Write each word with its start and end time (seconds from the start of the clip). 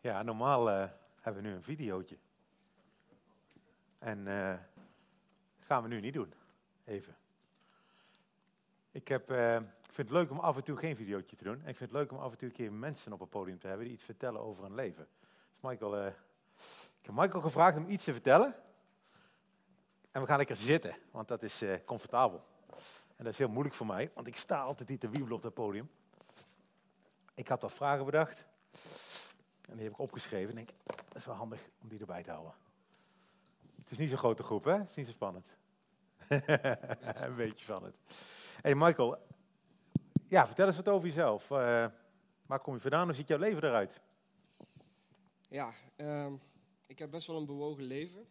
Ja, 0.00 0.22
normaal 0.22 0.70
eh, 0.70 0.88
hebben 1.20 1.42
we 1.42 1.48
nu 1.48 1.54
een 1.54 1.62
videootje. 1.62 2.16
En 3.98 4.26
eh 4.26 4.58
gaan 5.58 5.82
we 5.82 5.88
nu 5.88 6.00
niet 6.00 6.14
doen. 6.14 6.32
Even. 6.84 7.16
Ik, 8.90 9.08
heb, 9.08 9.30
eh, 9.30 9.54
ik 9.56 9.92
vind 9.92 10.08
het 10.08 10.10
leuk 10.10 10.30
om 10.30 10.38
af 10.38 10.56
en 10.56 10.64
toe 10.64 10.76
geen 10.76 10.96
videootje 10.96 11.36
te 11.36 11.44
doen. 11.44 11.62
En 11.62 11.68
ik 11.68 11.76
vind 11.76 11.90
het 11.90 11.98
leuk 11.98 12.12
om 12.12 12.18
af 12.18 12.32
en 12.32 12.38
toe 12.38 12.48
een 12.48 12.54
keer 12.54 12.72
mensen 12.72 13.12
op 13.12 13.20
het 13.20 13.30
podium 13.30 13.58
te 13.58 13.66
hebben 13.66 13.84
die 13.84 13.94
iets 13.94 14.04
vertellen 14.04 14.40
over 14.40 14.62
hun 14.62 14.74
leven. 14.74 15.08
Dus 15.50 15.60
Michael, 15.60 16.06
ik 16.06 16.14
heb 17.02 17.14
Michael 17.14 17.42
gevraagd 17.42 17.76
om 17.76 17.88
iets 17.88 18.04
te 18.04 18.12
vertellen. 18.12 18.54
En 20.10 20.20
we 20.20 20.26
gaan 20.26 20.36
lekker 20.36 20.56
zitten, 20.56 20.96
want 21.10 21.28
dat 21.28 21.42
is 21.42 21.64
comfortabel. 21.84 22.44
En 23.16 23.24
dat 23.24 23.32
is 23.32 23.38
heel 23.38 23.48
moeilijk 23.48 23.74
voor 23.74 23.86
mij, 23.86 24.10
want 24.14 24.26
ik 24.26 24.36
sta 24.36 24.60
altijd 24.60 24.88
niet 24.88 25.00
te 25.00 25.08
wiebelen 25.08 25.36
op 25.36 25.42
dat 25.42 25.54
podium. 25.54 25.90
Ik 27.34 27.48
had 27.48 27.62
wat 27.62 27.72
vragen 27.72 28.04
bedacht. 28.04 28.46
En 29.68 29.74
die 29.74 29.84
heb 29.84 29.92
ik 29.92 29.98
opgeschreven. 29.98 30.48
En 30.48 30.54
denk, 30.54 30.70
dat 30.84 31.16
is 31.16 31.24
wel 31.24 31.34
handig 31.34 31.68
om 31.82 31.88
die 31.88 32.00
erbij 32.00 32.22
te 32.22 32.30
houden. 32.30 32.54
Het 33.82 33.90
is 33.90 33.98
niet 33.98 34.08
zo'n 34.08 34.18
grote 34.18 34.42
groep, 34.42 34.64
hè? 34.64 34.78
Het 34.78 34.88
is 34.88 34.94
niet 34.94 35.06
zo 35.06 35.12
spannend. 35.12 35.46
een 37.26 37.36
beetje 37.36 37.64
spannend. 37.64 37.96
hey 38.60 38.74
Michael, 38.74 39.18
ja, 40.28 40.46
vertel 40.46 40.66
eens 40.66 40.76
wat 40.76 40.88
over 40.88 41.08
jezelf. 41.08 41.50
Eh, 41.50 41.86
waar 42.46 42.60
kom 42.60 42.74
je 42.74 42.80
vandaan? 42.80 43.04
Hoe 43.04 43.14
ziet 43.14 43.28
jouw 43.28 43.38
leven 43.38 43.64
eruit? 43.64 44.00
Ja, 45.48 45.72
ehm, 45.96 46.34
ik 46.86 46.98
heb 46.98 47.10
best 47.10 47.26
wel 47.26 47.36
een 47.36 47.46
bewogen 47.46 47.82
leven. 47.82 48.26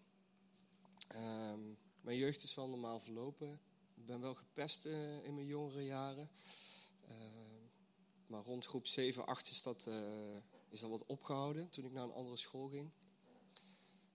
Ehm, 1.08 1.60
mijn 2.02 2.18
jeugd 2.18 2.44
is 2.44 2.56
wel 2.56 2.70
normaal 2.70 3.00
verlopen. 3.00 3.60
Ik 3.96 4.06
ben 4.06 4.22
wel 4.22 4.34
gepest 4.34 4.86
eh, 4.86 5.24
in 5.24 5.34
mijn 5.34 5.46
jongere 5.46 5.86
jaren. 5.86 6.30
Ehm, 7.08 7.64
maar 8.28 8.42
rond 8.42 8.66
groep 8.66 8.88
7, 8.88 9.26
8 9.26 9.50
is 9.50 9.64
dat, 9.64 9.86
eh, 9.88 9.96
is 10.78 10.84
dat 10.84 11.00
wat 11.00 11.06
opgehouden 11.06 11.70
toen 11.70 11.86
ik 11.86 11.92
naar 11.92 12.04
een 12.04 12.12
andere 12.12 12.38
school 12.38 12.68
ging. 12.68 12.90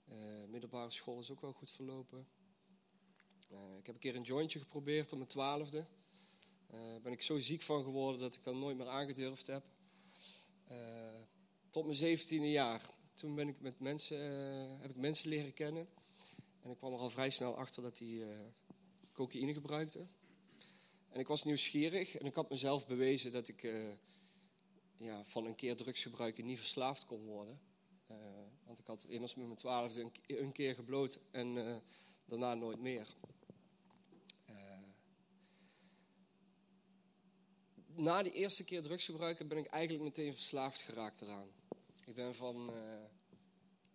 Eh, 0.08 0.16
middelbare 0.48 0.90
school 0.90 1.20
is 1.20 1.30
ook 1.30 1.40
wel 1.40 1.52
goed 1.52 1.70
verlopen. 1.70 2.26
Eh, 3.50 3.76
ik 3.78 3.86
heb 3.86 3.94
een 3.94 4.00
keer 4.00 4.16
een 4.16 4.22
jointje 4.22 4.58
geprobeerd 4.58 5.12
op 5.12 5.18
mijn 5.18 5.30
twaalfde. 5.30 5.86
Daar 6.66 7.00
ben 7.00 7.12
ik 7.12 7.22
zo 7.22 7.38
ziek 7.38 7.62
van 7.62 7.82
geworden 7.82 8.20
dat 8.20 8.34
ik 8.34 8.42
dat 8.42 8.54
nooit 8.54 8.76
meer 8.76 8.88
aangedurfd 8.88 9.46
heb. 9.46 9.64
Tot 11.70 11.84
mijn 11.84 11.96
zeventiende 11.96 12.50
jaar. 12.50 12.88
Toen 13.14 13.34
ben 13.34 13.48
ik 13.48 13.60
met 13.60 13.80
mensen, 13.80 14.20
heb 14.80 14.90
ik 14.90 14.96
mensen 14.96 15.28
leren 15.28 15.52
kennen. 15.52 15.88
En 16.62 16.70
ik 16.70 16.76
kwam 16.76 16.92
er 16.92 16.98
al 16.98 17.10
vrij 17.10 17.30
snel 17.30 17.56
achter 17.56 17.82
dat 17.82 17.96
die 17.96 18.24
cocaïne 19.12 19.52
gebruikte. 19.52 20.06
En 21.08 21.20
ik 21.20 21.28
was 21.28 21.44
nieuwsgierig 21.44 22.16
en 22.16 22.26
ik 22.26 22.34
had 22.34 22.50
mezelf 22.50 22.86
bewezen 22.86 23.32
dat 23.32 23.48
ik 23.48 23.62
ja, 25.02 25.24
van 25.24 25.46
een 25.46 25.54
keer 25.54 25.76
drugs 25.76 26.02
gebruiken 26.02 26.46
niet 26.46 26.58
verslaafd 26.58 27.04
kon 27.04 27.24
worden. 27.24 27.60
Eh, 28.06 28.16
want 28.64 28.78
ik 28.78 28.86
had 28.86 29.04
immers 29.04 29.34
met 29.34 29.46
mijn 29.46 29.58
twaalfde 29.58 30.00
een, 30.00 30.12
ke- 30.12 30.38
een 30.40 30.52
keer 30.52 30.74
gebloot 30.74 31.18
en 31.30 31.66
eh, 31.66 31.76
daarna 32.24 32.54
nooit 32.54 32.78
meer. 32.80 33.06
Eh, 34.44 34.78
na 37.86 38.22
die 38.22 38.32
eerste 38.32 38.64
keer 38.64 38.82
drugs 38.82 39.04
gebruiken 39.04 39.48
ben 39.48 39.58
ik 39.58 39.66
eigenlijk 39.66 40.04
meteen 40.04 40.32
verslaafd 40.32 40.80
geraakt 40.82 41.20
eraan. 41.20 41.48
Ik 42.04 42.14
ben 42.14 42.34
van, 42.34 42.70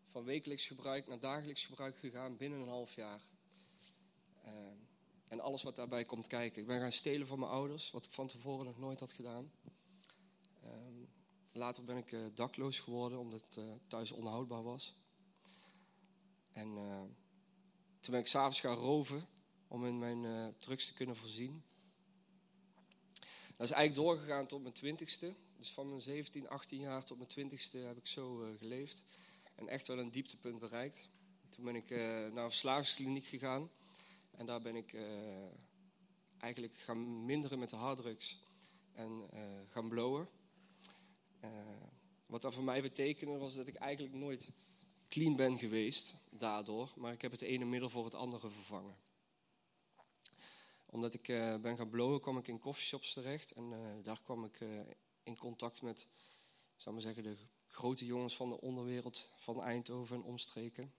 van 0.08 0.24
wekelijks 0.24 0.66
gebruik 0.66 1.08
naar 1.08 1.20
dagelijks 1.20 1.66
gebruik 1.66 1.98
gegaan 2.00 2.38
binnen 2.38 2.60
een 2.60 2.68
half 2.68 2.96
jaar. 2.96 3.22
En 5.28 5.40
alles 5.40 5.64
wat 5.64 5.76
daarbij 5.76 6.06
komt 6.06 6.28
kijken. 6.28 6.62
Ik 6.62 6.68
ben 6.68 6.80
gaan 6.80 6.92
stelen 6.92 7.28
van 7.28 7.40
mijn 7.40 7.52
ouders, 7.52 7.92
wat 7.92 8.06
ik 8.06 8.12
van 8.12 8.28
tevoren 8.28 8.66
nog 8.66 8.78
nooit 8.78 9.00
had 9.00 9.14
gedaan. 9.14 9.52
Later 11.58 11.84
ben 11.84 11.98
ik 11.98 12.12
eh, 12.12 12.26
dakloos 12.34 12.80
geworden, 12.80 13.20
omdat 13.20 13.42
het 13.42 13.58
eh, 13.58 13.64
thuis 13.88 14.12
onhoudbaar 14.12 14.64
was. 14.64 14.96
En 16.54 16.78
eh, 16.78 17.02
toen 18.00 18.12
ben 18.12 18.20
ik 18.20 18.28
s'avonds 18.28 18.60
gaan 18.60 18.78
roven 18.78 19.28
om 19.68 19.86
in 19.86 20.00
mijn 20.00 20.54
drugs 20.58 20.86
te 20.86 20.94
kunnen 20.94 21.16
voorzien. 21.16 21.64
Dat 23.58 23.70
is 23.70 23.72
eigenlijk 23.72 23.96
doorgegaan 23.96 24.48
tot 24.48 24.62
mijn 24.62 24.74
twintigste. 24.74 25.34
Dus 25.56 25.72
van 25.72 25.90
mijn 25.90 26.02
17, 26.02 26.50
18 26.50 26.80
jaar 26.80 27.04
tot 27.04 27.18
mijn 27.18 27.30
twintigste 27.30 27.78
heb 27.78 27.98
ik 27.98 28.08
zo 28.08 28.56
geleefd. 28.58 29.04
En 29.56 29.68
echt 29.68 29.88
wel 29.88 30.00
een 30.00 30.12
dieptepunt 30.12 30.60
bereikt. 30.60 31.10
Toen 31.50 31.64
ben 31.64 31.76
ik 31.76 31.90
naar 31.90 32.44
een 32.44 32.50
verslavingskliniek 32.50 33.26
gegaan. 33.26 33.70
En 34.32 34.46
daar 34.46 34.62
ben 34.62 34.76
ik 34.76 34.98
eigenlijk 36.38 36.76
gaan 36.76 37.26
minderen 37.26 37.60
met 37.60 37.70
de 37.70 37.76
harddrugs. 37.76 38.40
En 38.92 39.30
gaan 39.70 39.90
blowen. 39.90 40.37
Eh, 41.48 41.88
wat 42.26 42.42
dat 42.42 42.54
voor 42.54 42.64
mij 42.64 42.82
betekende 42.82 43.38
was 43.38 43.56
dat 43.56 43.68
ik 43.68 43.76
eigenlijk 43.76 44.16
nooit 44.16 44.52
clean 45.10 45.36
ben 45.36 45.58
geweest 45.58 46.16
daardoor. 46.30 46.94
Maar 46.96 47.14
ik 47.14 47.22
heb 47.22 47.32
het 47.32 47.42
ene 47.42 47.66
middel 47.66 47.90
voor 47.90 48.06
het 48.06 48.16
andere 48.16 48.50
vervangen 48.50 48.96
omdat 50.90 51.14
ik 51.14 51.28
eh, 51.28 51.56
ben 51.56 51.78
gaan 51.78 51.90
blowen, 51.90 52.22
kwam 52.22 52.38
ik 52.38 52.48
in 52.48 52.60
coffeeshops 52.60 53.14
terecht. 53.14 53.52
En 53.52 53.74
eh, 53.74 54.04
daar 54.04 54.22
kwam 54.22 54.46
ik 54.46 54.66
in 55.24 55.38
contact 55.38 55.82
met, 55.82 56.08
zou 56.76 56.96
maar 56.96 57.04
zeggen, 57.04 57.24
de 57.24 57.38
grote 57.68 58.06
jongens 58.06 58.36
van 58.36 58.50
de 58.50 58.62
onderwereld 58.62 59.34
van 59.36 59.62
Eindhoven 59.62 60.16
en 60.16 60.24
omstreken. 60.24 60.94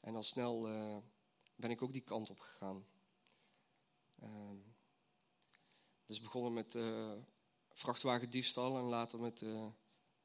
En 0.00 0.14
al 0.14 0.22
snel 0.22 0.62
ben 1.54 1.70
ik 1.70 1.82
ook 1.82 1.92
die 1.92 2.02
kant 2.02 2.30
op 2.30 2.38
gegaan. 2.38 2.86
Ehm, 4.18 4.56
dus 6.06 6.20
begonnen 6.20 6.52
met 6.52 6.74
vrachtwagendiefstal 7.74 8.76
en 8.78 8.84
later 8.84 9.20
met 9.20 9.42
eh, 9.42 9.66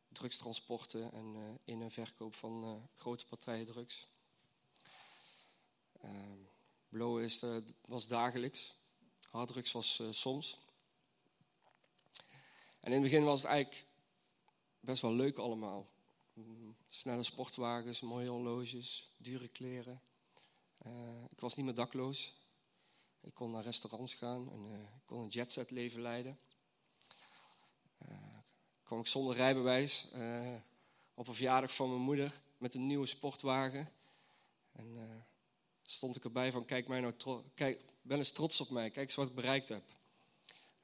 drugstransporten 0.07 1.11
en 1.11 1.35
eh, 1.35 1.73
in- 1.73 1.81
en 1.81 1.91
verkoop 1.91 2.35
van 2.35 2.63
eh, 2.63 2.99
grote 2.99 3.25
partijen 3.25 3.65
drugs. 3.65 4.07
Ehm, 6.01 6.39
blowen 6.89 7.23
is, 7.23 7.43
was 7.85 8.07
dagelijks. 8.07 8.75
Harddrugs 9.29 9.71
was 9.71 10.01
soms. 10.09 10.59
En 12.79 12.91
in 12.93 13.01
het 13.01 13.01
begin 13.01 13.23
was 13.23 13.41
het 13.41 13.51
eigenlijk 13.51 13.85
best 14.79 15.01
wel 15.01 15.13
leuk 15.13 15.37
allemaal. 15.37 15.87
Mm, 16.33 16.75
Snelle 16.87 17.23
sportwagens, 17.23 18.01
mooie 18.01 18.29
horloges, 18.29 19.09
dure 19.17 19.47
kleren. 19.47 20.01
Ik 21.29 21.39
was 21.39 21.55
niet 21.55 21.65
meer 21.65 21.73
dakloos. 21.75 22.33
Ik 23.21 23.33
kon 23.33 23.51
naar 23.51 23.63
restaurants 23.63 24.13
gaan 24.13 24.51
en 24.51 24.65
eh, 24.73 24.79
ik 24.81 25.05
kon 25.05 25.19
een 25.19 25.27
jetset 25.29 25.71
leven 25.71 26.01
leiden. 26.01 26.39
Eh, 28.87 28.93
kwam 28.93 28.99
ik 29.05 29.11
zonder 29.11 29.35
rijbewijs 29.35 30.07
eh, 30.11 30.55
op 31.13 31.27
een 31.27 31.33
verjaardag 31.33 31.75
van 31.75 31.89
mijn 31.89 32.01
moeder 32.01 32.41
met 32.57 32.75
een 32.75 32.87
nieuwe 32.87 33.05
sportwagen. 33.05 33.91
En 34.71 34.95
eh, 34.95 35.15
stond 35.83 36.15
ik 36.15 36.23
erbij 36.23 36.51
van, 36.51 36.65
kijk 36.65 36.87
mij 36.87 36.99
nou, 36.99 37.13
kijk, 37.53 37.81
ben 38.01 38.17
eens 38.17 38.31
trots 38.31 38.61
op 38.61 38.69
mij, 38.69 38.89
kijk 38.89 39.05
eens 39.07 39.15
wat 39.15 39.27
ik 39.27 39.35
bereikt 39.35 39.69
heb. 39.69 39.83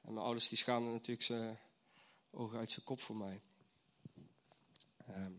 En 0.00 0.12
mijn 0.12 0.24
ouders 0.24 0.48
die 0.48 0.58
schaamden 0.58 0.92
natuurlijk 0.92 1.26
zijn 1.26 1.58
ogen 2.30 2.58
uit 2.58 2.70
zijn 2.70 2.84
kop 2.84 3.00
voor 3.00 3.16
mij. 3.16 3.42
Ehm, 5.06 5.32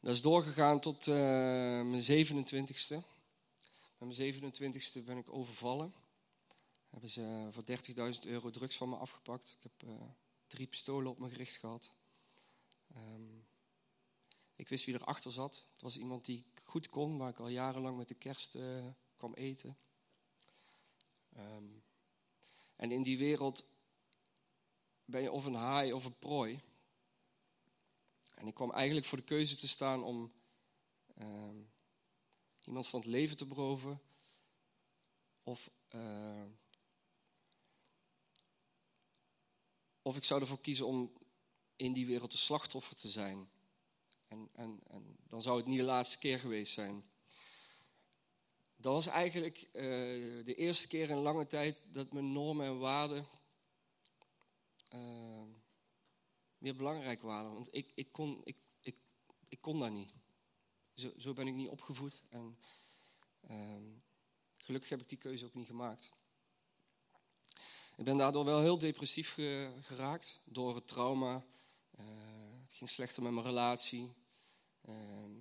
dat 0.00 0.14
is 0.14 0.22
doorgegaan 0.22 0.80
tot 0.80 1.06
eh, 1.06 1.14
mijn 1.82 2.02
27ste. 2.02 3.02
Met 3.98 4.16
mijn 4.18 4.34
27ste 4.34 5.04
ben 5.04 5.16
ik 5.16 5.32
overvallen. 5.32 5.94
Hebben 6.90 7.10
ze 7.10 7.22
eh, 7.22 7.46
voor 7.50 7.64
30.000 8.14 8.26
euro 8.26 8.50
drugs 8.50 8.76
van 8.76 8.88
me 8.88 8.96
afgepakt. 8.96 9.56
Ik 9.58 9.62
heb 9.62 9.88
eh, 9.88 10.06
drie 10.52 10.66
pistolen 10.66 11.10
op 11.10 11.18
me 11.18 11.28
gericht 11.28 11.56
gehad. 11.56 11.94
Ehm, 12.94 13.38
ik 14.56 14.68
wist 14.68 14.84
wie 14.84 14.94
erachter 14.94 15.32
zat. 15.32 15.66
Het 15.72 15.82
was 15.82 15.96
iemand 15.96 16.24
die 16.24 16.38
ik 16.38 16.62
goed 16.62 16.88
kon, 16.88 17.18
waar 17.18 17.28
ik 17.28 17.38
al 17.38 17.48
jarenlang 17.48 17.96
met 17.96 18.08
de 18.08 18.14
kerst 18.14 18.54
eh, 18.54 18.86
kwam 19.16 19.34
eten. 19.34 19.76
Ehm, 21.32 21.68
en 22.76 22.90
in 22.90 23.02
die 23.02 23.18
wereld 23.18 23.64
ben 25.04 25.22
je 25.22 25.30
of 25.30 25.44
een 25.44 25.54
haai 25.54 25.92
of 25.92 26.04
een 26.04 26.18
prooi. 26.18 26.62
En 28.34 28.46
ik 28.46 28.54
kwam 28.54 28.70
eigenlijk 28.70 29.06
voor 29.06 29.18
de 29.18 29.24
keuze 29.24 29.56
te 29.56 29.68
staan 29.68 30.02
om 30.02 30.32
ehm, 31.14 31.56
iemand 32.64 32.88
van 32.88 33.00
het 33.00 33.08
leven 33.08 33.36
te 33.36 33.46
beroven. 33.46 34.00
Of, 35.42 35.70
eh, 35.88 36.44
of 40.02 40.16
ik 40.16 40.24
zou 40.24 40.40
ervoor 40.40 40.60
kiezen 40.60 40.86
om 40.86 41.12
in 41.76 41.92
die 41.92 42.06
wereld 42.06 42.30
de 42.30 42.36
slachtoffer 42.36 42.96
te 42.96 43.10
zijn. 43.10 43.50
En, 44.28 44.48
en, 44.52 44.80
en 44.86 45.16
dan 45.28 45.42
zou 45.42 45.56
het 45.56 45.66
niet 45.66 45.78
de 45.78 45.84
laatste 45.84 46.18
keer 46.18 46.38
geweest 46.38 46.72
zijn. 46.72 47.04
Dat 48.76 48.92
was 48.92 49.06
eigenlijk 49.06 49.58
eh, 49.58 49.82
de 50.44 50.54
eerste 50.56 50.88
keer 50.88 51.10
in 51.10 51.16
lange 51.16 51.46
tijd 51.46 51.86
dat 51.94 52.12
mijn 52.12 52.32
normen 52.32 52.66
en 52.66 52.78
waarden 52.78 53.26
eh, 54.88 55.42
meer 56.58 56.76
belangrijk 56.76 57.22
waren. 57.22 57.52
Want 57.52 57.68
ik, 57.70 57.92
ik, 57.94 58.12
kon, 58.12 58.40
ik, 58.44 58.56
ik, 59.48 59.60
kon 59.60 59.78
dat 59.78 59.90
niet. 59.90 60.12
Zo, 60.94 61.12
zo 61.16 61.32
ben 61.32 61.46
ik 61.46 61.54
niet 61.54 61.68
opgevoed. 61.68 62.24
En 62.28 62.58
ehm, 63.40 63.84
gelukkig 64.56 64.90
heb 64.90 65.00
ik 65.00 65.08
die 65.08 65.18
keuze 65.18 65.44
ook 65.44 65.54
niet 65.54 65.66
gemaakt. 65.66 66.12
Ik 67.96 68.04
ben 68.04 68.16
daardoor 68.16 68.44
wel 68.44 68.60
heel 68.60 68.78
depressief 68.78 69.32
ge- 69.32 69.72
geraakt 69.82 70.40
door 70.44 70.74
het 70.74 70.88
trauma, 70.88 71.44
eh, 71.90 72.04
hetgeen 72.62 72.66
ging 72.68 72.90
slechter 72.90 73.22
met 73.22 73.32
mijn 73.32 73.46
relatie. 73.46 74.12
Ehm, 74.80 75.36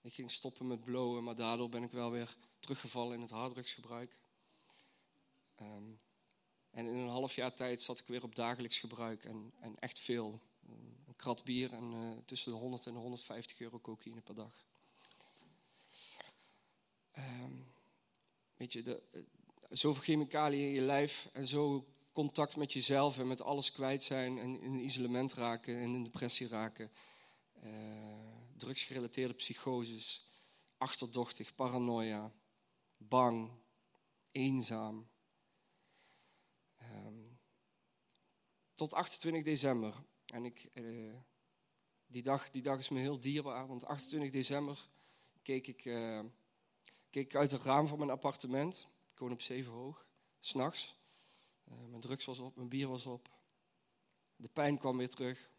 ik 0.00 0.12
ging 0.12 0.30
stoppen 0.30 0.66
met 0.66 0.84
blowen, 0.84 1.24
maar 1.24 1.34
daardoor 1.34 1.68
ben 1.68 1.82
ik 1.82 1.90
wel 1.90 2.10
weer 2.10 2.36
teruggevallen 2.60 3.14
in 3.14 3.20
het 3.20 3.30
harddrugsgebruik. 3.30 4.20
Um, 5.60 6.00
en 6.70 6.86
in 6.86 6.94
een 6.94 7.08
half 7.08 7.34
jaar 7.34 7.54
tijd 7.54 7.82
zat 7.82 7.98
ik 7.98 8.06
weer 8.06 8.22
op 8.22 8.34
dagelijks 8.34 8.78
gebruik 8.78 9.24
en, 9.24 9.52
en 9.60 9.78
echt 9.78 9.98
veel. 9.98 10.40
Een 11.06 11.16
krat 11.16 11.44
bier 11.44 11.72
en 11.72 11.92
uh, 11.92 12.18
tussen 12.24 12.52
de 12.52 12.58
100 12.58 12.86
en 12.86 12.92
de 12.92 12.98
150 12.98 13.60
euro 13.60 13.80
cocaïne 13.80 14.20
per 14.20 14.34
dag. 14.34 14.66
Um, 17.18 17.72
weet 18.56 18.72
je, 18.72 18.82
de, 18.82 19.26
zoveel 19.70 20.02
chemicaliën 20.02 20.66
in 20.66 20.74
je 20.74 20.80
lijf 20.80 21.28
en 21.32 21.46
zo 21.46 21.86
contact 22.12 22.56
met 22.56 22.72
jezelf 22.72 23.18
en 23.18 23.26
met 23.26 23.42
alles 23.42 23.72
kwijt 23.72 24.02
zijn 24.02 24.38
en 24.38 24.60
in 24.60 24.84
isolement 24.84 25.32
raken 25.32 25.76
en 25.76 25.94
in 25.94 26.04
depressie 26.04 26.48
raken. 26.48 26.90
Uh, 27.64 27.70
drugsgerelateerde 28.56 29.34
psychoses, 29.34 30.26
achterdochtig, 30.78 31.54
paranoia, 31.54 32.32
bang, 32.96 33.50
eenzaam. 34.30 35.08
Um, 36.82 37.38
tot 38.74 38.94
28 38.94 39.42
december. 39.42 39.94
En 40.26 40.44
ik, 40.44 40.70
uh, 40.74 41.14
die, 42.06 42.22
dag, 42.22 42.50
die 42.50 42.62
dag 42.62 42.78
is 42.78 42.88
me 42.88 43.00
heel 43.00 43.20
dierbaar, 43.20 43.66
want 43.66 43.84
28 43.84 44.30
december 44.30 44.88
keek 45.42 45.66
ik, 45.66 45.84
uh, 45.84 46.20
keek 47.10 47.24
ik 47.24 47.34
uit 47.34 47.50
het 47.50 47.62
raam 47.62 47.88
van 47.88 47.98
mijn 47.98 48.10
appartement. 48.10 48.88
Ik 49.20 49.26
woon 49.26 49.34
op 49.34 49.42
Zevenhoog, 49.42 50.06
s'nachts. 50.38 50.96
Uh, 51.68 51.74
mijn 51.88 52.00
drugs 52.00 52.24
was 52.24 52.38
op, 52.38 52.56
mijn 52.56 52.68
bier 52.68 52.88
was 52.88 53.06
op. 53.06 53.30
De 54.36 54.48
pijn 54.48 54.78
kwam 54.78 54.96
weer 54.96 55.08
terug. 55.08 55.50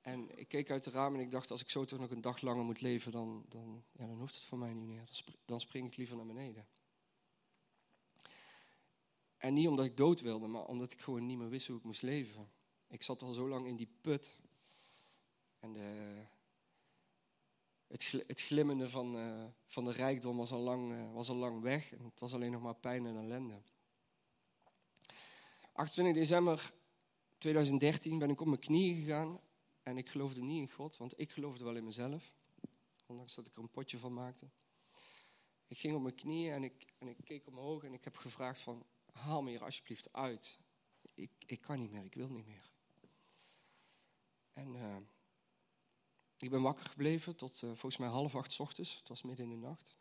En 0.00 0.38
ik 0.38 0.48
keek 0.48 0.70
uit 0.70 0.84
het 0.84 0.94
raam 0.94 1.14
en 1.14 1.20
ik 1.20 1.30
dacht, 1.30 1.50
als 1.50 1.60
ik 1.60 1.70
zo 1.70 1.84
toch 1.84 1.98
nog 1.98 2.10
een 2.10 2.20
dag 2.20 2.40
langer 2.40 2.64
moet 2.64 2.80
leven, 2.80 3.12
dan, 3.12 3.44
dan, 3.48 3.84
ja, 3.92 4.06
dan 4.06 4.18
hoeft 4.18 4.34
het 4.34 4.44
voor 4.44 4.58
mij 4.58 4.72
niet 4.72 4.86
meer. 4.86 5.24
Dan 5.44 5.60
spring 5.60 5.86
ik 5.86 5.96
liever 5.96 6.16
naar 6.16 6.26
beneden. 6.26 6.66
En 9.36 9.54
niet 9.54 9.68
omdat 9.68 9.84
ik 9.84 9.96
dood 9.96 10.20
wilde, 10.20 10.46
maar 10.46 10.64
omdat 10.64 10.92
ik 10.92 11.00
gewoon 11.00 11.26
niet 11.26 11.38
meer 11.38 11.48
wist 11.48 11.66
hoe 11.66 11.78
ik 11.78 11.84
moest 11.84 12.02
leven. 12.02 12.50
Ik 12.88 13.02
zat 13.02 13.22
al 13.22 13.32
zo 13.32 13.48
lang 13.48 13.66
in 13.66 13.76
die 13.76 13.90
put. 14.00 14.40
En 15.58 15.72
de, 15.72 16.22
het, 17.88 18.12
het 18.26 18.40
glimmende 18.40 18.90
van, 18.90 19.16
uh, 19.16 19.44
van 19.66 19.84
de 19.84 19.92
rijkdom 19.92 20.36
was 20.36 20.52
al, 20.52 20.60
lang, 20.60 20.92
uh, 20.92 21.12
was 21.12 21.28
al 21.28 21.36
lang 21.36 21.62
weg. 21.62 21.92
En 21.92 22.04
het 22.04 22.20
was 22.20 22.32
alleen 22.32 22.52
nog 22.52 22.62
maar 22.62 22.74
pijn 22.74 23.06
en 23.06 23.16
ellende. 23.16 23.62
28 25.72 26.22
december 26.22 26.72
2013 27.38 28.18
ben 28.18 28.30
ik 28.30 28.40
op 28.40 28.46
mijn 28.46 28.60
knieën 28.60 28.94
gegaan. 28.94 29.40
En 29.82 29.98
ik 29.98 30.08
geloofde 30.08 30.42
niet 30.42 30.60
in 30.60 30.74
God, 30.74 30.96
want 30.96 31.20
ik 31.20 31.30
geloofde 31.30 31.64
wel 31.64 31.76
in 31.76 31.84
mezelf. 31.84 32.32
Ondanks 33.06 33.34
dat 33.34 33.46
ik 33.46 33.56
er 33.56 33.62
een 33.62 33.70
potje 33.70 33.98
van 33.98 34.14
maakte. 34.14 34.50
Ik 35.66 35.78
ging 35.78 35.94
op 35.94 36.02
mijn 36.02 36.14
knieën 36.14 36.52
en 36.52 36.64
ik, 36.64 36.92
en 36.98 37.08
ik 37.08 37.16
keek 37.24 37.46
omhoog 37.46 37.84
en 37.84 37.92
ik 37.92 38.04
heb 38.04 38.16
gevraagd 38.16 38.60
van... 38.60 38.86
Haal 39.12 39.42
me 39.42 39.50
hier 39.50 39.64
alsjeblieft 39.64 40.12
uit. 40.12 40.58
Ik, 41.14 41.30
ik 41.46 41.60
kan 41.60 41.78
niet 41.78 41.90
meer, 41.90 42.04
ik 42.04 42.14
wil 42.14 42.28
niet 42.28 42.46
meer. 42.46 42.70
En 44.52 44.74
uh, 44.74 44.96
ik 46.38 46.50
ben 46.50 46.62
wakker 46.62 46.86
gebleven 46.86 47.36
tot 47.36 47.62
uh, 47.62 47.70
volgens 47.70 47.96
mij 47.96 48.08
half 48.08 48.34
acht 48.34 48.60
ochtends. 48.60 48.96
Het 48.96 49.08
was 49.08 49.22
midden 49.22 49.50
in 49.50 49.60
de 49.60 49.66
nacht. 49.66 49.96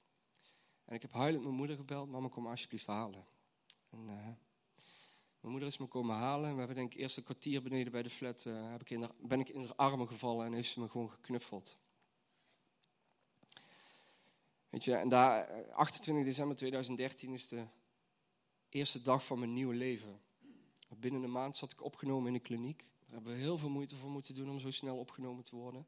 En 0.85 0.95
ik 0.95 1.01
heb 1.01 1.13
huilend 1.13 1.43
mijn 1.43 1.55
moeder 1.55 1.75
gebeld. 1.75 2.09
Mama, 2.09 2.27
kom 2.27 2.47
alsjeblieft 2.47 2.85
halen. 2.85 3.25
En, 3.89 3.99
uh, 3.99 4.25
mijn 5.39 5.57
moeder 5.57 5.67
is 5.67 5.77
me 5.77 5.85
komen 5.85 6.15
halen. 6.15 6.45
En 6.45 6.53
we 6.53 6.59
hebben 6.59 6.77
denk 6.77 6.93
ik 6.93 6.99
eerst 6.99 7.17
een 7.17 7.23
kwartier 7.23 7.61
beneden 7.61 7.91
bij 7.91 8.03
de 8.03 8.09
flat. 8.09 8.43
heb 8.43 8.81
ik 8.81 8.89
in 8.89 9.01
haar, 9.01 9.11
ben 9.21 9.39
ik 9.39 9.49
in 9.49 9.61
haar 9.61 9.75
armen 9.75 10.07
gevallen 10.07 10.45
en 10.45 10.53
heeft 10.53 10.69
ze 10.69 10.79
me 10.79 10.89
gewoon 10.89 11.11
geknuffeld. 11.11 11.77
Weet 14.69 14.83
je, 14.83 14.95
en 14.95 15.09
daar, 15.09 15.63
28 15.71 16.25
december 16.25 16.57
2013 16.57 17.33
is 17.33 17.47
de 17.47 17.65
eerste 18.69 19.01
dag 19.01 19.25
van 19.25 19.39
mijn 19.39 19.53
nieuwe 19.53 19.75
leven. 19.75 20.19
Binnen 20.97 21.23
een 21.23 21.31
maand 21.31 21.57
zat 21.57 21.71
ik 21.71 21.83
opgenomen 21.83 22.27
in 22.27 22.33
de 22.33 22.39
kliniek. 22.39 22.77
Daar 22.77 23.15
hebben 23.15 23.33
we 23.33 23.39
heel 23.39 23.57
veel 23.57 23.69
moeite 23.69 23.95
voor 23.95 24.09
moeten 24.09 24.35
doen 24.35 24.49
om 24.49 24.59
zo 24.59 24.71
snel 24.71 24.97
opgenomen 24.97 25.43
te 25.43 25.55
worden. 25.55 25.87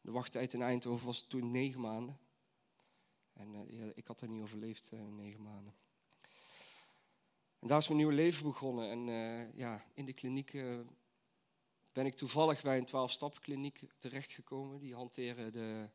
De 0.00 0.10
wachttijd 0.10 0.54
in 0.54 0.62
Eindhoven 0.62 1.06
was 1.06 1.26
toen 1.26 1.50
negen 1.50 1.80
maanden. 1.80 2.18
En 3.32 3.66
ja, 3.68 3.92
ik 3.94 4.06
had 4.06 4.20
daar 4.20 4.28
niet 4.28 4.42
overleefd, 4.42 4.90
uh, 4.92 5.00
negen 5.00 5.42
maanden. 5.42 5.74
En 7.58 7.68
daar 7.68 7.78
is 7.78 7.86
mijn 7.86 7.98
nieuwe 7.98 8.14
leven 8.14 8.42
begonnen. 8.42 8.90
En 8.90 9.06
uh, 9.06 9.54
ja, 9.54 9.84
in 9.94 10.04
de 10.04 10.12
kliniek 10.12 10.52
ben 11.92 12.06
ik 12.06 12.14
toevallig 12.14 12.62
bij 12.62 12.78
een 12.78 12.84
twaalf-stappenkliniek 12.84 13.82
terechtgekomen. 13.98 14.80
Die 14.80 14.94
hanteren 14.94 15.52
de 15.52 15.88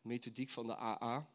methodiek 0.00 0.50
van 0.50 0.66
de 0.66 0.76
AA 0.76 1.34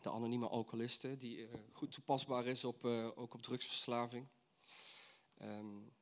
de 0.00 0.10
anonieme 0.10 0.48
alcoholisten, 0.48 1.18
die 1.18 1.48
goed 1.72 1.92
toepasbaar 1.92 2.46
is 2.46 2.64
op, 2.64 2.84
ook 3.14 3.34
op 3.34 3.42
drugsverslaving. 3.42 4.28
Um, 5.42 5.92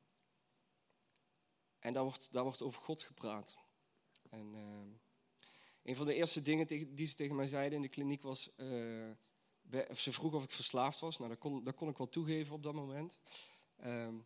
en 1.79 1.93
daar 1.93 2.03
wordt, 2.03 2.31
daar 2.31 2.43
wordt 2.43 2.61
over 2.61 2.81
God 2.81 3.03
gepraat. 3.03 3.57
En 4.29 4.53
uh, 4.53 4.93
een 5.83 5.95
van 5.95 6.05
de 6.05 6.13
eerste 6.13 6.41
dingen 6.41 6.95
die 6.95 7.07
ze 7.07 7.15
tegen 7.15 7.35
mij 7.35 7.47
zeiden 7.47 7.75
in 7.75 7.81
de 7.81 7.89
kliniek 7.89 8.21
was, 8.21 8.49
bij, 9.61 9.87
ze 9.95 10.11
vroeg 10.11 10.33
of 10.33 10.43
ik 10.43 10.51
verslaafd 10.51 10.99
was. 10.99 11.17
Nou, 11.17 11.29
dat 11.29 11.39
kon, 11.39 11.73
kon 11.73 11.89
ik 11.89 11.97
wel 11.97 12.09
toegeven 12.09 12.55
op 12.55 12.63
dat 12.63 12.73
moment. 12.73 13.19
Um, 13.85 14.25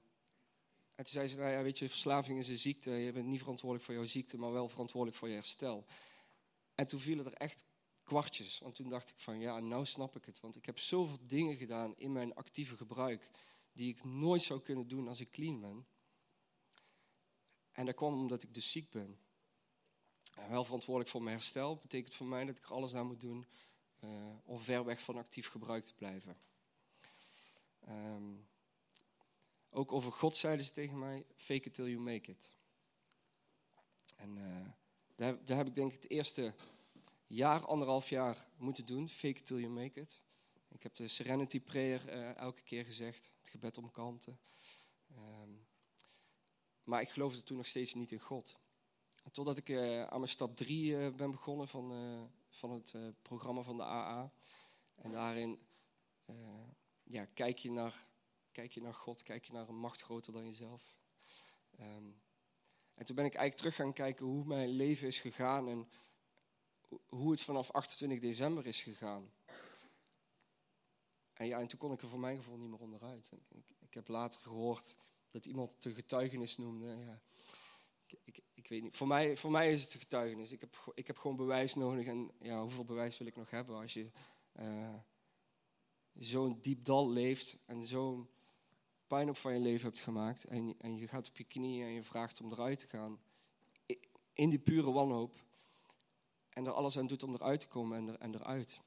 en 0.95 1.03
toen 1.03 1.13
zei 1.13 1.27
ze, 1.27 1.37
nou 1.37 1.51
ja, 1.51 1.61
weet 1.63 1.79
je, 1.79 1.89
verslaving 1.89 2.39
is 2.39 2.47
een 2.47 2.57
ziekte. 2.57 2.91
Je 2.91 3.11
bent 3.11 3.27
niet 3.27 3.39
verantwoordelijk 3.39 3.85
voor 3.85 3.95
jouw 3.95 4.05
ziekte, 4.05 4.37
maar 4.37 4.51
wel 4.51 4.69
verantwoordelijk 4.69 5.19
voor 5.19 5.27
je 5.27 5.33
herstel. 5.33 5.85
En 6.75 6.87
toen 6.87 6.99
vielen 6.99 7.25
er 7.25 7.33
echt 7.33 7.65
kwartjes. 8.03 8.59
Want 8.59 8.75
toen 8.75 8.89
dacht 8.89 9.09
ik 9.09 9.19
van 9.19 9.39
ja, 9.39 9.59
nou 9.59 9.85
snap 9.85 10.15
ik 10.15 10.25
het. 10.25 10.39
Want 10.39 10.55
ik 10.55 10.65
heb 10.65 10.79
zoveel 10.79 11.17
dingen 11.21 11.55
gedaan 11.57 11.97
in 11.97 12.11
mijn 12.11 12.33
actieve 12.33 12.77
gebruik 12.77 13.29
die 13.71 13.89
ik 13.89 14.03
nooit 14.03 14.41
zou 14.41 14.61
kunnen 14.61 14.87
doen 14.87 15.07
als 15.07 15.19
ik 15.19 15.31
clean 15.31 15.59
ben. 15.59 15.87
En 17.71 17.85
dat 17.85 17.95
kwam 17.95 18.13
omdat 18.13 18.43
ik 18.43 18.53
dus 18.53 18.71
ziek 18.71 18.89
ben. 18.89 19.19
Wel 20.33 20.63
verantwoordelijk 20.63 21.11
voor 21.11 21.23
mijn 21.23 21.35
herstel 21.35 21.79
betekent 21.81 22.15
voor 22.15 22.25
mij 22.25 22.45
dat 22.45 22.57
ik 22.57 22.63
er 22.63 22.73
alles 22.73 22.93
aan 22.93 23.07
moet 23.07 23.21
doen 23.21 23.45
uh, 23.99 24.09
om 24.43 24.59
ver 24.59 24.85
weg 24.85 25.01
van 25.01 25.17
actief 25.17 25.47
gebruik 25.47 25.83
te 25.83 25.93
blijven. 25.93 26.37
Um, 27.89 28.47
ook 29.69 29.91
over 29.91 30.11
God 30.11 30.37
zeiden 30.37 30.65
ze 30.65 30.71
tegen 30.71 30.99
mij, 30.99 31.25
fake 31.35 31.67
it 31.67 31.73
till 31.73 31.87
you 31.87 31.99
make 31.99 32.31
it. 32.31 32.51
En 34.15 34.37
uh, 34.37 34.67
daar, 35.45 35.57
heb 35.57 35.67
ik 35.67 35.75
denk 35.75 35.93
ik 35.93 36.01
het 36.01 36.11
eerste 36.11 36.53
jaar, 37.27 37.65
anderhalf 37.65 38.09
jaar 38.09 38.47
moeten 38.57 38.85
doen. 38.85 39.09
Fake 39.09 39.39
it 39.39 39.45
till 39.45 39.59
you 39.59 39.71
make 39.71 39.99
it. 39.99 40.21
Ik 40.67 40.83
heb 40.83 40.95
de 40.95 41.07
Serenity 41.07 41.61
Prayer 41.61 42.13
uh, 42.13 42.35
elke 42.35 42.63
keer 42.63 42.85
gezegd, 42.85 43.33
het 43.39 43.49
gebed 43.49 43.77
om 43.77 43.91
kalmte. 43.91 44.37
Um, 45.17 45.67
maar 46.83 47.01
ik 47.01 47.09
geloofde 47.09 47.43
toen 47.43 47.57
nog 47.57 47.67
steeds 47.67 47.93
niet 47.93 48.11
in 48.11 48.19
God. 48.19 48.57
Totdat 49.31 49.57
ik 49.57 49.69
uh, 49.69 50.03
aan 50.03 50.19
mijn 50.19 50.31
stap 50.31 50.55
3 50.55 50.91
uh, 50.91 51.05
eh, 51.05 51.15
ben 51.15 51.31
begonnen 51.31 51.67
van, 51.67 52.29
van 52.49 52.71
het 52.71 52.95
programma 53.21 53.61
van 53.61 53.77
de 53.77 53.83
AA. 53.83 54.31
En 54.95 55.11
daarin 55.11 55.59
ja, 57.03 57.25
kijk, 57.25 57.57
je 57.57 57.71
naar, 57.71 58.07
kijk 58.51 58.71
je 58.71 58.81
naar 58.81 58.93
God, 58.93 59.23
kijk 59.23 59.45
je 59.45 59.53
naar 59.53 59.69
een 59.69 59.79
macht 59.79 60.01
groter 60.01 60.33
dan 60.33 60.45
jezelf. 60.45 60.95
Um, 61.79 62.21
en 62.93 63.05
toen 63.05 63.15
ben 63.15 63.25
ik 63.25 63.35
eigenlijk 63.35 63.55
terug 63.55 63.75
gaan 63.75 63.93
kijken 63.93 64.25
hoe 64.25 64.45
mijn 64.45 64.69
leven 64.69 65.07
is 65.07 65.19
gegaan 65.19 65.69
en 65.69 65.89
hoe 67.07 67.31
het 67.31 67.41
vanaf 67.41 67.71
28 67.71 68.19
december 68.19 68.65
is 68.65 68.81
gegaan. 68.81 69.31
En 71.33 71.47
ja, 71.47 71.59
en 71.59 71.67
toen 71.67 71.79
kon 71.79 71.91
ik 71.91 72.01
er 72.01 72.09
voor 72.09 72.19
mijn 72.19 72.37
gevoel 72.37 72.57
niet 72.57 72.69
meer 72.69 72.79
onderuit. 72.79 73.31
Ik, 73.49 73.65
ik 73.79 73.93
heb 73.93 74.07
later 74.07 74.41
gehoord 74.41 74.95
dat 75.29 75.45
iemand 75.45 75.81
de 75.81 75.93
getuigenis 75.93 76.57
noemde. 76.57 76.87
Ja, 76.87 77.21
ik, 78.23 78.43
ik, 78.63 78.69
weet 78.69 78.81
niet. 78.81 78.97
Voor 78.97 79.07
mij, 79.07 79.37
voor 79.37 79.51
mij 79.51 79.71
is 79.71 79.83
het 79.83 80.01
getuigenis. 80.01 80.51
Ik 80.51 80.61
heb, 80.61 80.91
ik 80.93 81.07
heb 81.07 81.17
gewoon 81.17 81.35
bewijs 81.35 81.75
nodig. 81.75 82.05
En 82.05 82.31
ja, 82.39 82.61
hoeveel 82.61 82.85
bewijs 82.85 83.17
wil 83.17 83.27
ik 83.27 83.35
nog 83.35 83.49
hebben 83.49 83.75
als 83.75 83.93
je 83.93 84.11
uh, 84.59 84.95
zo'n 86.13 86.57
diep 86.61 86.85
dal 86.85 87.09
leeft 87.09 87.59
en 87.65 87.85
zo'n 87.85 88.29
pijn 89.07 89.29
op 89.29 89.37
van 89.37 89.53
je 89.53 89.59
leven 89.59 89.87
hebt 89.87 89.99
gemaakt. 89.99 90.43
En, 90.43 90.75
en 90.77 90.97
je 90.97 91.07
gaat 91.07 91.27
op 91.27 91.37
je 91.37 91.43
knieën 91.43 91.85
en 91.85 91.93
je 91.93 92.03
vraagt 92.03 92.41
om 92.41 92.51
eruit 92.51 92.79
te 92.79 92.87
gaan. 92.87 93.19
In 94.33 94.49
die 94.49 94.59
pure 94.59 94.91
wanhoop 94.91 95.43
en 96.49 96.65
er 96.65 96.71
alles 96.71 96.97
aan 96.97 97.07
doet 97.07 97.23
om 97.23 97.33
eruit 97.33 97.59
te 97.59 97.67
komen 97.67 97.97
en, 97.97 98.07
er, 98.07 98.19
en 98.19 98.33
eruit. 98.33 98.81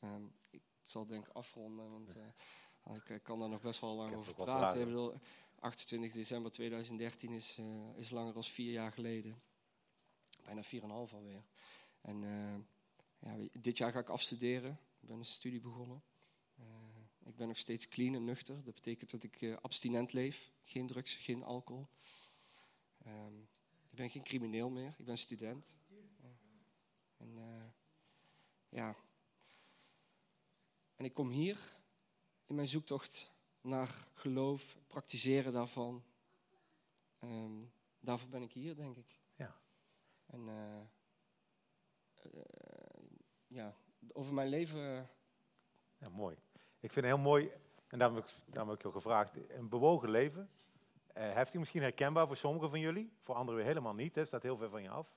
Um, 0.00 0.32
ik 0.50 0.62
zal 0.82 1.06
denk 1.06 1.26
ik 1.26 1.34
afronden, 1.34 1.90
want 1.90 2.16
uh, 2.16 2.96
ik, 2.96 3.08
ik, 3.08 3.22
kan 3.22 3.38
daar 3.38 3.48
nog 3.48 3.60
best 3.60 3.80
wel 3.80 3.94
lang 3.94 4.14
over 4.14 4.34
praten. 4.34 4.80
Ik 4.80 4.86
bedoel, 4.86 5.14
28 5.60 6.12
december 6.12 6.50
2013 6.50 7.32
is, 7.32 7.58
uh, 7.58 7.96
is 7.96 8.10
langer 8.10 8.32
dan 8.32 8.44
vier 8.44 8.72
jaar 8.72 8.92
geleden. 8.92 9.42
Bijna 10.44 10.64
4,5 10.64 10.70
alweer. 11.14 11.44
En 12.00 12.22
uh, 12.22 12.56
ja, 13.18 13.48
dit 13.52 13.76
jaar 13.76 13.92
ga 13.92 13.98
ik 13.98 14.08
afstuderen. 14.08 14.80
Ik 15.00 15.08
ben 15.08 15.18
een 15.18 15.24
studie 15.24 15.60
begonnen. 15.60 16.02
ik 17.24 17.36
ben 17.36 17.48
nog 17.48 17.58
steeds 17.58 17.88
clean 17.88 18.14
en 18.14 18.24
nuchter. 18.24 18.64
Dat 18.64 18.74
betekent 18.74 19.10
dat 19.10 19.22
ik 19.22 19.58
abstinent 19.60 20.12
leef. 20.12 20.50
Geen 20.62 20.86
drugs, 20.86 21.16
geen 21.16 21.42
alcohol. 21.42 21.88
Um, 23.06 23.48
Ik 23.90 23.96
ben 23.96 24.10
geen 24.10 24.22
crimineel 24.22 24.70
meer, 24.70 24.94
ik 24.98 25.04
ben 25.04 25.18
student. 25.18 25.74
En 27.16 27.38
ja. 28.68 28.96
En 30.96 31.04
ik 31.04 31.14
kom 31.14 31.30
hier 31.30 31.76
in 32.46 32.54
mijn 32.54 32.68
zoektocht 32.68 33.35
naar 33.66 34.08
geloof, 34.14 34.78
praktiseren 34.86 35.52
daarvan. 35.52 36.04
Um, 37.20 37.72
daarvoor 38.00 38.28
ben 38.28 38.42
ik 38.42 38.52
hier, 38.52 38.76
denk 38.76 38.96
ik. 38.96 39.20
Ja. 39.34 39.56
En 40.26 40.40
uh, 40.48 40.80
uh, 42.34 42.40
ja, 43.46 43.74
over 44.12 44.34
mijn 44.34 44.48
leven. 44.48 45.08
Ja, 45.98 46.08
mooi. 46.08 46.36
Ik 46.80 46.92
vind 46.92 47.06
het 47.06 47.14
heel 47.14 47.24
mooi, 47.24 47.50
en 47.88 47.98
daarom 47.98 48.16
heb 48.16 48.26
ik, 48.26 48.32
daarom 48.46 48.70
heb 48.70 48.78
ik 48.78 48.86
je 48.86 48.92
gevraagd, 48.92 49.50
een 49.50 49.68
bewogen 49.68 50.10
leven. 50.10 50.50
Uh, 51.16 51.32
heftig, 51.32 51.58
misschien 51.60 51.82
herkenbaar 51.82 52.26
voor 52.26 52.36
sommigen 52.36 52.70
van 52.70 52.80
jullie, 52.80 53.12
voor 53.22 53.34
anderen 53.34 53.56
weer 53.56 53.68
helemaal 53.68 53.94
niet. 53.94 54.14
Het 54.14 54.28
staat 54.28 54.42
heel 54.42 54.56
ver 54.56 54.70
van 54.70 54.82
je 54.82 54.90
af. 54.90 55.14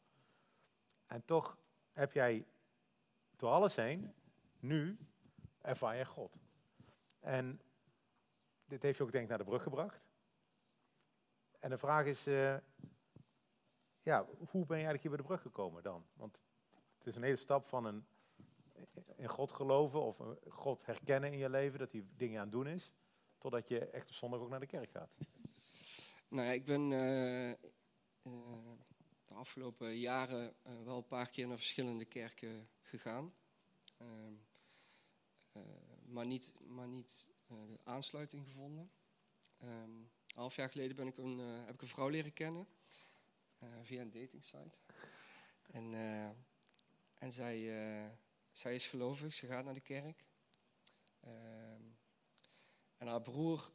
En 1.05 1.25
toch 1.25 1.57
heb 1.91 2.11
jij 2.11 2.45
door 3.35 3.49
alles 3.49 3.75
heen, 3.75 4.13
nu, 4.59 4.97
ervaar 5.61 5.95
je 5.95 6.05
God. 6.05 6.39
En 7.19 7.61
dit 8.69 8.81
heeft 8.81 8.97
je 8.97 9.03
ook 9.03 9.11
denk 9.11 9.23
ik 9.23 9.29
naar 9.29 9.37
de 9.37 9.43
brug 9.43 9.63
gebracht. 9.63 10.01
En 11.59 11.69
de 11.69 11.77
vraag 11.77 12.05
is, 12.05 12.27
uh, 12.27 12.57
ja, 14.01 14.25
hoe 14.25 14.65
ben 14.65 14.77
je 14.77 14.85
eigenlijk 14.85 15.01
hier 15.01 15.11
bij 15.11 15.21
de 15.21 15.27
brug 15.27 15.41
gekomen 15.41 15.83
dan? 15.83 16.05
Want 16.13 16.39
het 16.97 17.07
is 17.07 17.15
een 17.15 17.23
hele 17.23 17.35
stap 17.35 17.67
van 17.67 17.85
een, 17.85 18.05
in 19.15 19.27
God 19.27 19.51
geloven 19.51 20.01
of 20.01 20.21
God 20.49 20.85
herkennen 20.85 21.31
in 21.31 21.37
je 21.37 21.49
leven, 21.49 21.79
dat 21.79 21.91
hij 21.91 22.05
dingen 22.15 22.37
aan 22.37 22.43
het 22.43 22.51
doen 22.51 22.67
is, 22.67 22.91
totdat 23.37 23.67
je 23.67 23.89
echt 23.89 24.07
op 24.07 24.15
zondag 24.15 24.39
ook 24.39 24.49
naar 24.49 24.59
de 24.59 24.65
kerk 24.65 24.89
gaat. 24.89 25.11
Nou 26.27 26.47
ja, 26.47 26.51
ik 26.51 26.65
ben 26.65 26.91
uh, 26.91 27.49
uh, 27.49 27.55
de 29.25 29.33
afgelopen 29.33 29.97
jaren 29.97 30.55
wel 30.83 30.97
een 30.97 31.07
paar 31.07 31.29
keer 31.29 31.47
naar 31.47 31.57
verschillende 31.57 32.05
kerken 32.05 32.69
gegaan. 32.81 33.33
Ehm, 33.97 34.33
maar 36.05 36.25
niet, 36.25 36.55
maar 36.59 36.87
niet 36.87 37.29
de 37.49 37.79
aansluiting 37.83 38.45
gevonden. 38.45 38.91
Um, 39.63 39.69
een 39.69 40.35
half 40.35 40.55
jaar 40.55 40.69
geleden 40.69 40.95
ben 40.95 41.07
ik 41.07 41.17
een, 41.17 41.37
heb 41.37 41.73
ik 41.73 41.81
een 41.81 41.87
vrouw 41.87 42.07
leren 42.07 42.33
kennen 42.33 42.67
via 43.81 44.01
een 44.01 44.11
datingsite. 44.11 44.77
En, 45.71 45.93
en 47.13 47.33
zij, 47.33 47.59
zij 48.51 48.75
is 48.75 48.87
gelovig, 48.87 49.33
ze 49.33 49.47
gaat 49.47 49.65
naar 49.65 49.73
de 49.73 49.79
kerk. 49.79 50.27
Ehm, 51.19 51.81
en 52.97 53.07
haar 53.07 53.21
broer 53.21 53.71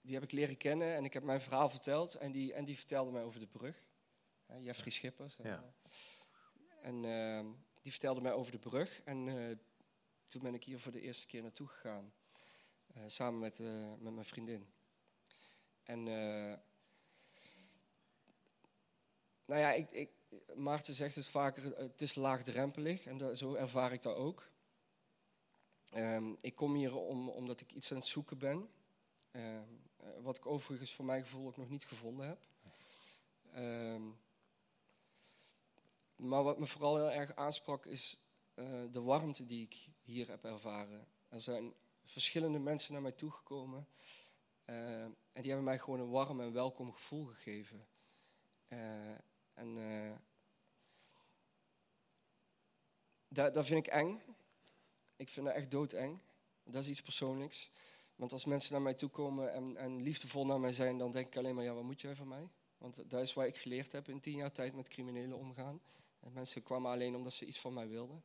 die 0.00 0.14
heb 0.14 0.22
ik 0.22 0.32
leren 0.32 0.56
kennen 0.56 0.94
en 0.94 1.04
ik 1.04 1.12
heb 1.12 1.22
mijn 1.22 1.40
verhaal 1.40 1.68
verteld. 1.68 2.14
En 2.14 2.32
die, 2.32 2.52
en 2.52 2.64
die 2.64 2.76
vertelde 2.76 3.10
mij 3.10 3.22
over 3.22 3.40
de 3.40 3.46
brug. 3.46 3.82
Jeffrey 4.60 4.90
Schippers. 4.90 5.36
Ja. 5.42 5.72
En 6.82 7.04
uh, 7.04 7.54
die 7.82 7.90
vertelde 7.90 8.20
mij 8.20 8.32
over 8.32 8.52
de 8.52 8.58
brug. 8.58 9.02
En 9.02 9.60
toen 10.28 10.42
ben 10.42 10.54
ik 10.54 10.64
hier 10.64 10.80
voor 10.80 10.92
de 10.92 11.00
eerste 11.00 11.26
keer 11.26 11.42
naartoe 11.42 11.66
gegaan. 11.66 12.12
Uh, 12.98 13.04
samen 13.06 13.40
met, 13.40 13.58
met 13.98 14.12
mijn 14.12 14.24
vriendin. 14.24 14.66
En 15.82 16.02
nou 19.44 19.60
ja, 19.60 19.72
ik, 19.72 19.90
ik, 19.90 20.10
Maarten 20.54 20.94
zegt 20.94 21.14
het 21.14 21.28
vaker, 21.28 21.76
het 21.76 22.02
is 22.02 22.14
laagdrempelig. 22.14 23.06
En 23.06 23.18
dat, 23.18 23.38
zo 23.38 23.54
ervaar 23.54 23.92
ik 23.92 24.02
dat 24.02 24.16
ook. 24.16 24.50
Um, 25.94 26.36
ik 26.40 26.54
kom 26.54 26.74
hier 26.74 26.96
om, 26.96 27.28
omdat 27.28 27.60
ik 27.60 27.72
iets 27.72 27.90
aan 27.90 27.96
het 27.96 28.06
zoeken 28.06 28.38
ben. 28.38 28.70
Um, 29.32 29.82
wat 30.20 30.36
ik 30.36 30.46
overigens 30.46 30.94
voor 30.94 31.04
mijn 31.04 31.22
gevoel 31.22 31.46
ook 31.46 31.56
nog 31.56 31.68
niet 31.68 31.84
gevonden 31.84 32.26
heb. 32.26 32.46
Um, 33.56 34.18
maar 36.16 36.42
wat 36.42 36.58
me 36.58 36.66
vooral 36.66 36.96
heel 36.96 37.10
erg 37.10 37.36
aansprak 37.36 37.86
is 37.86 38.18
de 38.90 39.00
warmte 39.00 39.46
die 39.46 39.62
ik 39.62 39.88
hier 40.02 40.28
heb 40.28 40.44
ervaren. 40.44 41.06
Er 41.28 41.40
zijn 41.40 41.74
verschillende 42.12 42.58
mensen 42.58 42.92
naar 42.92 43.02
mij 43.02 43.12
toegekomen 43.12 43.88
uh, 44.66 45.02
en 45.02 45.16
die 45.32 45.46
hebben 45.46 45.64
mij 45.64 45.78
gewoon 45.78 46.00
een 46.00 46.10
warm 46.10 46.40
en 46.40 46.52
welkom 46.52 46.92
gevoel 46.92 47.24
gegeven. 47.24 47.86
Uh, 48.68 49.16
en 49.54 49.76
dat, 53.28 53.54
dat 53.54 53.66
vind 53.66 53.86
ik 53.86 53.92
eng. 53.92 54.22
Ik 55.16 55.28
vind 55.28 55.46
dat 55.46 55.54
echt 55.54 55.70
doodeng. 55.70 56.20
Dat 56.64 56.82
is 56.82 56.88
iets 56.88 57.02
persoonlijks. 57.02 57.70
Want 58.14 58.32
als 58.32 58.44
mensen 58.44 58.72
naar 58.72 58.82
mij 58.82 58.94
toe 58.94 59.08
komen 59.08 59.52
en, 59.52 59.76
en, 59.76 60.02
liefdevol 60.02 60.46
naar 60.46 60.60
mij 60.60 60.72
zijn, 60.72 60.98
dan 60.98 61.10
denk 61.10 61.26
ik 61.26 61.36
alleen 61.36 61.54
maar, 61.54 61.64
ja, 61.64 61.72
wat 61.72 61.82
moet 61.82 62.00
jij 62.00 62.14
van 62.14 62.28
mij? 62.28 62.48
Want 62.78 63.10
dat 63.10 63.22
is 63.22 63.34
wat 63.34 63.46
ik 63.46 63.56
geleerd 63.56 63.92
heb 63.92 64.08
in 64.08 64.20
tien 64.20 64.36
jaar 64.36 64.52
tijd 64.52 64.74
met 64.74 64.88
criminelen 64.88 65.38
omgaan. 65.38 65.82
En 66.20 66.32
mensen 66.32 66.62
kwamen 66.62 66.90
alleen 66.90 67.16
omdat 67.16 67.32
ze 67.32 67.46
iets 67.46 67.60
van 67.60 67.74
mij 67.74 67.88
wilden. 67.88 68.24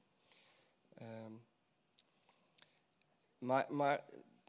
Um, 1.01 1.45
maar, 3.43 3.73
maar 3.73 4.03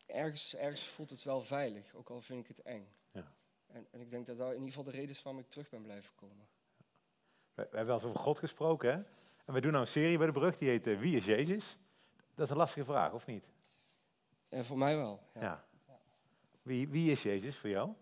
ergens, 0.07 0.55
ergens 0.55 0.89
voelt 0.89 1.11
het 1.11 1.23
wel 1.23 1.43
veilig, 1.43 1.95
ook 1.95 2.09
al 2.09 2.21
vind 2.21 2.41
ik 2.41 2.57
het 2.57 2.63
eng. 2.63 2.89
Ja. 3.11 3.33
En, 3.67 3.87
en 3.91 4.01
ik 4.01 4.11
denk 4.11 4.27
dat 4.27 4.39
dat 4.39 4.49
in 4.49 4.55
ieder 4.55 4.69
geval 4.69 4.85
de 4.85 4.91
reden 4.91 5.11
is 5.11 5.23
waarom 5.23 5.43
ik 5.43 5.49
terug 5.49 5.69
ben 5.69 5.83
blijven 5.83 6.15
komen. 6.15 6.47
We, 7.55 7.63
we 7.63 7.63
hebben 7.63 7.87
wel 7.87 7.95
eens 7.95 8.05
over 8.05 8.21
God 8.21 8.39
gesproken, 8.39 8.93
hè? 8.93 9.03
En 9.45 9.55
we 9.55 9.61
doen 9.61 9.71
nou 9.71 9.85
een 9.85 9.91
serie 9.91 10.19
bij 10.19 10.27
de 10.27 10.33
brug, 10.33 10.59
die 10.59 10.69
heet 10.69 10.87
uh, 10.87 11.01
Wie 11.01 11.17
is 11.17 11.25
Jezus? 11.25 11.79
Dat 12.35 12.45
is 12.45 12.51
een 12.51 12.57
lastige 12.57 12.85
vraag, 12.85 13.13
of 13.13 13.27
niet? 13.27 13.45
Uh, 14.51 14.63
voor 14.63 14.79
mij 14.79 14.97
wel. 14.97 15.21
Ja. 15.35 15.41
ja. 15.41 16.01
Wie, 16.63 16.89
wie 16.89 17.11
is 17.11 17.23
Jezus 17.23 17.57
voor 17.57 17.71
jou? 17.71 17.93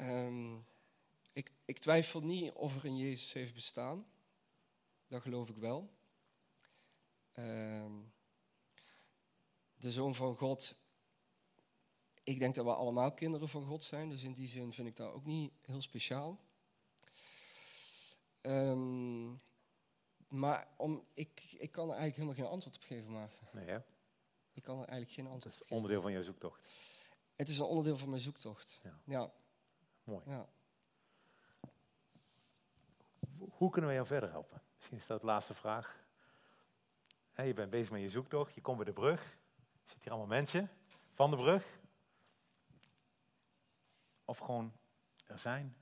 Um, 0.00 0.64
ik, 1.32 1.52
ik, 1.64 1.78
twijfel 1.78 2.20
niet 2.20 2.52
of 2.52 2.76
er 2.76 2.84
een 2.84 2.96
Jezus 2.96 3.32
heeft 3.32 3.54
bestaan. 3.54 4.06
Dat 5.08 5.22
geloof 5.22 5.48
ik 5.48 5.56
wel. 5.56 5.90
Um, 7.40 8.12
de 9.76 9.90
Zoon 9.90 10.14
van 10.14 10.36
God. 10.36 10.74
Ik 12.22 12.38
denk 12.38 12.54
dat 12.54 12.64
we 12.64 12.74
allemaal 12.74 13.12
kinderen 13.14 13.48
van 13.48 13.64
God 13.64 13.84
zijn. 13.84 14.08
Dus 14.08 14.22
in 14.22 14.32
die 14.32 14.48
zin 14.48 14.72
vind 14.72 14.88
ik 14.88 14.96
dat 14.96 15.12
ook 15.12 15.24
niet 15.24 15.52
heel 15.62 15.80
speciaal. 15.80 16.40
Um, 18.42 19.40
maar 20.28 20.68
om, 20.76 21.04
ik, 21.14 21.56
ik 21.58 21.72
kan 21.72 21.90
er 21.90 21.96
eigenlijk 21.96 22.16
helemaal 22.16 22.34
geen 22.34 22.52
antwoord 22.52 22.76
op 22.76 22.82
geven, 22.82 23.12
Maarten. 23.12 23.48
Nee, 23.52 23.66
hè? 23.66 23.78
Ik 24.52 24.62
kan 24.62 24.78
er 24.80 24.88
eigenlijk 24.88 25.12
geen 25.12 25.26
antwoord 25.26 25.54
op 25.54 25.60
geven. 25.60 25.66
Het 25.66 25.70
is 25.70 25.76
onderdeel 25.76 26.02
van 26.02 26.12
je 26.12 26.22
zoektocht. 26.22 26.68
Het 27.36 27.48
is 27.48 27.58
een 27.58 27.64
onderdeel 27.64 27.96
van 27.96 28.10
mijn 28.10 28.22
zoektocht. 28.22 28.80
Ja. 28.82 29.00
ja. 29.04 29.32
Mooi. 30.04 30.22
Ja. 30.26 30.48
Hoe 33.38 33.70
kunnen 33.70 33.90
we 33.90 33.96
jou 33.96 34.06
verder 34.06 34.30
helpen? 34.30 34.62
Misschien 34.76 34.96
is 34.96 35.06
dat 35.06 35.20
de 35.20 35.26
laatste 35.26 35.54
vraag. 35.54 36.08
Je 37.46 37.54
bent 37.54 37.70
bezig 37.70 37.90
met 37.90 38.00
je 38.00 38.08
zoektocht, 38.08 38.54
je 38.54 38.60
komt 38.60 38.76
bij 38.76 38.86
de 38.86 38.92
brug. 38.92 39.22
Er 39.22 39.78
zitten 39.78 40.02
hier 40.02 40.10
allemaal 40.12 40.36
mensen 40.36 40.70
van 41.12 41.30
de 41.30 41.36
brug. 41.36 41.78
Of 44.24 44.38
gewoon 44.38 44.72
er 45.26 45.38
zijn. 45.38 45.76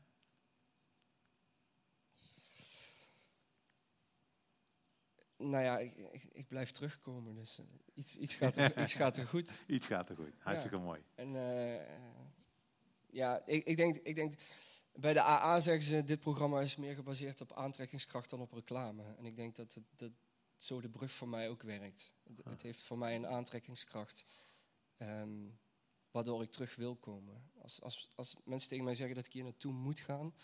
Nou 5.36 5.64
ja, 5.64 5.78
ik, 5.78 5.96
ik, 5.96 6.24
ik, 6.32 6.48
blijf 6.48 6.70
terugkomen, 6.70 7.34
dus 7.34 7.58
uh, 7.58 7.66
iets, 7.94 8.16
iets, 8.16 8.34
gaat 8.34 8.56
er, 8.56 8.80
iets 8.82 8.92
gaat 8.92 9.16
er 9.16 9.26
goed. 9.26 9.52
Iets 9.66 9.86
gaat 9.86 10.08
er 10.08 10.16
goed, 10.16 10.34
hartstikke 10.38 10.76
ja. 10.76 10.82
mooi. 10.82 11.02
En 11.14 11.34
uh, 11.34 11.80
ja, 13.06 13.42
ik, 13.46 13.64
ik, 13.64 13.76
denk, 13.76 13.96
ik 13.96 14.14
denk, 14.14 14.34
bij 14.92 15.12
de 15.12 15.20
AA 15.22 15.60
zeggen 15.60 15.84
ze, 15.84 16.04
dit 16.04 16.20
programma 16.20 16.60
is 16.60 16.76
meer 16.76 16.94
gebaseerd 16.94 17.40
op 17.40 17.52
aantrekkingskracht 17.52 18.30
dan 18.30 18.40
op 18.40 18.52
reclame. 18.52 19.02
En 19.18 19.24
ik 19.24 19.36
denk 19.36 19.56
dat, 19.56 19.74
het, 19.74 19.84
dat 19.96 20.10
zo 20.58 20.80
de 20.80 20.88
brug 20.88 21.12
voor 21.12 21.28
mij 21.28 21.48
ook 21.48 21.62
werkt. 21.62 22.12
Het, 22.22 22.44
het 22.44 22.62
heeft 22.62 22.82
voor 22.82 22.98
mij 22.98 23.14
een 23.14 23.26
aantrekkingskracht, 23.26 24.24
um, 24.98 25.58
waardoor 26.10 26.42
ik 26.42 26.50
terug 26.50 26.76
wil 26.76 26.96
komen. 26.96 27.50
Als, 27.62 27.82
als, 27.82 28.12
als 28.14 28.36
mensen 28.44 28.68
tegen 28.68 28.84
mij 28.84 28.94
zeggen 28.94 29.16
dat 29.16 29.26
ik 29.26 29.32
hier 29.32 29.44
naartoe 29.44 29.72
moet 29.72 30.00
gaan, 30.00 30.34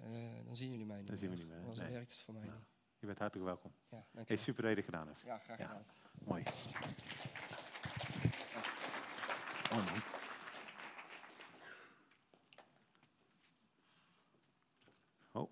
uh, 0.00 0.44
dan 0.44 0.56
zien 0.56 0.70
jullie 0.70 0.86
mij 0.86 0.98
niet 0.98 1.06
Dan 1.06 1.18
zien 1.18 1.30
we 1.30 1.36
niet 1.36 1.46
meer. 1.46 1.60
Dan 1.60 1.76
nee. 1.76 1.90
werkt 1.90 2.12
het 2.12 2.20
voor 2.20 2.34
mij 2.34 2.44
nou. 2.44 2.58
niet. 2.58 2.68
Je 2.98 3.06
bent 3.06 3.18
hartelijk 3.18 3.46
welkom. 3.46 3.72
Ja, 3.90 4.06
dank 4.12 4.28
hey, 4.28 4.36
super 4.36 4.62
dat 4.62 4.76
je 4.76 4.82
gedaan 4.82 5.06
hebt. 5.06 5.20
Ja, 5.20 5.38
graag 5.38 5.56
gedaan. 5.56 5.84
Ja, 5.86 6.24
mooi. 6.24 6.42
Oh. 15.32 15.50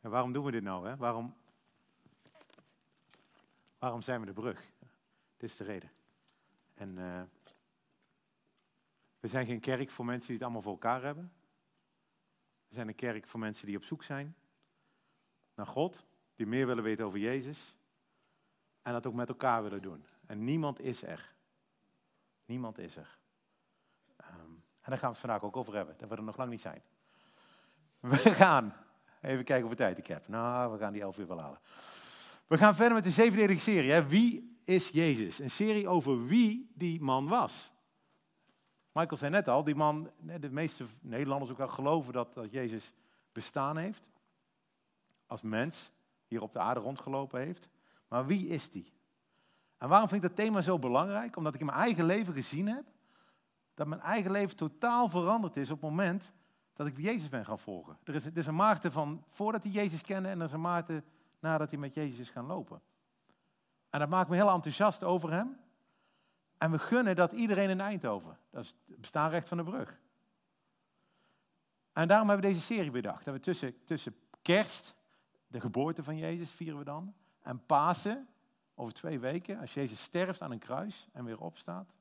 En 0.00 0.10
waarom 0.10 0.32
doen 0.32 0.44
we 0.44 0.50
dit 0.50 0.62
nou? 0.62 0.88
Hè? 0.88 0.96
Waarom, 0.96 1.36
waarom 3.78 4.02
zijn 4.02 4.20
we 4.20 4.26
de 4.26 4.32
brug? 4.32 4.72
Dit 5.36 5.50
is 5.50 5.56
de 5.56 5.64
reden. 5.64 5.90
En 6.74 6.98
uh, 6.98 7.22
we 9.20 9.28
zijn 9.28 9.46
geen 9.46 9.60
kerk 9.60 9.90
voor 9.90 10.04
mensen 10.04 10.26
die 10.26 10.36
het 10.36 10.44
allemaal 10.44 10.62
voor 10.62 10.72
elkaar 10.72 11.02
hebben. 11.02 11.32
We 12.68 12.74
zijn 12.74 12.88
een 12.88 12.94
kerk 12.94 13.26
voor 13.26 13.40
mensen 13.40 13.66
die 13.66 13.76
op 13.76 13.84
zoek 13.84 14.02
zijn 14.02 14.36
naar 15.54 15.66
God, 15.66 16.04
die 16.34 16.46
meer 16.46 16.66
willen 16.66 16.84
weten 16.84 17.04
over 17.04 17.18
Jezus 17.18 17.74
en 18.82 18.92
dat 18.92 19.06
ook 19.06 19.14
met 19.14 19.28
elkaar 19.28 19.62
willen 19.62 19.82
doen. 19.82 20.06
En 20.26 20.44
niemand 20.44 20.80
is 20.80 21.02
er. 21.02 21.34
Niemand 22.44 22.78
is 22.78 22.96
er. 22.96 23.18
Um, 24.20 24.62
En 24.80 24.90
daar 24.90 24.98
gaan 24.98 25.08
we 25.08 25.18
het 25.18 25.18
vandaag 25.18 25.42
ook 25.42 25.56
over 25.56 25.74
hebben, 25.74 25.94
dat 25.98 26.08
we 26.08 26.16
er 26.16 26.22
nog 26.22 26.36
lang 26.36 26.50
niet 26.50 26.60
zijn. 26.60 26.82
We 28.00 28.16
gaan, 28.16 28.74
even 29.20 29.44
kijken 29.44 29.66
hoeveel 29.66 29.86
tijd 29.86 29.98
ik 29.98 30.06
heb. 30.06 30.28
Nou, 30.28 30.72
we 30.72 30.78
gaan 30.78 30.92
die 30.92 31.02
elf 31.02 31.18
uur 31.18 31.26
wel 31.26 31.40
halen. 31.40 31.58
We 32.48 32.58
gaan 32.58 32.74
verder 32.74 32.94
met 32.94 33.04
de 33.04 33.10
zevendelige 33.10 33.60
serie. 33.60 33.90
Hè? 33.90 34.06
Wie 34.06 34.60
is 34.64 34.88
Jezus? 34.88 35.38
Een 35.38 35.50
serie 35.50 35.88
over 35.88 36.26
wie 36.26 36.70
die 36.74 37.00
man 37.00 37.28
was. 37.28 37.72
Michael 38.92 39.16
zei 39.16 39.30
net 39.30 39.48
al, 39.48 39.64
die 39.64 39.74
man, 39.74 40.10
de 40.40 40.50
meeste 40.50 40.84
Nederlanders 41.00 41.50
ook 41.50 41.58
wel 41.58 41.68
geloven 41.68 42.12
dat, 42.12 42.34
dat 42.34 42.50
Jezus 42.50 42.92
bestaan 43.32 43.76
heeft. 43.76 44.10
Als 45.26 45.42
mens 45.42 45.92
hier 46.26 46.42
op 46.42 46.52
de 46.52 46.58
aarde 46.58 46.80
rondgelopen 46.80 47.40
heeft. 47.40 47.68
Maar 48.08 48.26
wie 48.26 48.46
is 48.46 48.70
die? 48.70 48.92
En 49.76 49.88
waarom 49.88 50.08
vind 50.08 50.22
ik 50.22 50.28
dat 50.28 50.38
thema 50.38 50.60
zo 50.60 50.78
belangrijk? 50.78 51.36
Omdat 51.36 51.54
ik 51.54 51.60
in 51.60 51.66
mijn 51.66 51.78
eigen 51.78 52.04
leven 52.04 52.34
gezien 52.34 52.66
heb 52.68 52.84
dat 53.78 53.86
mijn 53.86 54.00
eigen 54.00 54.30
leven 54.30 54.56
totaal 54.56 55.08
veranderd 55.08 55.56
is 55.56 55.70
op 55.70 55.80
het 55.80 55.90
moment 55.90 56.32
dat 56.72 56.86
ik 56.86 56.98
Jezus 56.98 57.28
ben 57.28 57.44
gaan 57.44 57.58
volgen. 57.58 57.98
Er 58.04 58.14
is, 58.14 58.24
er 58.24 58.36
is 58.36 58.46
een 58.46 58.54
Maarten 58.54 58.92
van 58.92 59.24
voordat 59.28 59.62
hij 59.62 59.72
Jezus 59.72 60.02
kende 60.02 60.28
en 60.28 60.38
er 60.38 60.46
is 60.46 60.52
een 60.52 60.60
Maarten 60.60 61.04
nadat 61.38 61.70
hij 61.70 61.78
met 61.78 61.94
Jezus 61.94 62.18
is 62.18 62.30
gaan 62.30 62.46
lopen. 62.46 62.80
En 63.90 63.98
dat 64.00 64.08
maakt 64.08 64.28
me 64.28 64.36
heel 64.36 64.50
enthousiast 64.50 65.04
over 65.04 65.32
hem. 65.32 65.60
En 66.58 66.70
we 66.70 66.78
gunnen 66.78 67.16
dat 67.16 67.32
iedereen 67.32 67.70
in 67.70 67.80
Eindhoven. 67.80 68.38
Dat 68.50 68.64
is 68.64 68.74
het 68.86 69.00
bestaanrecht 69.00 69.48
van 69.48 69.56
de 69.56 69.64
brug. 69.64 70.00
En 71.92 72.08
daarom 72.08 72.28
hebben 72.28 72.46
we 72.46 72.52
deze 72.52 72.66
serie 72.66 72.90
bedacht. 72.90 73.24
Dat 73.24 73.34
we 73.34 73.40
tussen, 73.40 73.84
tussen 73.84 74.16
kerst, 74.42 74.96
de 75.46 75.60
geboorte 75.60 76.02
van 76.02 76.16
Jezus 76.16 76.50
vieren 76.50 76.78
we 76.78 76.84
dan, 76.84 77.14
en 77.42 77.66
Pasen, 77.66 78.28
over 78.74 78.92
twee 78.92 79.18
weken, 79.18 79.58
als 79.58 79.74
Jezus 79.74 80.02
sterft 80.02 80.42
aan 80.42 80.50
een 80.50 80.58
kruis 80.58 81.08
en 81.12 81.24
weer 81.24 81.40
opstaat, 81.40 81.92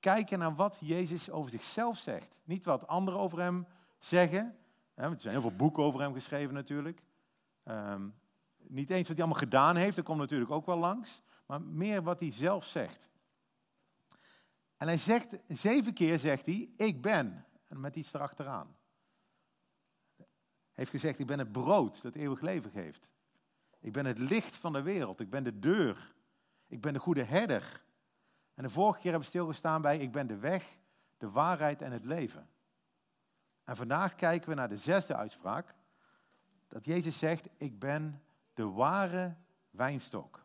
kijken 0.00 0.38
naar 0.38 0.54
wat 0.54 0.78
Jezus 0.80 1.30
over 1.30 1.50
zichzelf 1.50 1.98
zegt. 1.98 2.36
Niet 2.44 2.64
wat 2.64 2.86
anderen 2.86 3.20
over 3.20 3.40
hem 3.40 3.66
zeggen. 3.98 4.56
Er 4.94 5.14
zijn 5.16 5.32
heel 5.32 5.42
veel 5.42 5.56
boeken 5.56 5.82
over 5.82 6.00
hem 6.00 6.12
geschreven 6.12 6.54
natuurlijk. 6.54 7.02
Ehm, 7.62 8.08
niet 8.56 8.90
eens 8.90 9.08
wat 9.08 9.16
hij 9.16 9.26
allemaal 9.26 9.42
gedaan 9.42 9.76
heeft, 9.76 9.96
dat 9.96 10.04
komt 10.04 10.18
natuurlijk 10.18 10.50
ook 10.50 10.66
wel 10.66 10.78
langs. 10.78 11.22
Maar 11.46 11.62
meer 11.62 12.02
wat 12.02 12.20
hij 12.20 12.30
zelf 12.30 12.64
zegt. 12.66 13.10
En 14.76 14.86
hij 14.86 14.98
zegt, 14.98 15.38
zeven 15.48 15.94
keer 15.94 16.18
zegt 16.18 16.46
hij, 16.46 16.70
ik 16.76 17.02
ben. 17.02 17.46
En 17.68 17.80
met 17.80 17.96
iets 17.96 18.14
erachteraan. 18.14 18.76
Hij 20.16 20.80
heeft 20.84 20.90
gezegd, 20.90 21.18
ik 21.18 21.26
ben 21.26 21.38
het 21.38 21.52
brood 21.52 22.02
dat 22.02 22.14
eeuwig 22.14 22.40
leven 22.40 22.70
geeft. 22.70 23.10
Ik 23.80 23.92
ben 23.92 24.06
het 24.06 24.18
licht 24.18 24.56
van 24.56 24.72
de 24.72 24.82
wereld. 24.82 25.20
Ik 25.20 25.30
ben 25.30 25.44
de 25.44 25.58
deur. 25.58 26.14
Ik 26.66 26.80
ben 26.80 26.92
de 26.92 26.98
goede 26.98 27.22
herder. 27.22 27.82
En 28.54 28.62
de 28.62 28.70
vorige 28.70 28.98
keer 28.98 29.10
hebben 29.10 29.28
we 29.28 29.36
stilgestaan 29.36 29.82
bij, 29.82 29.98
ik 29.98 30.12
ben 30.12 30.26
de 30.26 30.36
weg, 30.36 30.78
de 31.18 31.30
waarheid 31.30 31.82
en 31.82 31.92
het 31.92 32.04
leven. 32.04 32.48
En 33.64 33.76
vandaag 33.76 34.14
kijken 34.14 34.48
we 34.48 34.54
naar 34.54 34.68
de 34.68 34.76
zesde 34.76 35.16
uitspraak. 35.16 35.74
Dat 36.72 36.84
Jezus 36.84 37.18
zegt, 37.18 37.48
ik 37.56 37.78
ben 37.78 38.22
de 38.54 38.64
ware 38.64 39.34
wijnstok. 39.70 40.44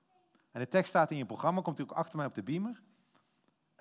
En 0.51 0.59
de 0.59 0.67
tekst 0.67 0.89
staat 0.89 1.11
in 1.11 1.17
je 1.17 1.25
programma, 1.25 1.61
komt 1.61 1.81
ook 1.81 1.91
achter 1.91 2.17
mij 2.17 2.25
op 2.25 2.35
de 2.35 2.43
beamer. 2.43 2.81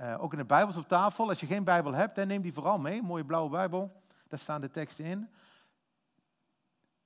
Uh, 0.00 0.22
ook 0.22 0.32
in 0.32 0.38
de 0.38 0.44
Bijbels 0.44 0.76
op 0.76 0.88
tafel. 0.88 1.28
Als 1.28 1.40
je 1.40 1.46
geen 1.46 1.64
Bijbel 1.64 1.92
hebt, 1.92 2.14
dan 2.14 2.26
neem 2.26 2.42
die 2.42 2.52
vooral 2.52 2.78
mee. 2.78 2.98
Een 2.98 3.04
mooie 3.04 3.24
blauwe 3.24 3.50
Bijbel. 3.50 4.02
Daar 4.28 4.38
staan 4.38 4.60
de 4.60 4.70
teksten 4.70 5.04
in. 5.04 5.28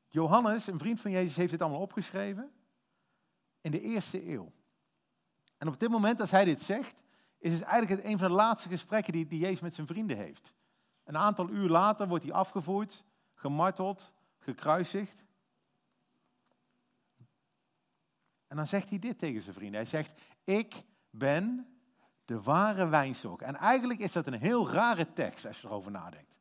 Johannes, 0.09 0.67
een 0.67 0.79
vriend 0.79 1.01
van 1.01 1.11
Jezus, 1.11 1.37
heeft 1.37 1.51
dit 1.51 1.63
allemaal 1.63 1.81
opgeschreven. 1.81 2.53
In 3.61 3.71
de 3.71 3.81
eerste 3.81 4.31
eeuw. 4.31 4.53
En 5.59 5.69
op 5.69 5.79
dit 5.79 5.91
moment, 5.91 6.21
als 6.21 6.31
hij 6.31 6.45
dit 6.45 6.63
zegt, 6.63 7.03
is 7.39 7.53
het 7.53 7.63
eigenlijk 7.63 8.05
een 8.05 8.19
van 8.19 8.29
de 8.29 8.35
laatste 8.35 8.69
gesprekken 8.69 9.13
die, 9.13 9.27
die 9.27 9.39
Jezus 9.39 9.61
met 9.61 9.75
zijn 9.75 9.87
vrienden 9.87 10.17
heeft. 10.17 10.55
Een 11.05 11.19
aantal 11.19 11.49
uur 11.49 11.69
later 11.69 12.09
wordt 12.09 12.25
hij 12.25 12.33
afgevoerd, 12.33 13.05
gemarteld, 13.35 14.13
gekruisigd. 14.39 15.29
En 18.51 18.57
dan 18.57 18.67
zegt 18.67 18.89
hij 18.91 18.99
dit 18.99 19.19
tegen 19.19 19.41
zijn 19.41 19.55
vrienden. 19.55 19.81
Hij 19.81 19.89
zegt, 19.89 20.13
ik 20.45 20.83
ben 21.11 21.67
de 22.25 22.43
ware 22.43 22.89
wijnstok. 22.89 23.43
En 23.43 23.57
eigenlijk 23.57 24.01
is 24.01 24.13
dat 24.13 24.27
een 24.27 24.41
heel 24.41 24.71
rare 24.71 25.13
tekst 25.13 25.47
als 25.47 25.61
je 25.61 25.67
erover 25.67 25.91
nadenkt. 25.91 26.35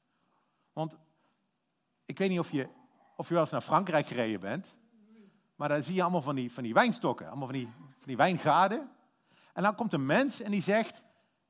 Want 0.74 0.98
ik 2.06 2.17
weet 2.17 2.30
niet 2.30 2.39
of 2.39 2.52
je, 2.52 2.69
of 3.15 3.28
je 3.28 3.34
wel 3.34 3.43
eens 3.43 3.52
naar 3.52 3.62
Frankrijk 3.62 4.08
gereden 4.08 4.39
bent. 4.39 4.78
Maar 5.56 5.69
daar 5.69 5.84
zie 5.84 5.95
je 5.95 6.02
allemaal 6.02 6.22
van 6.22 6.36
die, 6.36 6.52
van 6.52 6.63
die 6.63 6.74
wijnstokken, 6.74 7.28
allemaal 7.28 7.48
van 7.48 7.56
die, 7.56 7.69
van 7.78 8.08
die 8.08 8.17
wijngaarden. 8.17 8.89
En 9.54 9.63
dan 9.63 9.76
komt 9.76 9.93
een 9.93 10.06
mens 10.06 10.41
en 10.41 10.52
die 10.52 10.62
zegt, 10.62 11.04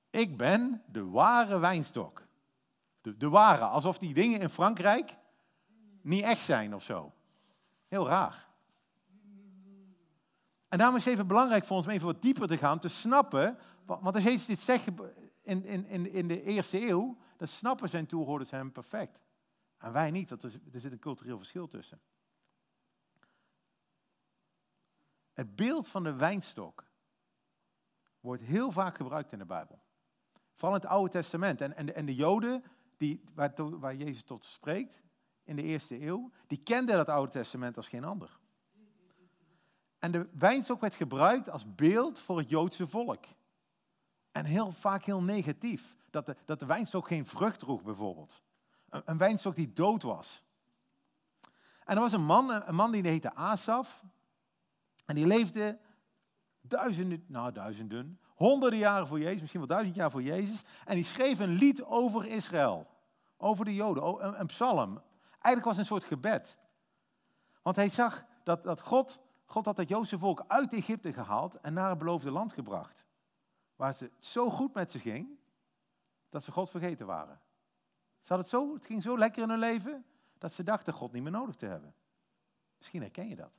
ik 0.09 0.37
ben 0.37 0.83
de 0.85 1.05
ware 1.05 1.59
wijnstok. 1.59 2.27
De, 3.01 3.17
de 3.17 3.29
ware, 3.29 3.63
alsof 3.63 3.97
die 3.97 4.13
dingen 4.13 4.39
in 4.39 4.49
Frankrijk 4.49 5.15
niet 6.01 6.23
echt 6.23 6.43
zijn 6.43 6.75
of 6.75 6.83
zo. 6.83 7.13
Heel 7.87 8.07
raar. 8.07 8.48
En 10.69 10.77
daarom 10.77 10.95
is 10.95 11.05
het 11.05 11.13
even 11.13 11.27
belangrijk 11.27 11.65
voor 11.65 11.77
ons 11.77 11.85
om 11.85 11.91
even 11.91 12.05
wat 12.05 12.21
dieper 12.21 12.47
te 12.47 12.57
gaan, 12.57 12.79
te 12.79 12.87
snappen. 12.87 13.57
Want 13.85 14.15
als 14.15 14.23
Jezus 14.23 14.45
dit 14.45 14.59
zegt 14.59 14.87
in, 15.41 15.65
in, 15.65 16.11
in, 16.11 16.27
de 16.27 16.43
eerste 16.43 16.87
eeuw, 16.87 17.17
dan 17.37 17.47
snappen 17.47 17.89
zijn 17.89 18.05
toehoorders 18.05 18.49
hem 18.49 18.71
perfect. 18.71 19.19
En 19.77 19.91
wij 19.91 20.11
niet, 20.11 20.29
want 20.29 20.43
er, 20.43 20.51
zit 20.73 20.91
een 20.91 20.99
cultureel 20.99 21.37
verschil 21.37 21.67
tussen. 21.67 22.01
Het 25.33 25.55
beeld 25.55 25.87
van 25.87 26.03
de 26.03 26.13
wijnstok 26.13 26.83
wordt 28.19 28.43
heel 28.43 28.71
vaak 28.71 28.95
gebruikt 28.95 29.31
in 29.31 29.39
de 29.39 29.45
Bijbel. 29.45 29.81
Vooral 30.55 30.75
in 30.75 30.81
het 30.81 30.91
Oude 30.91 31.11
Testament. 31.11 31.61
En, 31.61 31.95
en 31.95 32.05
de 32.05 32.15
Joden, 32.15 32.63
die, 32.97 33.23
waar, 33.33 33.53
waar 33.55 33.95
Jezus 33.95 34.23
tot 34.23 34.45
spreekt 34.45 35.01
in 35.43 35.55
de 35.55 35.63
eerste 35.63 36.01
eeuw, 36.01 36.31
die 36.47 36.63
kenden 36.63 36.95
dat 36.95 37.09
Oude 37.09 37.31
Testament 37.31 37.77
als 37.77 37.87
geen 37.87 38.03
ander. 38.03 38.38
En 39.99 40.11
de 40.11 40.29
wijnstok 40.31 40.81
werd 40.81 40.95
gebruikt 40.95 41.49
als 41.49 41.75
beeld 41.75 42.19
voor 42.19 42.37
het 42.37 42.49
Joodse 42.49 42.87
volk. 42.87 43.25
En 44.31 44.45
heel 44.45 44.71
vaak 44.71 45.03
heel 45.03 45.21
negatief. 45.21 45.97
Dat 46.09 46.25
de, 46.25 46.35
dat 46.45 46.59
de 46.59 46.65
wijnstok 46.65 47.07
geen 47.07 47.25
vrucht 47.25 47.59
droeg, 47.59 47.83
bijvoorbeeld. 47.83 48.41
Een, 48.89 49.01
een 49.05 49.17
wijnstok 49.17 49.55
die 49.55 49.73
dood 49.73 50.01
was. 50.03 50.43
En 51.85 51.95
er 51.95 52.01
was 52.01 52.13
een 52.13 52.25
man, 52.25 52.51
een 52.51 52.75
man 52.75 52.91
die 52.91 53.07
heette 53.07 53.35
Asaf. 53.35 54.03
En 55.05 55.15
die 55.15 55.27
leefde 55.27 55.79
duizenden, 56.61 57.23
nou 57.27 57.51
duizenden, 57.51 58.19
honderden 58.35 58.79
jaren 58.79 59.07
voor 59.07 59.19
Jezus, 59.19 59.39
misschien 59.39 59.59
wel 59.59 59.69
duizend 59.69 59.95
jaar 59.95 60.11
voor 60.11 60.23
Jezus. 60.23 60.63
En 60.85 60.95
die 60.95 61.03
schreef 61.03 61.39
een 61.39 61.53
lied 61.53 61.83
over 61.83 62.25
Israël. 62.25 62.87
Over 63.37 63.65
de 63.65 63.73
Joden, 63.75 64.25
een, 64.25 64.39
een 64.39 64.47
psalm. 64.47 65.01
Eigenlijk 65.29 65.63
was 65.63 65.71
het 65.71 65.77
een 65.77 65.85
soort 65.85 66.03
gebed. 66.03 66.59
Want 67.61 67.75
hij 67.75 67.89
zag 67.89 68.25
dat, 68.43 68.63
dat 68.63 68.81
God 68.81 69.21
God 69.51 69.65
had 69.65 69.77
het 69.77 69.89
Joodse 69.89 70.17
volk 70.17 70.43
uit 70.47 70.73
Egypte 70.73 71.13
gehaald 71.13 71.59
en 71.59 71.73
naar 71.73 71.89
het 71.89 71.97
beloofde 71.97 72.31
land 72.31 72.53
gebracht. 72.53 73.05
Waar 73.75 73.93
ze 73.93 74.11
zo 74.19 74.49
goed 74.49 74.73
met 74.73 74.91
ze 74.91 74.99
ging, 74.99 75.39
dat 76.29 76.43
ze 76.43 76.51
God 76.51 76.69
vergeten 76.69 77.05
waren. 77.05 77.39
Ze 78.21 78.33
het, 78.33 78.47
zo, 78.47 78.73
het 78.73 78.85
ging 78.85 79.01
zo 79.01 79.17
lekker 79.17 79.43
in 79.43 79.49
hun 79.49 79.59
leven, 79.59 80.05
dat 80.37 80.51
ze 80.51 80.63
dachten 80.63 80.93
God 80.93 81.11
niet 81.11 81.23
meer 81.23 81.31
nodig 81.31 81.55
te 81.55 81.65
hebben. 81.65 81.93
Misschien 82.77 83.01
herken 83.01 83.27
je 83.27 83.35
dat. 83.35 83.51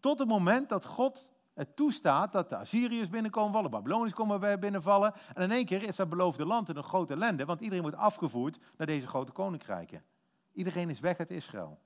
Tot 0.00 0.18
het 0.18 0.28
moment 0.28 0.68
dat 0.68 0.84
God 0.84 1.32
het 1.54 1.76
toestaat 1.76 2.32
dat 2.32 2.48
de 2.48 2.56
Assyriërs 2.56 3.08
binnenkomen 3.08 3.52
vallen, 3.52 3.70
Babyloniërs 3.70 4.14
komen 4.14 4.60
binnenvallen. 4.60 5.14
En 5.34 5.42
in 5.42 5.50
één 5.50 5.64
keer 5.64 5.82
is 5.82 5.96
dat 5.96 6.08
beloofde 6.08 6.46
land 6.46 6.68
in 6.68 6.76
een 6.76 6.82
grote 6.82 7.12
ellende, 7.12 7.44
want 7.44 7.60
iedereen 7.60 7.82
wordt 7.82 7.96
afgevoerd 7.96 8.58
naar 8.76 8.86
deze 8.86 9.06
grote 9.06 9.32
koninkrijken. 9.32 10.04
Iedereen 10.52 10.90
is 10.90 11.00
weg 11.00 11.18
uit 11.18 11.30
Israël. 11.30 11.78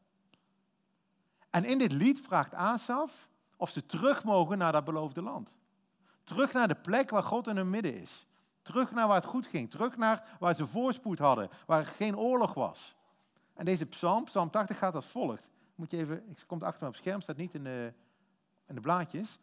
En 1.53 1.65
in 1.65 1.79
dit 1.79 1.93
lied 1.93 2.21
vraagt 2.21 2.55
Asaf 2.55 3.29
of 3.57 3.71
ze 3.71 3.87
terug 3.87 4.25
mogen 4.25 4.59
naar 4.59 4.73
dat 4.73 4.85
beloofde 4.85 5.23
land. 5.23 5.57
Terug 6.25 6.53
naar 6.53 6.69
de 6.69 6.75
plek 6.75 7.11
waar 7.11 7.23
God 7.23 7.47
in 7.47 7.57
hun 7.57 7.71
midden 7.71 8.01
is. 8.01 8.27
Terug 8.63 8.93
naar 8.93 9.07
waar 9.07 9.17
het 9.17 9.25
goed 9.25 9.47
ging. 9.47 9.71
Terug 9.71 9.97
naar 9.97 10.37
waar 10.39 10.55
ze 10.55 10.67
voorspoed 10.67 11.19
hadden. 11.19 11.49
Waar 11.67 11.85
geen 11.85 12.17
oorlog 12.19 12.55
was. 12.55 12.97
En 13.55 13.65
deze 13.65 13.87
psalm, 13.87 14.25
psalm 14.25 14.51
80, 14.51 14.79
gaat 14.79 14.95
als 14.95 15.07
volgt. 15.07 15.51
Moet 15.75 15.91
je 15.91 15.97
even, 15.97 16.29
ik 16.29 16.45
komt 16.47 16.63
achter 16.63 16.83
me 16.83 16.89
op 16.89 16.95
het 16.95 17.03
scherm, 17.03 17.21
staat 17.21 17.37
niet 17.37 17.55
in 17.55 17.65
de, 17.65 17.93
in 18.67 18.75
de 18.75 18.81
blaadjes. 18.81 19.39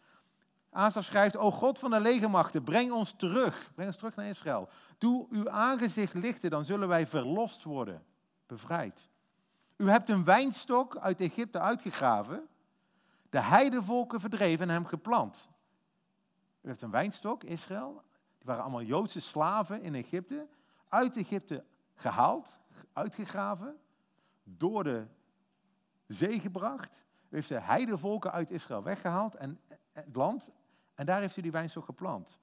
Asaf 0.69 1.05
schrijft, 1.05 1.37
O 1.37 1.51
God 1.51 1.79
van 1.79 1.89
de 1.89 1.99
legermachten, 1.99 2.63
breng 2.63 2.91
ons 2.91 3.13
terug. 3.17 3.71
Breng 3.73 3.87
ons 3.87 3.97
terug 3.97 4.15
naar 4.15 4.25
Israël. 4.25 4.69
Doe 4.97 5.27
uw 5.29 5.49
aangezicht 5.49 6.13
lichten, 6.13 6.49
dan 6.49 6.65
zullen 6.65 6.87
wij 6.87 7.07
verlost 7.07 7.63
worden. 7.63 8.03
Bevrijd. 8.47 9.09
U 9.79 9.89
hebt 9.89 10.09
een 10.09 10.23
wijnstok 10.23 10.97
uit 10.97 11.19
Egypte 11.19 11.59
uitgegraven, 11.59 12.47
de 13.29 13.39
heidevolken 13.39 14.19
verdreven 14.19 14.67
en 14.67 14.73
hem 14.73 14.85
geplant. 14.85 15.49
U 16.61 16.67
heeft 16.67 16.81
een 16.81 16.91
wijnstok, 16.91 17.43
Israël, 17.43 18.03
die 18.37 18.45
waren 18.45 18.61
allemaal 18.61 18.81
Joodse 18.81 19.19
slaven 19.19 19.81
in 19.81 19.95
Egypte, 19.95 20.47
uit 20.87 21.17
Egypte 21.17 21.63
gehaald, 21.95 22.59
uitgegraven, 22.93 23.77
door 24.43 24.83
de 24.83 25.07
zee 26.07 26.39
gebracht. 26.39 27.03
U 27.29 27.35
heeft 27.35 27.49
de 27.49 27.59
heidevolken 27.59 28.31
uit 28.31 28.51
Israël 28.51 28.83
weggehaald 28.83 29.35
en 29.35 29.59
het 29.91 30.15
land, 30.15 30.51
en 30.95 31.05
daar 31.05 31.21
heeft 31.21 31.37
u 31.37 31.41
die 31.41 31.51
wijnstok 31.51 31.85
geplant. 31.85 32.37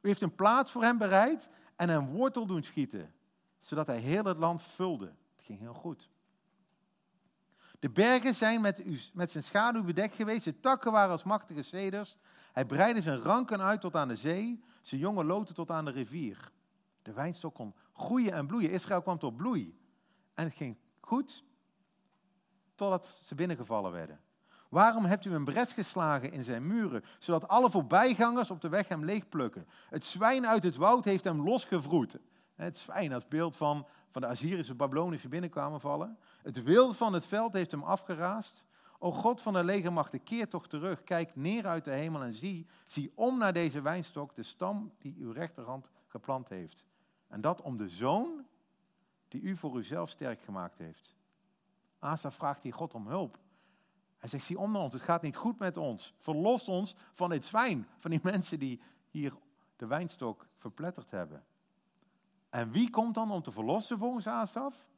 U 0.00 0.08
heeft 0.08 0.22
een 0.22 0.34
plaats 0.34 0.70
voor 0.70 0.82
hem 0.82 0.98
bereid 0.98 1.50
en 1.76 1.88
een 1.88 2.10
wortel 2.10 2.46
doen 2.46 2.62
schieten. 2.62 3.14
zodat 3.58 3.86
hij 3.86 3.98
heel 3.98 4.24
het 4.24 4.38
land 4.38 4.62
vulde. 4.62 5.12
Het 5.36 5.44
ging 5.44 5.58
heel 5.58 5.74
goed. 5.74 6.10
De 7.80 7.90
bergen 7.90 8.34
zijn 8.34 8.60
met, 8.60 8.86
u, 8.86 8.98
met 9.12 9.30
zijn 9.30 9.44
schaduw 9.44 9.82
bedekt 9.82 10.14
geweest, 10.14 10.44
de 10.44 10.60
takken 10.60 10.92
waren 10.92 11.10
als 11.10 11.22
machtige 11.22 11.62
ceders. 11.62 12.16
Hij 12.52 12.64
breidde 12.64 13.00
zijn 13.00 13.18
ranken 13.18 13.60
uit 13.60 13.80
tot 13.80 13.96
aan 13.96 14.08
de 14.08 14.16
zee, 14.16 14.64
zijn 14.82 15.00
jonge 15.00 15.24
loten 15.24 15.54
tot 15.54 15.70
aan 15.70 15.84
de 15.84 15.90
rivier. 15.90 16.50
De 17.02 17.12
wijnstok 17.12 17.54
kon 17.54 17.74
groeien 17.92 18.32
en 18.32 18.46
bloeien. 18.46 18.70
Israël 18.70 19.02
kwam 19.02 19.18
tot 19.18 19.36
bloei. 19.36 19.78
En 20.34 20.44
het 20.44 20.54
ging 20.54 20.76
goed 21.00 21.44
totdat 22.74 23.20
ze 23.24 23.34
binnengevallen 23.34 23.92
werden. 23.92 24.20
Waarom 24.68 25.04
hebt 25.04 25.24
u 25.24 25.34
een 25.34 25.44
bres 25.44 25.72
geslagen 25.72 26.32
in 26.32 26.44
zijn 26.44 26.66
muren, 26.66 27.04
zodat 27.18 27.48
alle 27.48 27.70
voorbijgangers 27.70 28.50
op 28.50 28.60
de 28.60 28.68
weg 28.68 28.88
hem 28.88 29.04
leegplukken? 29.04 29.66
Het 29.88 30.04
zwijn 30.04 30.46
uit 30.46 30.62
het 30.62 30.76
woud 30.76 31.04
heeft 31.04 31.24
hem 31.24 31.42
losgevroed. 31.42 32.16
Het 32.54 32.78
zwijn, 32.78 33.10
dat 33.10 33.28
beeld 33.28 33.56
van, 33.56 33.86
van 34.10 34.22
de 34.22 34.28
Assyrische 34.28 34.74
Babylonische 34.74 35.28
binnenkwamen 35.28 35.80
vallen. 35.80 36.18
Het 36.42 36.62
wild 36.62 36.96
van 36.96 37.12
het 37.12 37.26
veld 37.26 37.52
heeft 37.52 37.70
hem 37.70 37.82
afgeraasd. 37.82 38.64
O 38.98 39.12
God 39.12 39.40
van 39.40 39.52
de 39.52 39.64
legermachten, 39.64 40.22
keer 40.22 40.48
toch 40.48 40.68
terug. 40.68 41.04
Kijk 41.04 41.36
neer 41.36 41.66
uit 41.66 41.84
de 41.84 41.90
hemel 41.90 42.22
en 42.22 42.32
zie, 42.32 42.66
zie 42.86 43.12
om 43.14 43.38
naar 43.38 43.52
deze 43.52 43.80
wijnstok, 43.80 44.34
de 44.34 44.42
stam 44.42 44.92
die 44.98 45.16
uw 45.18 45.32
rechterhand 45.32 45.90
geplant 46.06 46.48
heeft. 46.48 46.86
En 47.28 47.40
dat 47.40 47.62
om 47.62 47.76
de 47.76 47.88
zoon 47.88 48.46
die 49.28 49.40
u 49.40 49.56
voor 49.56 49.78
uzelf 49.78 50.10
sterk 50.10 50.40
gemaakt 50.40 50.78
heeft. 50.78 51.16
Asa 51.98 52.30
vraagt 52.30 52.62
hier 52.62 52.74
God 52.74 52.94
om 52.94 53.06
hulp. 53.06 53.38
Hij 54.18 54.28
zegt, 54.28 54.44
zie 54.44 54.58
om 54.58 54.72
naar 54.72 54.82
ons, 54.82 54.92
het 54.92 55.02
gaat 55.02 55.22
niet 55.22 55.36
goed 55.36 55.58
met 55.58 55.76
ons. 55.76 56.14
Verlos 56.18 56.68
ons 56.68 56.94
van 57.12 57.30
dit 57.30 57.46
zwijn, 57.46 57.88
van 57.98 58.10
die 58.10 58.20
mensen 58.22 58.58
die 58.58 58.80
hier 59.10 59.32
de 59.76 59.86
wijnstok 59.86 60.46
verpletterd 60.56 61.10
hebben. 61.10 61.44
En 62.50 62.70
wie 62.70 62.90
komt 62.90 63.14
dan 63.14 63.30
om 63.30 63.42
te 63.42 63.52
verlossen 63.52 63.98
volgens 63.98 64.26
Asaf? 64.26 64.88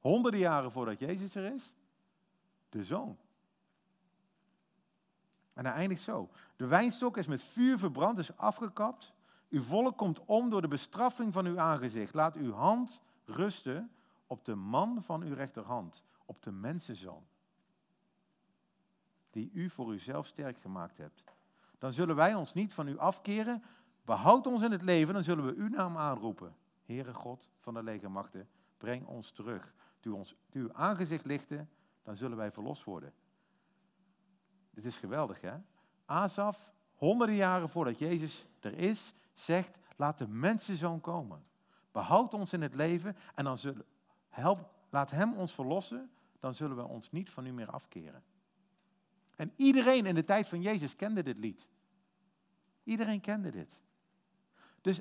Honderden 0.00 0.40
jaren 0.40 0.72
voordat 0.72 0.98
Jezus 0.98 1.34
er 1.34 1.52
is? 1.52 1.72
De 2.68 2.84
zoon. 2.84 3.16
En 5.52 5.64
hij 5.64 5.74
eindigt 5.74 6.02
zo. 6.02 6.30
De 6.56 6.66
wijnstok 6.66 7.16
is 7.16 7.26
met 7.26 7.42
vuur 7.42 7.78
verbrand, 7.78 8.18
is 8.18 8.36
afgekapt. 8.36 9.12
Uw 9.50 9.62
volk 9.62 9.96
komt 9.96 10.24
om 10.24 10.50
door 10.50 10.60
de 10.60 10.68
bestraffing 10.68 11.32
van 11.32 11.46
uw 11.46 11.58
aangezicht. 11.58 12.14
Laat 12.14 12.36
uw 12.36 12.52
hand 12.52 13.02
rusten 13.24 13.90
op 14.26 14.44
de 14.44 14.54
man 14.54 15.02
van 15.02 15.22
uw 15.22 15.34
rechterhand, 15.34 16.02
op 16.24 16.42
de 16.42 16.52
mensenzoon. 16.52 17.22
Die 19.30 19.50
u 19.52 19.70
voor 19.70 19.92
uzelf 19.92 20.26
sterk 20.26 20.58
gemaakt 20.58 20.98
hebt. 20.98 21.24
Dan 21.78 21.92
zullen 21.92 22.16
wij 22.16 22.34
ons 22.34 22.52
niet 22.52 22.74
van 22.74 22.88
u 22.88 22.98
afkeren. 22.98 23.62
Behoud 24.04 24.46
ons 24.46 24.62
in 24.62 24.72
het 24.72 24.82
leven, 24.82 25.14
dan 25.14 25.22
zullen 25.22 25.46
we 25.46 25.54
uw 25.54 25.68
naam 25.68 25.96
aanroepen. 25.96 26.54
Heere 26.84 27.14
God 27.14 27.50
van 27.60 27.74
de 27.74 27.82
legermachten, 27.82 28.48
breng 28.76 29.06
ons 29.06 29.30
terug. 29.30 29.74
Doe 30.00 30.14
ons 30.14 30.34
uw 30.52 30.72
aangezicht 30.72 31.24
lichten, 31.24 31.70
dan 32.02 32.16
zullen 32.16 32.36
wij 32.36 32.50
verlost 32.50 32.84
worden. 32.84 33.12
Dit 34.70 34.84
is 34.84 34.96
geweldig, 34.96 35.40
hè? 35.40 35.54
Asaf, 36.04 36.72
honderden 36.94 37.36
jaren 37.36 37.68
voordat 37.68 37.98
Jezus 37.98 38.46
er 38.60 38.78
is, 38.78 39.14
zegt: 39.34 39.78
laat 39.96 40.18
de 40.18 40.28
mensenzoon 40.28 41.00
komen. 41.00 41.44
Behoud 41.92 42.34
ons 42.34 42.52
in 42.52 42.62
het 42.62 42.74
leven 42.74 43.16
en 43.34 43.44
dan 43.44 43.58
zullen, 43.58 43.84
help, 44.28 44.70
laat 44.90 45.10
hem 45.10 45.32
ons 45.32 45.54
verlossen, 45.54 46.10
dan 46.40 46.54
zullen 46.54 46.76
we 46.76 46.84
ons 46.84 47.10
niet 47.10 47.30
van 47.30 47.46
u 47.46 47.52
meer 47.52 47.70
afkeren. 47.70 48.22
En 49.36 49.52
iedereen 49.56 50.06
in 50.06 50.14
de 50.14 50.24
tijd 50.24 50.48
van 50.48 50.62
Jezus 50.62 50.96
kende 50.96 51.22
dit 51.22 51.38
lied. 51.38 51.70
Iedereen 52.84 53.20
kende 53.20 53.50
dit. 53.50 53.80
Dus 54.80 55.00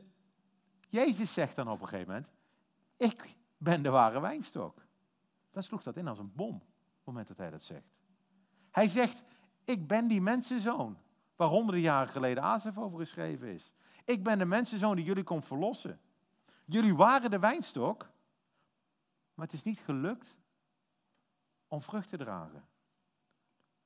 Jezus 0.93 1.33
zegt 1.33 1.55
dan 1.55 1.67
op 1.67 1.81
een 1.81 1.87
gegeven 1.87 2.13
moment, 2.13 2.31
ik 2.97 3.35
ben 3.57 3.83
de 3.83 3.89
ware 3.89 4.19
wijnstok. 4.19 4.85
Dan 5.51 5.63
sloeg 5.63 5.83
dat 5.83 5.97
in 5.97 6.07
als 6.07 6.19
een 6.19 6.33
bom, 6.35 6.55
op 6.55 6.61
het 6.95 7.05
moment 7.05 7.27
dat 7.27 7.37
hij 7.37 7.49
dat 7.49 7.61
zegt. 7.61 7.87
Hij 8.71 8.87
zegt, 8.87 9.23
ik 9.63 9.87
ben 9.87 10.07
die 10.07 10.21
mensenzoon, 10.21 10.97
waar 11.35 11.47
honderden 11.47 11.81
jaren 11.81 12.07
geleden 12.13 12.43
Azef 12.43 12.77
over 12.77 12.99
geschreven 12.99 13.47
is. 13.47 13.71
Ik 14.05 14.23
ben 14.23 14.37
de 14.37 14.45
mensenzoon 14.45 14.95
die 14.95 15.05
jullie 15.05 15.23
komt 15.23 15.45
verlossen. 15.45 15.99
Jullie 16.65 16.95
waren 16.95 17.31
de 17.31 17.39
wijnstok, 17.39 18.09
maar 19.33 19.45
het 19.45 19.55
is 19.55 19.63
niet 19.63 19.79
gelukt 19.79 20.37
om 21.67 21.81
vrucht 21.81 22.09
te 22.09 22.17
dragen. 22.17 22.65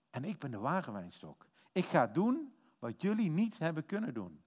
En 0.09 0.23
ik 0.23 0.39
ben 0.39 0.51
de 0.51 0.59
ware 0.59 0.91
wijnstok. 0.91 1.45
Ik 1.71 1.85
ga 1.85 2.07
doen 2.07 2.53
wat 2.79 3.01
jullie 3.01 3.29
niet 3.29 3.57
hebben 3.57 3.85
kunnen 3.85 4.13
doen. 4.13 4.43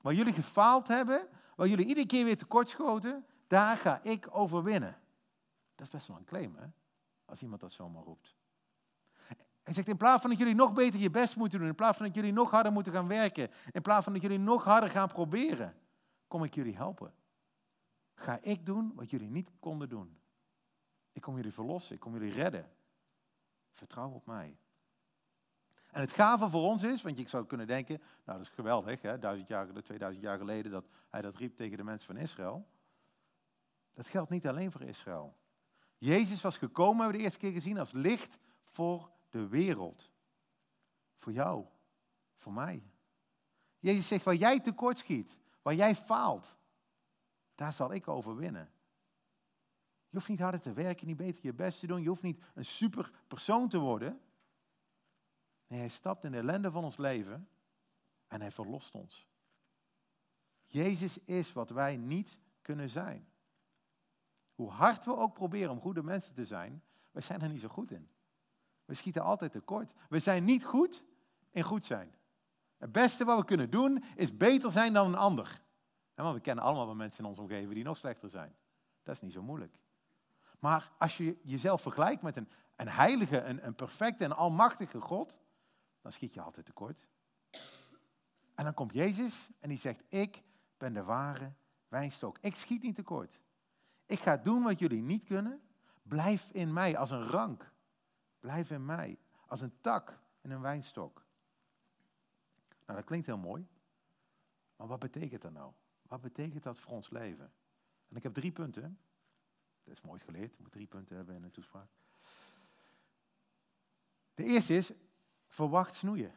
Waar 0.00 0.14
jullie 0.14 0.32
gefaald 0.32 0.88
hebben, 0.88 1.28
waar 1.56 1.68
jullie 1.68 1.86
iedere 1.86 2.06
keer 2.06 2.24
weer 2.24 2.38
tekortschoten, 2.38 3.26
daar 3.46 3.76
ga 3.76 4.02
ik 4.02 4.28
overwinnen. 4.30 4.98
Dat 5.74 5.86
is 5.86 5.92
best 5.92 6.06
wel 6.06 6.16
een 6.16 6.24
claim, 6.24 6.56
hè? 6.56 6.66
Als 7.24 7.42
iemand 7.42 7.60
dat 7.60 7.72
zomaar 7.72 8.02
roept. 8.02 8.36
Hij 9.62 9.74
zegt, 9.74 9.88
in 9.88 9.96
plaats 9.96 10.20
van 10.20 10.30
dat 10.30 10.38
jullie 10.38 10.54
nog 10.54 10.72
beter 10.72 11.00
je 11.00 11.10
best 11.10 11.36
moeten 11.36 11.58
doen, 11.58 11.68
in 11.68 11.74
plaats 11.74 11.96
van 11.96 12.06
dat 12.06 12.14
jullie 12.14 12.32
nog 12.32 12.50
harder 12.50 12.72
moeten 12.72 12.92
gaan 12.92 13.08
werken, 13.08 13.50
in 13.72 13.82
plaats 13.82 14.04
van 14.04 14.12
dat 14.12 14.22
jullie 14.22 14.38
nog 14.38 14.64
harder 14.64 14.88
gaan 14.90 15.08
proberen, 15.08 15.74
kom 16.28 16.44
ik 16.44 16.54
jullie 16.54 16.76
helpen. 16.76 17.14
Ga 18.14 18.38
ik 18.42 18.66
doen 18.66 18.92
wat 18.94 19.10
jullie 19.10 19.30
niet 19.30 19.50
konden 19.58 19.88
doen. 19.88 20.18
Ik 21.12 21.22
kom 21.22 21.36
jullie 21.36 21.52
verlossen, 21.52 21.94
ik 21.94 22.00
kom 22.00 22.12
jullie 22.12 22.32
redden. 22.32 22.70
Vertrouw 23.72 24.10
op 24.10 24.26
mij. 24.26 24.56
En 25.96 26.02
het 26.02 26.12
gave 26.12 26.50
voor 26.50 26.62
ons 26.62 26.82
is, 26.82 27.02
want 27.02 27.18
je 27.18 27.28
zou 27.28 27.46
kunnen 27.46 27.66
denken, 27.66 27.98
nou 28.24 28.38
dat 28.38 28.46
is 28.46 28.52
geweldig, 28.52 29.02
hè, 29.02 29.18
duizend 29.18 29.48
jaar, 29.48 29.82
2000 29.82 30.24
jaar 30.24 30.38
geleden 30.38 30.72
dat 30.72 30.88
hij 31.10 31.20
dat 31.20 31.36
riep 31.36 31.56
tegen 31.56 31.76
de 31.76 31.84
mensen 31.84 32.06
van 32.06 32.16
Israël. 32.16 32.66
Dat 33.94 34.06
geldt 34.06 34.30
niet 34.30 34.46
alleen 34.46 34.72
voor 34.72 34.82
Israël. 34.82 35.36
Jezus 35.98 36.42
was 36.42 36.56
gekomen, 36.56 36.96
hebben 36.96 37.12
we 37.12 37.16
de 37.16 37.22
eerste 37.22 37.38
keer 37.38 37.52
gezien, 37.52 37.78
als 37.78 37.92
licht 37.92 38.38
voor 38.64 39.10
de 39.30 39.48
wereld. 39.48 40.10
Voor 41.18 41.32
jou, 41.32 41.66
voor 42.36 42.52
mij. 42.52 42.82
Jezus 43.78 44.08
zegt, 44.08 44.24
waar 44.24 44.34
jij 44.34 44.60
tekortschiet, 44.60 45.36
waar 45.62 45.74
jij 45.74 45.94
faalt, 45.94 46.58
daar 47.54 47.72
zal 47.72 47.92
ik 47.92 48.08
overwinnen. 48.08 48.70
Je 50.08 50.16
hoeft 50.16 50.28
niet 50.28 50.40
harder 50.40 50.60
te 50.60 50.72
werken, 50.72 51.06
niet 51.06 51.16
beter 51.16 51.44
je 51.44 51.52
best 51.52 51.80
te 51.80 51.86
doen. 51.86 52.02
Je 52.02 52.08
hoeft 52.08 52.22
niet 52.22 52.42
een 52.54 52.64
super 52.64 53.10
persoon 53.26 53.68
te 53.68 53.78
worden. 53.78 54.20
Nee, 55.66 55.78
hij 55.78 55.88
stapt 55.88 56.24
in 56.24 56.30
de 56.30 56.38
ellende 56.38 56.70
van 56.70 56.84
ons 56.84 56.96
leven 56.96 57.48
en 58.26 58.40
hij 58.40 58.50
verlost 58.50 58.94
ons. 58.94 59.26
Jezus 60.64 61.18
is 61.24 61.52
wat 61.52 61.70
wij 61.70 61.96
niet 61.96 62.38
kunnen 62.62 62.90
zijn. 62.90 63.28
Hoe 64.54 64.70
hard 64.70 65.04
we 65.04 65.16
ook 65.16 65.34
proberen 65.34 65.70
om 65.70 65.80
goede 65.80 66.02
mensen 66.02 66.34
te 66.34 66.44
zijn, 66.44 66.82
we 67.10 67.20
zijn 67.20 67.40
er 67.40 67.48
niet 67.48 67.60
zo 67.60 67.68
goed 67.68 67.90
in. 67.90 68.08
We 68.84 68.94
schieten 68.94 69.22
altijd 69.22 69.52
tekort. 69.52 69.92
We 70.08 70.18
zijn 70.18 70.44
niet 70.44 70.64
goed 70.64 71.04
in 71.50 71.62
goed 71.62 71.84
zijn. 71.84 72.14
Het 72.76 72.92
beste 72.92 73.24
wat 73.24 73.38
we 73.38 73.44
kunnen 73.44 73.70
doen 73.70 74.04
is 74.14 74.36
beter 74.36 74.70
zijn 74.70 74.92
dan 74.92 75.06
een 75.06 75.18
ander. 75.18 75.60
Want 76.14 76.34
we 76.34 76.40
kennen 76.40 76.64
allemaal 76.64 76.86
wel 76.86 76.94
mensen 76.94 77.24
in 77.24 77.30
ons 77.30 77.38
omgeving 77.38 77.72
die 77.72 77.84
nog 77.84 77.96
slechter 77.96 78.30
zijn. 78.30 78.56
Dat 79.02 79.14
is 79.14 79.20
niet 79.20 79.32
zo 79.32 79.42
moeilijk. 79.42 79.78
Maar 80.58 80.92
als 80.98 81.16
je 81.16 81.38
jezelf 81.42 81.82
vergelijkt 81.82 82.22
met 82.22 82.36
een, 82.36 82.48
een 82.76 82.88
heilige, 82.88 83.40
een, 83.40 83.66
een 83.66 83.74
perfecte 83.74 84.24
en 84.24 84.36
almachtige 84.36 85.00
God, 85.00 85.40
dan 86.06 86.14
schiet 86.14 86.34
je 86.34 86.40
altijd 86.40 86.66
tekort. 86.66 87.06
En 88.54 88.64
dan 88.64 88.74
komt 88.74 88.92
Jezus 88.92 89.50
en 89.58 89.68
die 89.68 89.78
zegt, 89.78 90.02
ik 90.08 90.42
ben 90.76 90.92
de 90.92 91.02
ware 91.02 91.52
wijnstok. 91.88 92.38
Ik 92.40 92.56
schiet 92.56 92.82
niet 92.82 92.94
tekort. 92.94 93.40
Ik 94.06 94.18
ga 94.18 94.36
doen 94.36 94.62
wat 94.62 94.78
jullie 94.78 95.02
niet 95.02 95.24
kunnen. 95.24 95.60
Blijf 96.02 96.48
in 96.52 96.72
mij 96.72 96.96
als 96.96 97.10
een 97.10 97.26
rank. 97.26 97.72
Blijf 98.40 98.70
in 98.70 98.84
mij 98.84 99.18
als 99.46 99.60
een 99.60 99.80
tak 99.80 100.18
in 100.40 100.50
een 100.50 100.60
wijnstok. 100.60 101.24
Nou, 102.84 102.98
dat 102.98 103.04
klinkt 103.04 103.26
heel 103.26 103.38
mooi. 103.38 103.66
Maar 104.76 104.86
wat 104.86 104.98
betekent 104.98 105.42
dat 105.42 105.52
nou? 105.52 105.72
Wat 106.02 106.20
betekent 106.20 106.62
dat 106.62 106.78
voor 106.78 106.92
ons 106.92 107.10
leven? 107.10 107.52
En 108.08 108.16
ik 108.16 108.22
heb 108.22 108.34
drie 108.34 108.52
punten. 108.52 108.98
Dat 109.84 109.94
is 109.94 110.00
mooi 110.00 110.20
geleerd. 110.20 110.56
Je 110.56 110.62
moet 110.62 110.72
drie 110.72 110.86
punten 110.86 111.16
hebben 111.16 111.34
in 111.34 111.42
een 111.42 111.50
toespraak. 111.50 111.88
De 114.34 114.44
eerste 114.44 114.76
is, 114.76 114.92
verwacht 115.56 115.94
snoeien. 115.94 116.34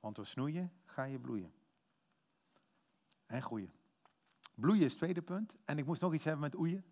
Want 0.00 0.16
door 0.16 0.26
snoeien 0.26 0.72
ga 0.84 1.02
je 1.02 1.18
bloeien. 1.18 1.52
En 3.26 3.42
groeien. 3.42 3.72
Bloeien 4.54 4.84
is 4.84 4.90
het 4.90 4.98
tweede 4.98 5.22
punt. 5.22 5.56
En 5.64 5.78
ik 5.78 5.86
moest 5.86 6.00
nog 6.00 6.14
iets 6.14 6.24
hebben 6.24 6.42
met 6.42 6.54
oeien. 6.54 6.84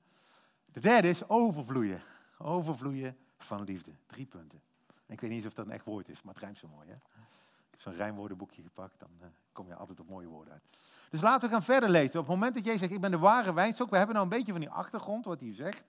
De 0.64 0.81
derde 0.81 1.09
is 1.09 1.29
overvloeien. 1.29 2.03
Overvloeien 2.38 3.16
van 3.38 3.64
liefde. 3.64 3.90
Drie 4.07 4.27
punten. 4.27 4.62
ik 5.07 5.20
weet 5.20 5.31
niet 5.31 5.46
of 5.46 5.55
dat 5.55 5.66
een 5.66 5.72
echt 5.72 5.85
woord 5.85 6.09
is, 6.09 6.22
maar 6.22 6.35
het 6.35 6.42
rijmt 6.42 6.59
zo 6.59 6.68
mooi. 6.68 6.88
Hè? 6.88 6.94
Ik 6.94 7.70
heb 7.70 7.81
zo'n 7.81 7.94
rijmwoordenboekje 7.94 8.62
gepakt, 8.62 8.98
dan 8.98 9.11
uh, 9.20 9.27
kom 9.53 9.66
je 9.66 9.74
altijd 9.74 10.01
op 10.01 10.09
mooie 10.09 10.27
woorden 10.27 10.53
uit. 10.53 10.62
Dus 11.11 11.20
laten 11.20 11.48
we 11.48 11.55
gaan 11.55 11.62
verder 11.62 11.88
lezen. 11.88 12.20
Op 12.20 12.27
het 12.27 12.35
moment 12.35 12.55
dat 12.55 12.64
jij 12.64 12.79
zegt, 12.79 12.92
ik 12.92 13.01
ben 13.01 13.11
de 13.11 13.18
ware 13.18 13.53
wijnstok, 13.53 13.90
we 13.90 13.96
hebben 13.96 14.14
nou 14.14 14.27
een 14.27 14.37
beetje 14.37 14.53
van 14.53 14.61
die 14.61 14.70
achtergrond, 14.70 15.24
wat 15.24 15.40
hij 15.40 15.55
zegt. 15.55 15.85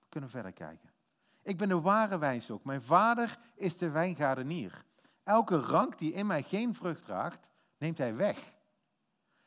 We 0.00 0.06
kunnen 0.08 0.30
verder 0.30 0.52
kijken. 0.52 0.89
Ik 1.42 1.56
ben 1.56 1.68
de 1.68 1.80
ware 1.80 2.18
wijnstok. 2.18 2.64
Mijn 2.64 2.82
vader 2.82 3.38
is 3.54 3.76
de 3.76 3.90
wijngaardenier. 3.90 4.84
Elke 5.22 5.60
rank 5.60 5.98
die 5.98 6.12
in 6.12 6.26
mij 6.26 6.42
geen 6.42 6.74
vrucht 6.74 7.02
draagt, 7.04 7.46
neemt 7.78 7.98
hij 7.98 8.14
weg. 8.14 8.54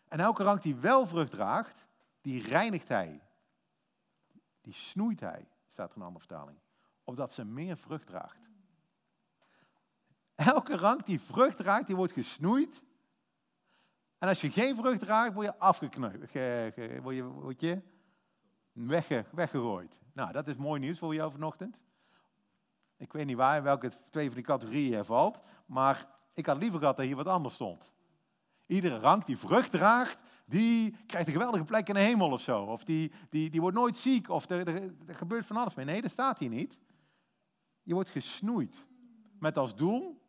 En 0.07 0.19
elke 0.19 0.43
rank 0.43 0.61
die 0.61 0.75
wel 0.75 1.07
vrucht 1.07 1.31
draagt, 1.31 1.85
die 2.21 2.47
reinigt 2.47 2.87
hij. 2.87 3.21
Die 4.61 4.73
snoeit 4.73 5.19
hij, 5.19 5.47
staat 5.67 5.89
er 5.89 5.95
in 5.95 6.01
een 6.01 6.07
andere 6.07 6.25
vertaling. 6.25 6.59
Opdat 7.03 7.33
ze 7.33 7.45
meer 7.45 7.77
vrucht 7.77 8.07
draagt. 8.07 8.49
Elke 10.35 10.77
rank 10.77 11.05
die 11.05 11.19
vrucht 11.19 11.57
draagt, 11.57 11.87
die 11.87 11.95
wordt 11.95 12.13
gesnoeid. 12.13 12.83
En 14.17 14.27
als 14.27 14.41
je 14.41 14.51
geen 14.51 14.75
vrucht 14.75 14.99
draagt, 14.99 15.33
word 15.33 15.45
je 15.45 15.59
afgeknoopt. 15.59 16.17
Word 16.17 17.15
je, 17.15 17.23
word 17.23 17.61
je 17.61 17.81
wegge, 18.73 19.25
weggegooid. 19.31 19.99
Nou, 20.13 20.31
dat 20.31 20.47
is 20.47 20.55
mooi 20.55 20.79
nieuws 20.79 20.99
voor 20.99 21.13
jou 21.13 21.31
vanochtend. 21.31 21.81
Ik 22.97 23.13
weet 23.13 23.25
niet 23.25 23.37
waar, 23.37 23.57
in 23.57 23.63
welke 23.63 23.91
twee 24.09 24.25
van 24.25 24.35
die 24.35 24.43
categorieën 24.43 24.97
je 24.97 25.03
valt. 25.03 25.39
Maar 25.65 26.07
ik 26.33 26.45
had 26.45 26.57
liever 26.57 26.79
gehad 26.79 26.97
dat 26.97 27.05
hier 27.05 27.15
wat 27.15 27.27
anders 27.27 27.53
stond. 27.53 27.91
Iedere 28.65 28.99
rank 28.99 29.25
die 29.25 29.37
vrucht 29.37 29.71
draagt, 29.71 30.19
die 30.45 30.95
krijgt 31.05 31.27
een 31.27 31.33
geweldige 31.33 31.63
plek 31.63 31.87
in 31.87 31.93
de 31.93 31.99
hemel 31.99 32.31
of 32.31 32.41
zo. 32.41 32.63
Of 32.63 32.83
die, 32.83 33.11
die, 33.29 33.49
die 33.49 33.61
wordt 33.61 33.77
nooit 33.77 33.97
ziek, 33.97 34.29
of 34.29 34.49
er, 34.49 34.67
er, 34.67 34.93
er 35.07 35.15
gebeurt 35.15 35.45
van 35.45 35.57
alles 35.57 35.75
mee. 35.75 35.85
Nee, 35.85 36.01
dat 36.01 36.11
staat 36.11 36.39
hier 36.39 36.49
niet. 36.49 36.79
Je 37.83 37.93
wordt 37.93 38.09
gesnoeid. 38.09 38.85
Met 39.39 39.57
als 39.57 39.75
doel 39.75 40.21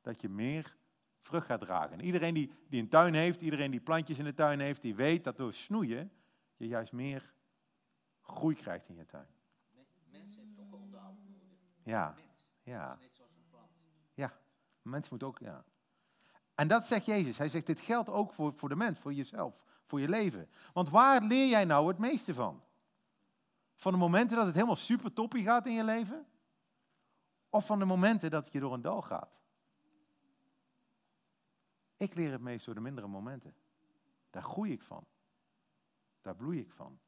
dat 0.00 0.20
je 0.20 0.28
meer 0.28 0.76
vrucht 1.22 1.46
gaat 1.46 1.60
dragen. 1.60 1.98
En 1.98 2.04
iedereen 2.04 2.34
die, 2.34 2.50
die 2.68 2.80
een 2.80 2.88
tuin 2.88 3.14
heeft, 3.14 3.40
iedereen 3.40 3.70
die 3.70 3.80
plantjes 3.80 4.18
in 4.18 4.24
de 4.24 4.34
tuin 4.34 4.60
heeft, 4.60 4.82
die 4.82 4.94
weet 4.94 5.24
dat 5.24 5.36
door 5.36 5.52
snoeien 5.52 6.12
je 6.56 6.66
juist 6.66 6.92
meer 6.92 7.32
groei 8.30 8.54
krijgt 8.54 8.88
in 8.88 8.94
je 8.94 9.06
tuin. 9.06 9.26
Mens 10.10 10.36
heeft 10.36 10.58
ook 10.58 10.74
onderhoud 10.74 11.16
nodig. 11.24 11.58
Ja, 11.82 12.14
Mens. 12.16 12.46
ja, 12.62 12.96
net 13.00 13.14
zoals 13.14 13.34
een 13.36 13.46
plant. 13.50 13.70
ja. 14.14 14.32
Mens 14.82 15.08
moet 15.08 15.22
ook, 15.22 15.38
ja. 15.38 15.64
En 16.54 16.68
dat 16.68 16.84
zegt 16.84 17.04
Jezus. 17.04 17.38
Hij 17.38 17.48
zegt, 17.48 17.66
dit 17.66 17.80
geldt 17.80 18.08
ook 18.08 18.32
voor, 18.32 18.54
voor 18.54 18.68
de 18.68 18.76
mens, 18.76 18.98
voor 18.98 19.12
jezelf, 19.12 19.64
voor 19.84 20.00
je 20.00 20.08
leven. 20.08 20.48
Want 20.72 20.88
waar 20.88 21.22
leer 21.22 21.48
jij 21.48 21.64
nou 21.64 21.88
het 21.88 21.98
meeste 21.98 22.34
van? 22.34 22.62
Van 23.74 23.92
de 23.92 23.98
momenten 23.98 24.36
dat 24.36 24.46
het 24.46 24.54
helemaal 24.54 24.76
super 24.76 25.12
toppie 25.12 25.44
gaat 25.44 25.66
in 25.66 25.72
je 25.72 25.84
leven? 25.84 26.26
Of 27.48 27.66
van 27.66 27.78
de 27.78 27.84
momenten 27.84 28.30
dat 28.30 28.52
je 28.52 28.60
door 28.60 28.72
een 28.72 28.82
dal 28.82 29.02
gaat? 29.02 29.40
Ik 31.96 32.14
leer 32.14 32.32
het 32.32 32.40
meest 32.40 32.64
door 32.64 32.74
de 32.74 32.80
mindere 32.80 33.06
momenten. 33.06 33.54
Daar 34.30 34.42
groei 34.42 34.72
ik 34.72 34.82
van. 34.82 35.06
Daar 36.20 36.36
bloei 36.36 36.60
ik 36.60 36.70
van. 36.70 36.98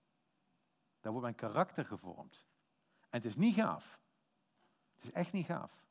Daar 1.02 1.12
wordt 1.12 1.26
mijn 1.26 1.52
karakter 1.52 1.84
gevormd. 1.84 2.44
En 3.00 3.18
het 3.18 3.24
is 3.24 3.36
niet 3.36 3.54
gaaf. 3.54 4.00
Het 4.94 5.04
is 5.04 5.12
echt 5.12 5.32
niet 5.32 5.46
gaaf. 5.46 5.84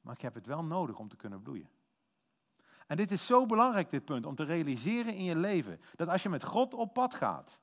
Maar 0.00 0.14
ik 0.14 0.20
heb 0.20 0.34
het 0.34 0.46
wel 0.46 0.64
nodig 0.64 0.98
om 0.98 1.08
te 1.08 1.16
kunnen 1.16 1.42
bloeien. 1.42 1.68
En 2.86 2.96
dit 2.96 3.10
is 3.10 3.26
zo 3.26 3.46
belangrijk, 3.46 3.90
dit 3.90 4.04
punt, 4.04 4.26
om 4.26 4.34
te 4.34 4.44
realiseren 4.44 5.14
in 5.14 5.24
je 5.24 5.36
leven. 5.36 5.80
Dat 5.94 6.08
als 6.08 6.22
je 6.22 6.28
met 6.28 6.44
God 6.44 6.74
op 6.74 6.92
pad 6.92 7.14
gaat, 7.14 7.60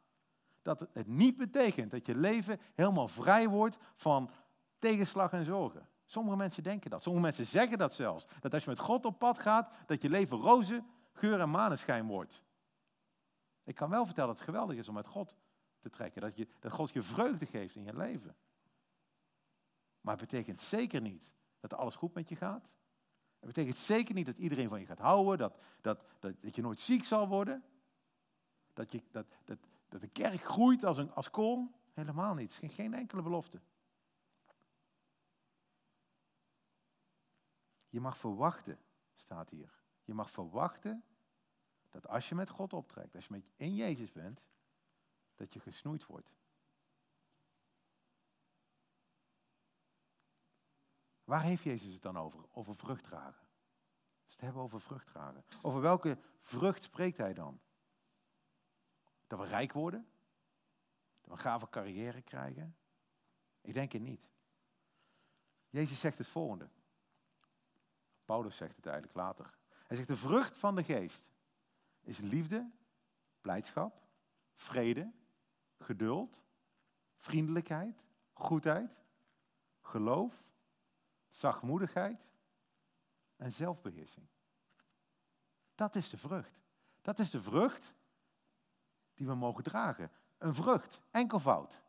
dat 0.62 0.88
het 0.92 1.08
niet 1.08 1.38
betekent 1.38 1.92
dat 1.92 2.06
je 2.06 2.16
leven 2.16 2.60
helemaal 2.74 3.08
vrij 3.08 3.48
wordt 3.48 3.78
van 3.96 4.32
tegenslag 4.80 5.32
en 5.32 5.46
zorgen. 5.46 5.88
Sommige 6.06 6.38
mensen 6.38 6.64
denken 6.64 6.90
dat. 6.90 7.04
Sommige 7.04 7.26
mensen 7.26 7.46
zeggen 7.46 7.78
dat 7.78 7.94
zelfs. 7.94 8.28
Dat 8.40 8.54
als 8.54 8.64
je 8.64 8.70
met 8.70 8.80
God 8.80 9.06
op 9.06 9.20
pad 9.20 9.40
gaat, 9.40 9.72
dat 9.86 10.02
je 10.02 10.10
leven 10.10 10.38
roze, 10.38 10.84
geur 11.12 11.40
en 11.40 11.50
maneschijn 11.50 12.08
wordt. 12.08 12.44
Ik 13.64 13.76
kan 13.76 13.90
wel 13.90 14.06
vertellen 14.06 14.30
dat 14.30 14.38
het 14.38 14.48
geweldig 14.48 14.78
is 14.78 14.88
om 14.88 14.94
met 14.94 15.08
God 15.08 15.36
te 15.82 15.90
trekken. 15.90 16.22
Dat, 16.22 16.36
je, 16.36 16.48
dat 16.60 16.72
God 16.72 16.92
je 16.92 17.02
vreugde 17.02 17.46
geeft 17.46 17.76
in 17.76 17.84
je 17.84 17.98
leven. 17.98 18.36
Maar 20.02 20.18
het 20.18 20.30
betekent 20.30 20.60
zeker 20.60 21.02
niet 21.02 21.32
dat 21.60 21.74
alles 21.74 21.96
goed 21.96 22.14
met 22.14 22.30
je 22.30 22.36
gaat. 22.36 22.70
Het 23.40 23.54
betekent 23.54 23.76
zeker 23.76 24.14
niet 24.16 24.26
dat 24.26 24.38
iedereen 24.38 24.70
van 24.70 24.80
je 24.80 24.86
gaat 24.86 25.00
houden, 25.00 25.38
dat, 25.38 25.58
dat, 25.82 26.04
dat, 26.20 26.42
dat 26.42 26.56
je 26.56 26.62
nooit 26.62 26.80
ziek 26.80 27.04
zal 27.04 27.28
worden. 27.28 27.64
Dat, 28.74 28.92
je, 28.92 29.04
dat, 29.12 29.26
dat, 29.44 29.58
dat 29.90 30.02
de 30.02 30.08
kerk 30.08 30.42
groeit 30.42 30.84
als, 30.84 30.98
een, 30.98 31.12
als 31.12 31.30
kool. 31.30 31.72
Helemaal 31.94 32.34
niet. 32.34 32.54
Geen, 32.54 32.70
geen 32.70 32.94
enkele 32.94 33.22
belofte. 33.22 33.62
Je 37.90 38.00
mag 38.00 38.18
verwachten, 38.18 38.80
staat 39.14 39.50
hier. 39.50 39.74
Je 40.04 40.14
mag 40.14 40.30
verwachten 40.30 41.04
dat 41.90 42.08
als 42.08 42.30
je 42.30 42.36
met 42.36 42.50
God 42.50 42.74
optrekt, 42.74 43.16
als 43.16 43.26
je 43.26 43.32
met 43.34 43.50
in 43.56 43.76
Jezus 43.76 44.12
bent, 44.12 44.42
dat 45.42 45.54
je 45.54 45.60
gesnoeid 45.60 46.06
wordt. 46.06 46.34
Waar 51.24 51.42
heeft 51.42 51.64
Jezus 51.64 51.94
het 51.94 52.02
dan 52.02 52.18
over? 52.18 52.46
Over 52.54 52.76
vrucht 52.76 53.04
dragen. 53.04 53.48
Als 54.24 54.34
het 54.34 54.42
hebben 54.42 54.62
over 54.62 54.82
vrucht 54.82 55.08
dragen. 55.08 55.46
Over 55.62 55.82
welke 55.82 56.18
vrucht 56.42 56.84
spreekt 56.84 57.18
hij 57.18 57.34
dan? 57.34 57.60
Dat 59.28 59.40
we 59.40 59.46
rijk 59.46 59.74
worden? 59.74 60.12
Dat 61.22 61.26
we 61.26 61.32
een 61.32 61.38
gave 61.38 61.70
carrière 61.70 62.22
krijgen? 62.22 62.78
Ik 63.62 63.74
denk 63.74 63.92
het 63.92 64.02
niet. 64.02 64.32
Jezus 65.70 66.00
zegt 66.00 66.18
het 66.18 66.28
volgende. 66.28 66.70
Paulus 68.26 68.56
zegt 68.56 68.76
het 68.76 68.86
eigenlijk 68.86 69.16
later. 69.16 69.58
Hij 69.88 69.96
zegt 69.96 70.08
de 70.08 70.16
vrucht 70.16 70.58
van 70.58 70.76
de 70.76 70.84
geest 70.84 71.32
is 72.02 72.18
liefde, 72.18 72.72
blijdschap, 73.42 74.08
vrede, 74.54 75.12
geduld, 75.82 76.44
vriendelijkheid, 77.18 78.04
goedheid, 78.34 78.98
geloof, 79.82 80.44
zachtmoedigheid 81.28 82.28
en 83.36 83.52
zelfbeheersing. 83.52 84.26
Dat 85.76 85.96
is 85.96 86.10
de 86.10 86.18
vrucht. 86.18 86.62
Dat 87.02 87.20
is 87.20 87.30
de 87.30 87.42
vrucht 87.42 87.94
die 89.14 89.28
we 89.28 89.36
mogen 89.36 89.64
dragen. 89.64 90.12
Een 90.38 90.56
vrucht, 90.56 91.02
enkelvoud. 91.12 91.82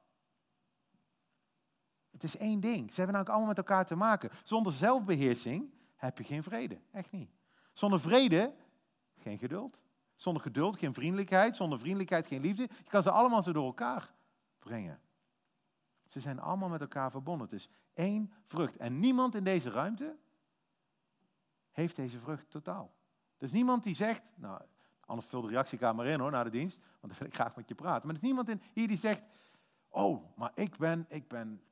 Het 2.10 2.22
is 2.22 2.36
één 2.36 2.60
ding. 2.60 2.92
Ze 2.92 2.96
hebben 2.96 3.14
namelijk 3.14 3.28
allemaal 3.28 3.48
met 3.48 3.58
elkaar 3.58 3.86
te 3.86 3.94
maken. 3.94 4.30
Zonder 4.44 4.72
zelfbeheersing 4.72 5.72
heb 5.96 6.18
je 6.18 6.24
geen 6.24 6.42
vrede. 6.42 6.80
Echt 6.90 7.12
niet. 7.12 7.30
Zonder 7.72 8.00
vrede 8.00 8.54
geen 9.18 9.38
geduld. 9.38 9.82
Zonder 10.16 10.42
geduld 10.42 10.76
geen 10.76 10.94
vriendelijkheid. 10.94 11.56
Zonder 11.56 11.78
vriendelijkheid 11.78 12.26
geen 12.26 12.40
liefde. 12.40 12.62
Je 12.62 12.90
kan 12.90 13.02
ze 13.02 13.10
allemaal 13.10 13.42
zo 13.42 13.52
door 13.52 13.66
elkaar 13.66 14.14
brengen. 14.58 15.00
Ze 16.08 16.20
zijn 16.20 16.40
allemaal 16.40 16.68
met 16.68 16.80
elkaar 16.80 17.10
verbonden. 17.10 17.46
Het 17.46 17.56
is 17.56 17.68
één 17.94 18.32
vrucht. 18.46 18.76
En 18.76 19.00
niemand 19.00 19.34
in 19.34 19.44
deze 19.44 19.70
ruimte 19.70 20.16
heeft 21.70 21.96
deze 21.96 22.18
vrucht 22.18 22.50
totaal. 22.50 22.92
Er 23.38 23.44
is 23.44 23.52
niemand 23.52 23.82
die 23.82 23.94
zegt, 23.94 24.22
nou, 24.34 24.62
anders 25.06 25.28
vul 25.28 25.40
de 25.40 25.48
reactiekamer 25.48 26.06
in 26.06 26.20
hoor, 26.20 26.30
na 26.30 26.44
de 26.44 26.50
dienst, 26.50 26.78
want 27.00 27.12
dan 27.12 27.16
wil 27.18 27.26
ik 27.26 27.34
graag 27.34 27.56
met 27.56 27.68
je 27.68 27.74
praten. 27.74 28.06
Maar 28.06 28.14
er 28.16 28.22
is 28.22 28.26
niemand 28.26 28.48
in, 28.48 28.62
hier 28.72 28.88
die 28.88 28.96
zegt, 28.96 29.22
oh, 29.88 30.36
maar 30.36 30.50
ik 30.54 30.76
ben, 30.76 31.06
ik 31.08 31.28
ben, 31.28 31.62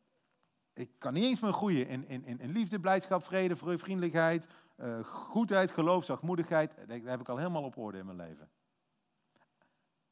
ik 0.72 0.90
kan 0.98 1.12
niet 1.12 1.24
eens 1.24 1.40
meer 1.40 1.52
groeien 1.52 2.08
in, 2.08 2.52
liefde, 2.52 2.80
blijdschap, 2.80 3.24
vrede, 3.24 3.56
vriendelijkheid, 3.56 4.46
uh, 4.80 5.04
goedheid, 5.04 5.70
geloof, 5.70 6.04
zachtmoedigheid. 6.04 6.74
Dat 6.86 7.00
heb 7.02 7.20
ik 7.20 7.28
al 7.28 7.36
helemaal 7.36 7.64
op 7.64 7.76
orde 7.76 7.98
in 7.98 8.06
mijn 8.06 8.16
leven. 8.16 8.50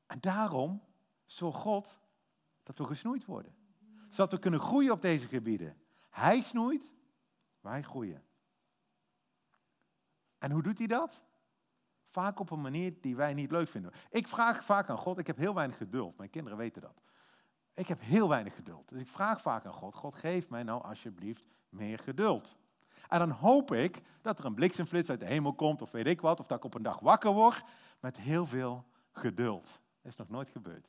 En 0.07 0.21
daarom 0.21 0.83
zorgt 1.27 1.59
God 1.59 2.01
dat 2.63 2.79
we 2.79 2.85
gesnoeid 2.85 3.25
worden. 3.25 3.57
Zodat 4.09 4.33
we 4.33 4.39
kunnen 4.39 4.61
groeien 4.61 4.93
op 4.93 5.03
deze 5.03 5.29
gebieden. 5.29 5.77
Hij 6.11 6.41
snoeit, 6.41 6.95
wij 7.61 7.83
groeien. 7.83 8.23
En 10.39 10.51
hoe 10.51 10.63
doet 10.63 10.79
hij 10.79 10.87
dat? 10.87 11.23
Vaak 12.05 12.41
op 12.41 12.51
een 12.51 12.61
manier 12.61 13.01
die 13.01 13.17
wij 13.17 13.35
niet 13.35 13.51
leuk 13.51 13.69
vinden. 13.69 13.93
Ik 14.11 14.29
vraag 14.29 14.65
vaak 14.65 14.91
aan 14.91 14.99
God, 14.99 15.19
ik 15.19 15.27
heb 15.27 15.37
heel 15.37 15.55
weinig 15.55 15.77
geduld. 15.77 16.17
Mijn 16.17 16.31
kinderen 16.31 16.59
weten 16.59 16.83
dat. 16.83 17.03
Ik 17.75 17.89
heb 17.89 18.01
heel 18.01 18.29
weinig 18.29 18.55
geduld. 18.55 18.89
Dus 18.89 19.01
ik 19.01 19.09
vraag 19.09 19.41
vaak 19.41 19.67
aan 19.67 19.73
God, 19.73 19.95
God 19.95 20.15
geef 20.15 20.49
mij 20.49 20.63
nou 20.63 20.83
alsjeblieft 20.83 21.45
meer 21.69 21.99
geduld. 21.99 22.57
En 23.09 23.19
dan 23.19 23.31
hoop 23.31 23.73
ik 23.73 24.03
dat 24.23 24.39
er 24.39 24.45
een 24.45 24.55
bliksemflits 24.55 25.11
uit 25.11 25.21
de 25.21 25.27
hemel 25.27 25.53
komt 25.53 25.83
of 25.83 25.91
weet 25.91 26.07
ik 26.07 26.21
wat. 26.21 26.41
Of 26.41 26.47
dat 26.47 26.59
ik 26.59 26.65
op 26.65 26.75
een 26.75 26.83
dag 26.83 26.99
wakker 26.99 27.33
word 27.33 27.65
met 28.01 28.17
heel 28.17 28.47
veel 28.47 28.85
geduld. 29.13 29.65
Dat 30.03 30.13
is 30.13 30.17
nog 30.17 30.29
nooit 30.29 30.51
gebeurd. 30.51 30.89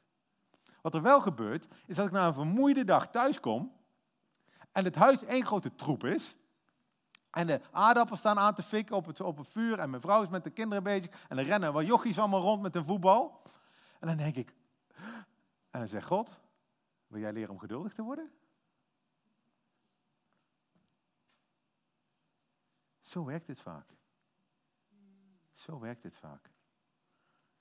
Wat 0.81 0.93
er 0.93 1.01
wel 1.01 1.21
gebeurt, 1.21 1.67
is 1.85 1.95
dat 1.95 2.05
ik 2.05 2.11
na 2.11 2.27
een 2.27 2.33
vermoeide 2.33 2.83
dag 2.83 3.07
thuis 3.11 3.39
kom 3.39 3.71
en 4.71 4.83
het 4.83 4.95
huis 4.95 5.23
één 5.23 5.45
grote 5.45 5.75
troep 5.75 6.03
is. 6.03 6.35
En 7.29 7.47
de 7.47 7.61
aardappels 7.71 8.19
staan 8.19 8.39
aan 8.39 8.55
te 8.55 8.63
fikken 8.63 8.95
op 8.95 9.05
het, 9.05 9.21
op 9.21 9.37
het 9.37 9.47
vuur 9.47 9.79
en 9.79 9.89
mijn 9.89 10.01
vrouw 10.01 10.21
is 10.21 10.29
met 10.29 10.43
de 10.43 10.49
kinderen 10.49 10.83
bezig 10.83 11.25
en 11.27 11.37
er 11.37 11.45
rennen 11.45 11.73
wat 11.73 11.85
jochies 11.85 12.19
allemaal 12.19 12.41
rond 12.41 12.61
met 12.61 12.75
een 12.75 12.85
voetbal. 12.85 13.41
En 13.99 14.07
dan 14.07 14.17
denk 14.17 14.35
ik, 14.35 14.53
en 15.69 15.79
dan 15.79 15.87
zegt 15.87 16.07
God, 16.07 16.39
wil 17.07 17.19
jij 17.19 17.33
leren 17.33 17.49
om 17.49 17.59
geduldig 17.59 17.93
te 17.93 18.01
worden? 18.01 18.31
Zo 23.09 23.25
werkt 23.25 23.47
het 23.47 23.61
vaak. 23.61 23.95
Zo 25.53 25.79
werkt 25.79 26.03
het 26.03 26.15
vaak. 26.15 26.51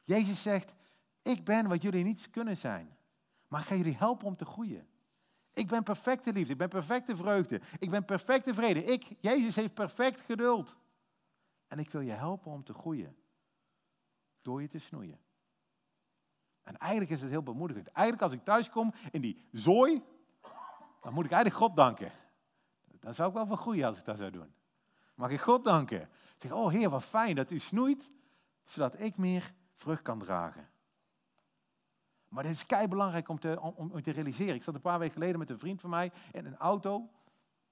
Jezus 0.02 0.42
zegt, 0.42 0.74
ik 1.22 1.44
ben 1.44 1.68
wat 1.68 1.82
jullie 1.82 2.04
niet 2.04 2.30
kunnen 2.30 2.56
zijn. 2.56 2.96
Maar 3.46 3.60
ik 3.60 3.66
ga 3.66 3.74
jullie 3.74 3.96
helpen 3.96 4.26
om 4.26 4.36
te 4.36 4.44
groeien. 4.44 4.88
Ik 5.52 5.68
ben 5.68 5.82
perfecte 5.82 6.32
liefde, 6.32 6.52
ik 6.52 6.58
ben 6.58 6.68
perfecte 6.68 7.16
vreugde, 7.16 7.60
ik 7.78 7.90
ben 7.90 8.04
perfecte 8.04 8.54
vrede. 8.54 8.84
Ik, 8.84 9.14
Jezus 9.20 9.54
heeft 9.54 9.74
perfect 9.74 10.20
geduld. 10.20 10.76
En 11.66 11.78
ik 11.78 11.90
wil 11.90 12.00
je 12.00 12.12
helpen 12.12 12.52
om 12.52 12.64
te 12.64 12.74
groeien. 12.74 13.16
Door 14.42 14.62
je 14.62 14.68
te 14.68 14.78
snoeien. 14.78 15.20
En 16.62 16.76
eigenlijk 16.76 17.10
is 17.10 17.20
het 17.20 17.30
heel 17.30 17.42
bemoedigend. 17.42 17.88
Eigenlijk 17.88 18.22
als 18.22 18.32
ik 18.32 18.44
thuis 18.44 18.70
kom 18.70 18.94
in 19.10 19.20
die 19.20 19.48
zooi, 19.52 20.02
dan 21.00 21.12
moet 21.12 21.24
ik 21.24 21.32
eigenlijk 21.32 21.62
God 21.62 21.76
danken. 21.76 22.12
Dan 22.84 23.14
zou 23.14 23.28
ik 23.28 23.34
wel 23.34 23.46
vergroeien 23.46 23.86
als 23.86 23.98
ik 23.98 24.04
dat 24.04 24.18
zou 24.18 24.30
doen. 24.30 24.56
Mag 25.18 25.30
ik 25.30 25.40
God 25.40 25.64
danken? 25.64 26.08
Zeg, 26.36 26.52
oh 26.52 26.70
Heer, 26.70 26.90
wat 26.90 27.04
fijn 27.04 27.34
dat 27.34 27.50
u 27.50 27.58
snoeit, 27.58 28.10
zodat 28.64 29.00
ik 29.00 29.16
meer 29.16 29.54
vrucht 29.74 30.02
kan 30.02 30.18
dragen. 30.18 30.68
Maar 32.28 32.42
dit 32.42 32.52
is 32.52 32.66
kei 32.66 32.88
belangrijk 32.88 33.28
om 33.28 33.38
te, 33.38 33.60
om, 33.60 33.74
om 33.76 34.02
te 34.02 34.10
realiseren. 34.10 34.54
Ik 34.54 34.62
zat 34.62 34.74
een 34.74 34.80
paar 34.80 34.98
weken 34.98 35.14
geleden 35.14 35.38
met 35.38 35.50
een 35.50 35.58
vriend 35.58 35.80
van 35.80 35.90
mij 35.90 36.12
in 36.32 36.46
een 36.46 36.56
auto. 36.56 37.10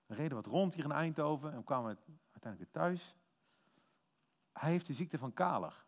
We 0.07 0.15
reden 0.15 0.37
wat 0.37 0.47
rond 0.47 0.75
hier 0.75 0.85
in 0.85 0.93
Eindhoven 0.93 1.53
en 1.53 1.65
kwamen 1.65 1.99
uiteindelijk 2.31 2.73
thuis. 2.73 3.17
Hij 4.53 4.71
heeft 4.71 4.87
de 4.87 4.95
ziekte 4.95 5.19
van 5.19 5.33
Kaler. 5.33 5.85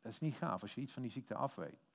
Dat 0.00 0.12
is 0.12 0.20
niet 0.20 0.34
gaaf 0.34 0.62
als 0.62 0.74
je 0.74 0.80
iets 0.80 0.92
van 0.92 1.02
die 1.02 1.10
ziekte 1.10 1.34
afweet. 1.34 1.86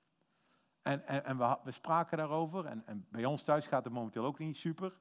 En, 0.82 1.08
en, 1.08 1.26
en 1.26 1.38
we, 1.38 1.58
we, 1.64 1.72
spraken 1.72 2.18
daarover. 2.18 2.66
En, 2.66 2.84
en, 2.86 3.06
bij 3.10 3.26
ons 3.26 3.44
thuis 3.44 3.68
gaat 3.68 3.84
het 3.84 3.94
momenteel 3.94 4.26
ook 4.26 4.40
niet 4.40 4.58
super. 4.58 5.00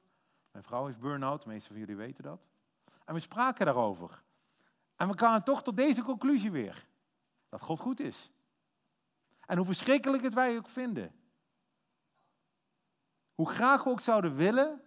Mijn 0.51 0.63
vrouw 0.63 0.87
is 0.87 0.97
burn-out, 0.97 1.41
de 1.41 1.49
meeste 1.49 1.69
van 1.69 1.79
jullie 1.79 1.95
weten 1.95 2.23
dat. 2.23 2.47
En 3.07 3.13
we 3.13 3.19
spraken 3.19 3.65
daarover. 3.65 4.23
En 4.95 5.07
we 5.07 5.15
kwamen 5.15 5.43
toch 5.43 5.63
tot 5.63 5.75
deze 5.75 6.01
conclusie 6.01 6.51
weer. 6.51 6.87
Dat 7.49 7.61
God 7.61 7.79
goed 7.79 7.99
is. 7.99 8.31
En 9.45 9.57
hoe 9.57 9.65
verschrikkelijk 9.65 10.23
het 10.23 10.33
wij 10.33 10.57
ook 10.57 10.67
vinden. 10.67 11.15
Hoe 13.33 13.49
graag 13.49 13.83
we 13.83 13.89
ook 13.89 13.99
zouden 13.99 14.35
willen 14.35 14.81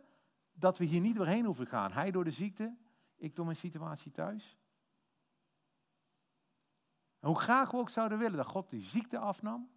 dat 0.52 0.78
we 0.78 0.85
hier 0.85 1.00
niet 1.00 1.16
doorheen 1.16 1.44
hoeven 1.44 1.66
gaan. 1.66 1.92
Hij 1.92 2.11
door 2.11 2.24
de 2.24 2.30
ziekte, 2.30 2.76
ik 3.16 3.37
door 3.37 3.44
mijn 3.44 3.56
situatie 3.56 4.12
thuis. 4.12 4.59
Hoe 7.18 7.38
graag 7.38 7.70
we 7.70 7.76
ook 7.76 7.90
zouden 7.90 8.18
willen 8.18 8.37
dat 8.37 8.46
God 8.46 8.70
die 8.70 8.83
ziekte 8.83 9.18
afnam. 9.18 9.70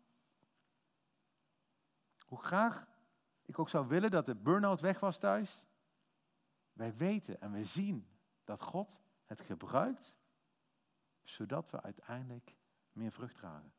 Hoe 2.25 2.41
graag 2.41 2.87
ik 3.41 3.59
ook 3.59 3.69
zou 3.69 3.87
willen 3.87 4.11
dat 4.11 4.25
de 4.25 4.35
burn-out 4.35 4.79
weg 4.79 4.99
was 4.99 5.17
thuis. 5.17 5.65
Wij 6.73 6.95
weten 6.95 7.41
en 7.41 7.51
we 7.51 7.63
zien 7.63 8.07
dat 8.43 8.61
God 8.61 9.01
het 9.25 9.41
gebruikt, 9.41 10.15
zodat 11.23 11.71
we 11.71 11.81
uiteindelijk 11.81 12.55
meer 12.91 13.11
vrucht 13.11 13.35
dragen. 13.35 13.73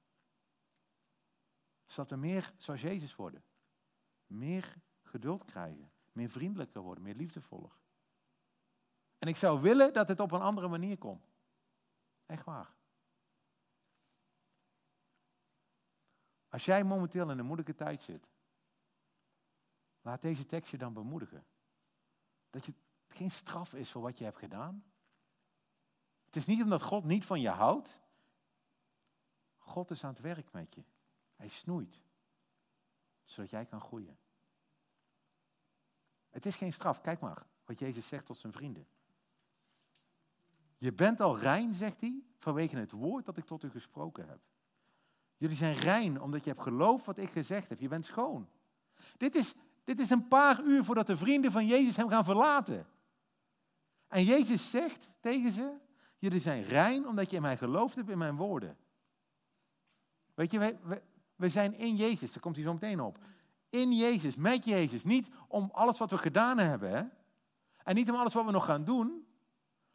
Zodat 1.86 2.10
we 2.10 2.16
meer 2.16 2.52
zoals 2.56 2.80
Jezus 2.80 3.14
worden. 3.14 3.44
Meer 4.26 4.76
geduld 5.02 5.44
krijgen. 5.44 5.92
Meer 6.12 6.30
vriendelijker 6.30 6.80
worden. 6.80 7.04
Meer 7.04 7.14
liefdevoller. 7.14 7.78
En 9.18 9.28
ik 9.28 9.36
zou 9.36 9.60
willen 9.60 9.92
dat 9.92 10.08
het 10.08 10.20
op 10.20 10.32
een 10.32 10.40
andere 10.40 10.68
manier 10.68 10.98
komt. 10.98 11.32
Echt 12.26 12.44
waar. 12.44 12.74
Als 16.48 16.64
jij 16.64 16.84
momenteel 16.84 17.30
in 17.30 17.38
een 17.38 17.46
moeilijke 17.46 17.74
tijd 17.74 18.02
zit, 18.02 18.28
laat 20.00 20.22
deze 20.22 20.46
tekst 20.46 20.70
je 20.70 20.78
dan 20.78 20.92
bemoedigen. 20.92 21.46
Dat 22.50 22.72
geen 23.16 23.30
straf 23.30 23.74
is 23.74 23.90
voor 23.90 24.02
wat 24.02 24.18
je 24.18 24.24
hebt 24.24 24.38
gedaan. 24.38 24.84
Het 26.24 26.36
is 26.36 26.46
niet 26.46 26.62
omdat 26.62 26.82
God 26.82 27.04
niet 27.04 27.24
van 27.24 27.40
je 27.40 27.48
houdt. 27.48 28.00
God 29.58 29.90
is 29.90 30.04
aan 30.04 30.10
het 30.10 30.20
werk 30.20 30.52
met 30.52 30.74
je. 30.74 30.84
Hij 31.36 31.48
snoeit, 31.48 32.02
zodat 33.24 33.50
jij 33.50 33.66
kan 33.66 33.80
groeien. 33.80 34.18
Het 36.30 36.46
is 36.46 36.56
geen 36.56 36.72
straf. 36.72 37.00
Kijk 37.00 37.20
maar 37.20 37.46
wat 37.64 37.78
Jezus 37.78 38.06
zegt 38.06 38.26
tot 38.26 38.38
zijn 38.38 38.52
vrienden. 38.52 38.86
Je 40.78 40.92
bent 40.92 41.20
al 41.20 41.38
rein, 41.38 41.74
zegt 41.74 42.00
hij, 42.00 42.22
vanwege 42.38 42.76
het 42.76 42.90
woord 42.90 43.24
dat 43.24 43.36
ik 43.36 43.44
tot 43.44 43.62
u 43.62 43.70
gesproken 43.70 44.28
heb. 44.28 44.40
Jullie 45.36 45.56
zijn 45.56 45.74
rein 45.74 46.20
omdat 46.20 46.44
je 46.44 46.50
hebt 46.50 46.62
geloofd 46.62 47.04
wat 47.04 47.18
ik 47.18 47.30
gezegd 47.30 47.68
heb. 47.68 47.80
Je 47.80 47.88
bent 47.88 48.04
schoon. 48.04 48.48
Dit 49.16 49.34
is, 49.34 49.54
dit 49.84 50.00
is 50.00 50.10
een 50.10 50.28
paar 50.28 50.62
uur 50.62 50.84
voordat 50.84 51.06
de 51.06 51.16
vrienden 51.16 51.52
van 51.52 51.66
Jezus 51.66 51.96
hem 51.96 52.08
gaan 52.08 52.24
verlaten. 52.24 52.86
En 54.14 54.24
Jezus 54.24 54.70
zegt 54.70 55.10
tegen 55.20 55.52
ze, 55.52 55.76
jullie 56.18 56.40
zijn 56.40 56.62
rein 56.62 57.06
omdat 57.06 57.30
je 57.30 57.36
in 57.36 57.42
mij 57.42 57.56
geloofd 57.56 57.94
hebt 57.94 58.08
in 58.08 58.18
mijn 58.18 58.36
woorden. 58.36 58.76
Weet 60.34 60.50
je, 60.50 60.58
we, 60.58 61.02
we 61.36 61.48
zijn 61.48 61.74
in 61.74 61.96
Jezus, 61.96 62.32
daar 62.32 62.40
komt 62.40 62.54
hij 62.54 62.64
zo 62.64 62.72
meteen 62.72 63.00
op. 63.00 63.18
In 63.68 63.92
Jezus, 63.92 64.36
met 64.36 64.64
Jezus. 64.64 65.04
Niet 65.04 65.30
om 65.48 65.70
alles 65.72 65.98
wat 65.98 66.10
we 66.10 66.18
gedaan 66.18 66.58
hebben. 66.58 66.90
Hè? 66.90 67.04
En 67.82 67.94
niet 67.94 68.10
om 68.10 68.16
alles 68.16 68.34
wat 68.34 68.44
we 68.44 68.50
nog 68.50 68.64
gaan 68.64 68.84
doen. 68.84 69.26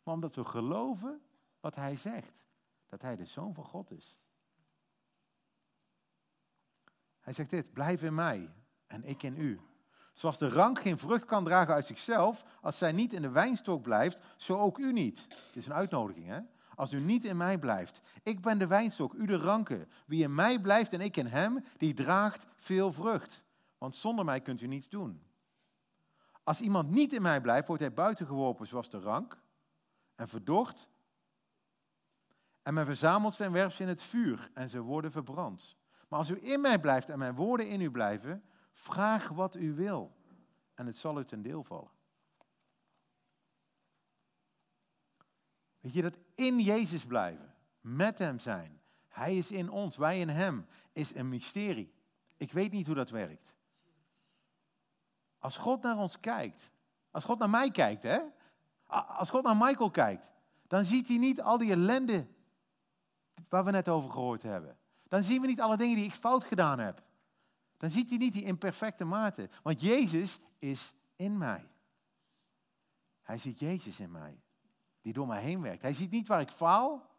Maar 0.03 0.13
omdat 0.13 0.35
we 0.35 0.45
geloven 0.45 1.21
wat 1.59 1.75
hij 1.75 1.95
zegt. 1.95 2.45
Dat 2.87 3.01
hij 3.01 3.15
de 3.15 3.25
Zoon 3.25 3.53
van 3.53 3.65
God 3.65 3.91
is. 3.91 4.17
Hij 7.19 7.33
zegt 7.33 7.49
dit, 7.49 7.73
blijf 7.73 8.01
in 8.01 8.15
mij 8.15 8.53
en 8.87 9.03
ik 9.03 9.23
in 9.23 9.37
u. 9.37 9.59
Zoals 10.19 10.37
de 10.37 10.49
rank 10.49 10.81
geen 10.81 10.97
vrucht 10.97 11.25
kan 11.25 11.43
dragen 11.43 11.73
uit 11.73 11.85
zichzelf, 11.85 12.45
als 12.61 12.77
zij 12.77 12.91
niet 12.91 13.13
in 13.13 13.21
de 13.21 13.29
wijnstok 13.29 13.81
blijft, 13.81 14.21
zo 14.37 14.57
ook 14.57 14.77
u 14.77 14.93
niet. 14.93 15.27
Dit 15.27 15.55
is 15.55 15.65
een 15.65 15.73
uitnodiging, 15.73 16.27
hè? 16.27 16.39
Als 16.75 16.93
u 16.93 16.99
niet 16.99 17.25
in 17.25 17.37
mij 17.37 17.57
blijft. 17.57 18.01
Ik 18.23 18.41
ben 18.41 18.59
de 18.59 18.67
wijnstok, 18.67 19.13
u 19.13 19.25
de 19.25 19.37
ranken. 19.37 19.87
Wie 20.05 20.23
in 20.23 20.35
mij 20.35 20.59
blijft 20.59 20.93
en 20.93 21.01
ik 21.01 21.17
in 21.17 21.25
hem, 21.25 21.63
die 21.77 21.93
draagt 21.93 22.45
veel 22.55 22.93
vrucht. 22.93 23.43
Want 23.77 23.95
zonder 23.95 24.25
mij 24.25 24.41
kunt 24.41 24.61
u 24.61 24.67
niets 24.67 24.89
doen. 24.89 25.21
Als 26.43 26.59
iemand 26.59 26.89
niet 26.89 27.13
in 27.13 27.21
mij 27.21 27.41
blijft, 27.41 27.67
wordt 27.67 27.81
hij 27.81 27.93
buiten 27.93 28.25
geworpen 28.25 28.67
zoals 28.67 28.89
de 28.89 28.99
rank 28.99 29.37
en 30.15 30.27
verdord. 30.27 30.89
En 32.61 32.73
men 32.73 32.85
verzamelt 32.85 33.37
werpt 33.37 33.75
ze 33.75 33.81
in 33.81 33.89
het 33.89 34.01
vuur 34.01 34.49
en 34.53 34.69
ze 34.69 34.81
worden 34.81 35.11
verbrand. 35.11 35.75
Maar 36.07 36.19
als 36.19 36.29
u 36.29 36.39
in 36.41 36.61
mij 36.61 36.79
blijft 36.79 37.09
en 37.09 37.19
mijn 37.19 37.35
woorden 37.35 37.67
in 37.67 37.81
u 37.81 37.91
blijven, 37.91 38.43
vraag 38.79 39.27
wat 39.27 39.55
u 39.55 39.73
wil 39.73 40.15
en 40.73 40.85
het 40.85 40.97
zal 40.97 41.19
u 41.19 41.25
ten 41.25 41.41
deel 41.41 41.63
vallen. 41.63 41.91
Weet 45.79 45.93
je, 45.93 46.01
dat 46.01 46.17
in 46.33 46.59
Jezus 46.59 47.05
blijven, 47.05 47.55
met 47.81 48.17
Hem 48.17 48.39
zijn, 48.39 48.81
Hij 49.07 49.37
is 49.37 49.51
in 49.51 49.69
ons, 49.69 49.97
wij 49.97 50.19
in 50.19 50.29
Hem, 50.29 50.65
is 50.91 51.15
een 51.15 51.29
mysterie. 51.29 51.93
Ik 52.37 52.51
weet 52.51 52.71
niet 52.71 52.85
hoe 52.85 52.95
dat 52.95 53.09
werkt. 53.09 53.55
Als 55.37 55.57
God 55.57 55.81
naar 55.81 55.97
ons 55.97 56.19
kijkt, 56.19 56.71
als 57.11 57.23
God 57.23 57.39
naar 57.39 57.49
mij 57.49 57.71
kijkt, 57.71 58.03
hè? 58.03 58.19
Als 59.07 59.29
God 59.29 59.43
naar 59.43 59.57
Michael 59.57 59.91
kijkt, 59.91 60.31
dan 60.67 60.83
ziet 60.83 61.07
hij 61.07 61.17
niet 61.17 61.41
al 61.41 61.57
die 61.57 61.71
ellende 61.71 62.27
waar 63.49 63.65
we 63.65 63.71
net 63.71 63.89
over 63.89 64.11
gehoord 64.11 64.43
hebben. 64.43 64.77
Dan 65.07 65.23
zien 65.23 65.41
we 65.41 65.47
niet 65.47 65.61
alle 65.61 65.77
dingen 65.77 65.95
die 65.95 66.05
ik 66.05 66.13
fout 66.13 66.43
gedaan 66.43 66.79
heb. 66.79 67.03
Dan 67.79 67.89
ziet 67.89 68.09
hij 68.09 68.17
niet 68.17 68.33
die 68.33 68.43
imperfecte 68.43 69.05
mate. 69.05 69.49
Want 69.63 69.81
Jezus 69.81 70.39
is 70.57 70.93
in 71.15 71.37
mij. 71.37 71.71
Hij 73.21 73.37
ziet 73.37 73.59
Jezus 73.59 73.99
in 73.99 74.11
mij 74.11 74.41
die 75.01 75.13
door 75.13 75.27
mij 75.27 75.41
heen 75.41 75.61
werkt. 75.61 75.81
Hij 75.81 75.93
ziet 75.93 76.11
niet 76.11 76.27
waar 76.27 76.41
ik 76.41 76.49
faal, 76.49 77.09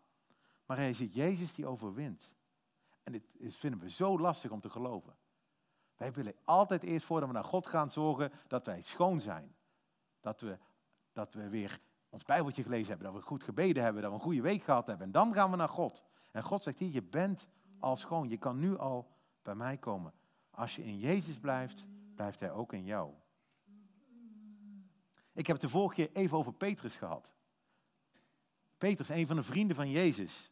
maar 0.67 0.77
hij 0.77 0.93
ziet 0.93 1.15
Jezus 1.15 1.55
die 1.55 1.67
overwint. 1.67 2.33
En 3.03 3.13
dit 3.13 3.57
vinden 3.57 3.81
we 3.81 3.91
zo 3.91 4.19
lastig 4.19 4.51
om 4.51 4.61
te 4.61 4.71
geloven. 4.71 5.17
Wij 5.97 6.13
willen 6.13 6.35
altijd 6.45 6.83
eerst 6.83 7.07
voordat 7.07 7.29
we 7.29 7.35
naar 7.35 7.45
God 7.45 7.67
gaan 7.67 7.91
zorgen 7.91 8.33
dat 8.47 8.67
wij 8.67 8.83
schoon 8.83 9.21
zijn. 9.21 9.55
Dat 10.21 10.41
we, 10.41 10.59
dat 11.13 11.35
we 11.35 11.49
weer 11.49 11.81
ons 12.09 12.25
Bijbeltje 12.25 12.63
gelezen 12.63 12.89
hebben, 12.89 13.13
dat 13.13 13.21
we 13.21 13.27
goed 13.27 13.45
gebeden 13.45 13.83
hebben, 13.83 14.03
dat 14.03 14.11
we 14.11 14.17
een 14.17 14.25
goede 14.25 14.41
week 14.41 14.63
gehad 14.63 14.87
hebben. 14.87 15.07
En 15.07 15.13
dan 15.13 15.35
gaan 15.35 15.51
we 15.51 15.57
naar 15.57 15.69
God. 15.69 16.05
En 16.31 16.43
God 16.43 16.63
zegt 16.63 16.79
hier, 16.79 16.93
je 16.93 17.03
bent 17.03 17.49
al 17.79 17.97
schoon. 17.97 18.29
Je 18.29 18.39
kan 18.39 18.59
nu 18.59 18.79
al 18.79 19.11
bij 19.43 19.55
mij 19.55 19.77
komen. 19.77 20.13
Als 20.51 20.77
je 20.77 20.85
in 20.85 20.99
Jezus 20.99 21.39
blijft, 21.39 21.87
blijft 22.15 22.41
hij 22.41 22.53
ook 22.53 22.73
in 22.73 22.85
jou. 22.85 23.13
Ik 25.33 25.47
heb 25.47 25.57
het 25.57 25.61
de 25.61 25.69
vorige 25.69 25.95
keer 25.95 26.11
even 26.13 26.37
over 26.37 26.53
Petrus 26.53 26.97
gehad. 26.97 27.31
Petrus, 28.79 29.09
een 29.09 29.27
van 29.27 29.37
de 29.37 29.43
vrienden 29.43 29.77
van 29.77 29.91
Jezus. 29.91 30.51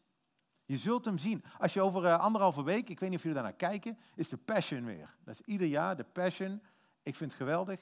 Je 0.64 0.76
zult 0.76 1.04
hem 1.04 1.18
zien. 1.18 1.44
Als 1.58 1.72
je 1.72 1.80
over 1.80 2.04
uh, 2.04 2.18
anderhalve 2.18 2.62
week, 2.62 2.88
ik 2.88 3.00
weet 3.00 3.08
niet 3.08 3.18
of 3.18 3.24
jullie 3.24 3.42
daarnaar 3.42 3.58
kijken, 3.58 3.98
is 4.14 4.28
de 4.28 4.36
Passion 4.36 4.84
weer. 4.84 5.14
Dat 5.24 5.34
is 5.34 5.46
ieder 5.46 5.66
jaar 5.66 5.96
de 5.96 6.04
Passion. 6.04 6.62
Ik 7.02 7.14
vind 7.14 7.30
het 7.30 7.40
geweldig. 7.40 7.80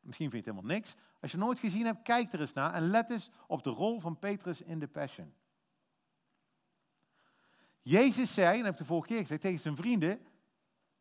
Misschien 0.00 0.30
vind 0.30 0.44
je 0.44 0.50
het 0.50 0.56
helemaal 0.56 0.76
niks. 0.76 0.94
Als 1.20 1.30
je 1.30 1.36
het 1.36 1.46
nooit 1.46 1.58
gezien 1.58 1.84
hebt, 1.84 2.02
kijk 2.02 2.32
er 2.32 2.40
eens 2.40 2.52
naar 2.52 2.72
en 2.72 2.82
let 2.82 3.10
eens 3.10 3.30
op 3.46 3.62
de 3.62 3.70
rol 3.70 4.00
van 4.00 4.18
Petrus 4.18 4.62
in 4.62 4.78
de 4.78 4.88
Passion. 4.88 5.34
Jezus 7.82 8.34
zei, 8.34 8.48
en 8.48 8.56
dat 8.56 8.64
heb 8.64 8.72
ik 8.72 8.78
de 8.78 8.84
vorige 8.84 9.08
keer 9.08 9.20
gezegd 9.20 9.40
tegen 9.40 9.58
zijn 9.58 9.76
vrienden, 9.76 10.20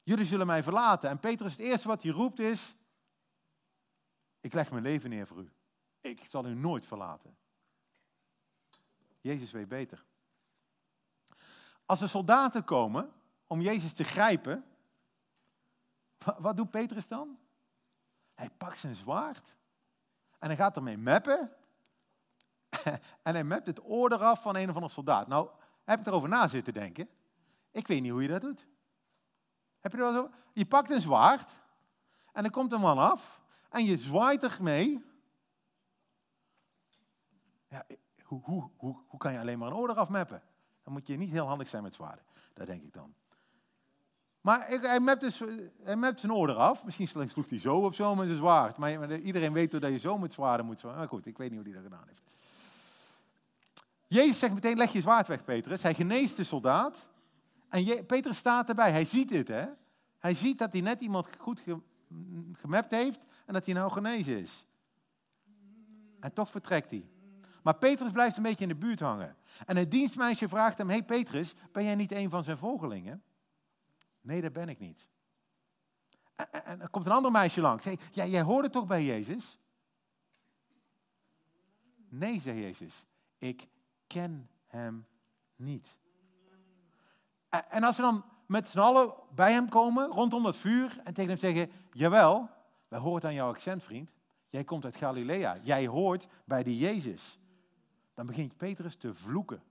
jullie 0.06 0.26
zullen 0.26 0.47
mij 0.47 0.64
verlaten. 0.64 1.10
En 1.10 1.20
Petrus, 1.20 1.51
het 1.51 1.62
eerste 1.62 1.88
wat 1.88 2.03
hij 2.03 2.12
roept 2.12 2.39
is, 2.39 2.76
ik 4.41 4.53
leg 4.53 4.72
mijn 4.72 4.84
leven 4.84 5.10
neer 5.10 5.28
voor 5.28 5.38
u. 5.38 5.51
Ik 6.01 6.26
zal 6.26 6.45
u 6.45 6.53
nooit 6.53 6.86
verlaten. 6.86 7.38
Jezus 9.22 9.51
weet 9.51 9.68
beter. 9.68 10.06
Als 11.86 12.01
er 12.01 12.10
soldaten 12.10 12.64
komen 12.64 13.14
om 13.47 13.62
Jezus 13.62 13.93
te 13.93 14.03
grijpen, 14.03 14.66
wat 16.38 16.58
doet 16.58 16.70
Petrus 16.70 17.08
dan? 17.08 17.39
Hij 18.34 18.49
pakt 18.49 18.78
zijn 18.78 18.95
zwaard 18.95 19.58
en 20.39 20.47
hij 20.47 20.56
gaat 20.56 20.76
ermee 20.76 20.97
meppen. 20.97 21.51
en 23.28 23.34
hij 23.34 23.43
mept 23.43 23.68
het 23.68 23.84
oor 23.84 24.12
eraf 24.12 24.41
van 24.41 24.56
een 24.56 24.70
of 24.70 24.76
andere 24.76 24.93
soldaat. 24.93 25.28
Nou, 25.28 25.49
heb 25.84 25.99
ik 25.99 26.06
erover 26.06 26.30
na 26.30 26.47
zitten 26.47 26.74
denken. 26.74 27.10
Ik 27.72 27.88
weet 27.88 28.01
niet 28.01 28.12
hoe 28.12 28.22
je 28.22 28.28
dat 28.28 28.41
doet. 28.41 28.68
Heb 29.86 29.94
je 29.94 30.30
er 30.54 30.66
pakt 30.66 30.92
een 30.92 31.02
zwaard 31.02 31.52
en 32.32 32.44
er 32.44 32.52
komt 32.52 32.72
een 32.72 32.80
man 32.80 32.98
af 32.98 33.42
en 33.70 33.86
je 33.86 33.98
zwaait 33.98 34.44
ermee. 34.44 35.06
Ja, 37.70 37.86
hoe, 38.24 38.42
hoe, 38.44 38.70
hoe, 39.08 39.20
kan 39.20 39.32
je 39.32 39.40
alleen 39.40 39.60
maar 39.60 39.68
een 39.68 39.76
oor 39.76 39.90
eraf 39.90 40.10
meppen? 40.10 40.42
Dan 40.84 40.94
moet 40.94 41.08
je 41.08 41.18
niet 41.18 41.30
heel 41.30 41.48
handig 41.48 41.68
zijn 41.68 41.84
met 41.84 41.94
zwaarden. 41.94 42.26
Dat 42.54 42.68
denk 42.68 42.84
ik 42.84 42.94
dan. 42.94 43.14
Maar 44.42 44.68
hij, 44.68 45.00
mept 45.00 45.22
dus, 45.22 45.42
hij 45.84 45.96
mept 45.96 46.20
zijn 46.20 46.34
oor 46.34 46.50
eraf. 46.50 46.84
Misschien 46.84 47.08
sloeg 47.08 47.50
hij 47.50 47.60
zo 47.60 47.78
of 47.78 47.96
zo 47.96 48.16
met 48.16 48.26
zijn 48.26 48.38
zwaard. 48.38 48.78
Maar, 48.78 49.20
iedereen 49.20 49.54
weet 49.54 49.72
dat 49.72 49.82
je 49.84 49.98
zo 49.98 50.18
met 50.18 50.34
zwaarden 50.34 50.66
moet 50.66 50.80
zwaarden. 50.80 51.00
Maar 51.00 51.10
goed, 51.10 51.26
ik 51.26 51.38
weet 51.38 51.50
niet 51.50 51.60
hoe 51.60 51.68
hij 51.68 51.82
dat 51.82 51.92
gedaan 51.92 52.08
heeft. 52.08 52.24
Jezus 54.08 54.40
zegt 54.40 54.54
meteen, 54.54 54.78
leg 54.78 54.92
je 54.92 55.02
zwaard 55.02 55.28
weg, 55.28 55.44
Petrus. 55.44 55.82
Hij 55.82 55.94
geneest 55.94 56.38
de 56.38 56.44
soldaat. 56.44 57.14
En 57.70 58.05
Petrus 58.05 58.38
staat 58.38 58.70
erbij. 58.70 58.91
Hij 58.91 59.05
ziet 59.05 59.30
dit, 59.30 59.47
hè. 59.47 59.66
Hij 60.20 60.34
ziet 60.34 60.57
dat 60.57 60.72
hij 60.72 60.82
net 60.82 61.01
iemand 61.01 61.30
goed 61.38 61.59
ge, 61.59 61.82
gemapt 62.53 62.91
heeft 62.91 63.28
en 63.45 63.53
dat 63.53 63.66
hij 63.66 63.74
nou 63.74 63.91
genezen 63.91 64.39
is. 64.39 64.66
En 66.20 66.34
toch 66.34 66.49
vertrekt 66.49 66.89
hij. 66.89 67.09
Maar 67.63 67.76
Petrus 67.76 68.11
blijft 68.11 68.38
een 68.38 68.43
beetje 68.43 68.63
in 68.63 68.70
de 68.70 68.76
buurt 68.76 68.99
hangen. 68.99 69.36
En 69.66 69.78
het 69.78 69.91
dienstmeisje 69.91 70.49
vraagt 70.49 70.78
hem, 70.78 70.89
hey 70.89 71.03
Petrus, 71.03 71.53
ben 71.72 71.84
jij 71.84 71.95
niet 71.95 72.11
een 72.11 72.30
van 72.30 72.43
zijn 72.43 72.57
volgelingen? 72.57 73.24
Nee, 74.22 74.41
dat 74.41 74.53
ben 74.53 74.70
ik 74.70 74.80
niet. 74.80 75.09
En, 76.36 76.82
er 76.82 76.89
komt 76.89 77.05
een 77.05 77.11
ander 77.11 77.32
meisje 77.32 77.61
langs. 77.61 77.86
Hey, 77.86 77.99
ja, 78.11 78.26
jij 78.26 78.41
hoorde 78.41 78.70
toch 78.70 78.88
bij 78.88 79.03
Jezus? 79.03 79.59
Nee, 82.09 82.41
zegt 82.41 82.57
Jezus, 82.57 83.05
ik 83.38 83.68
ken 84.07 84.49
hem 84.68 85.05
niet. 85.55 85.97
En, 87.56 87.72
en 87.72 87.84
als 87.84 87.95
ze 87.95 88.01
dan 88.01 88.24
met 88.45 88.70
z'n 88.70 88.80
allen 88.80 89.14
bij 89.36 89.51
hem 89.51 89.70
komen, 89.70 90.10
rondom 90.10 90.43
dat 90.43 90.56
vuur, 90.56 90.99
en 91.03 91.14
tegen 91.14 91.30
hem 91.30 91.39
zeggen, 91.39 91.72
jawel, 91.91 92.49
wij 92.88 92.99
horen 92.99 93.24
aan 93.24 93.34
jouw 93.34 93.49
accent, 93.49 93.84
vriend. 93.84 94.12
Jij 94.49 94.64
komt 94.64 94.86
uit 94.86 94.95
Galilea. 94.95 95.58
Jij 95.62 95.88
hoort 95.88 96.28
bij 96.45 96.64
die 96.64 96.78
Jezus. 96.78 97.39
Dan 98.14 98.26
begint 98.26 98.58
Petrus 98.58 98.95
te 98.95 99.14
vloeken. 99.14 99.64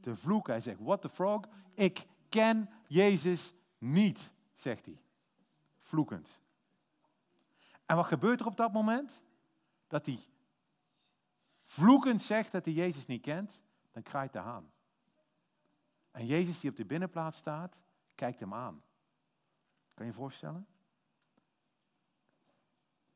Te 0.00 0.16
vloeken. 0.16 0.52
Hij 0.52 0.62
zegt, 0.62 0.80
what 0.80 1.02
the 1.02 1.08
frog? 1.08 1.40
Ik 1.74 2.06
ken 2.28 2.70
Jezus 2.86 3.54
niet, 3.78 4.32
zegt 4.54 4.84
hij. 4.84 5.00
Vloekend. 5.80 6.38
En 7.86 7.96
wat 7.96 8.06
gebeurt 8.06 8.40
er 8.40 8.46
op 8.46 8.56
dat 8.56 8.72
moment? 8.72 9.22
Dat 9.86 10.06
hij 10.06 10.18
vloekend 11.62 12.22
zegt 12.22 12.52
dat 12.52 12.64
hij 12.64 12.74
Jezus 12.74 13.06
niet 13.06 13.22
kent, 13.22 13.60
dan 13.92 14.02
kraait 14.02 14.32
de 14.32 14.38
haan. 14.38 14.70
En 16.16 16.26
Jezus 16.26 16.60
die 16.60 16.70
op 16.70 16.76
de 16.76 16.84
binnenplaats 16.84 17.38
staat, 17.38 17.76
kijkt 18.14 18.40
hem 18.40 18.54
aan. 18.54 18.82
Kan 19.94 20.06
je 20.06 20.12
je 20.12 20.18
voorstellen? 20.18 20.66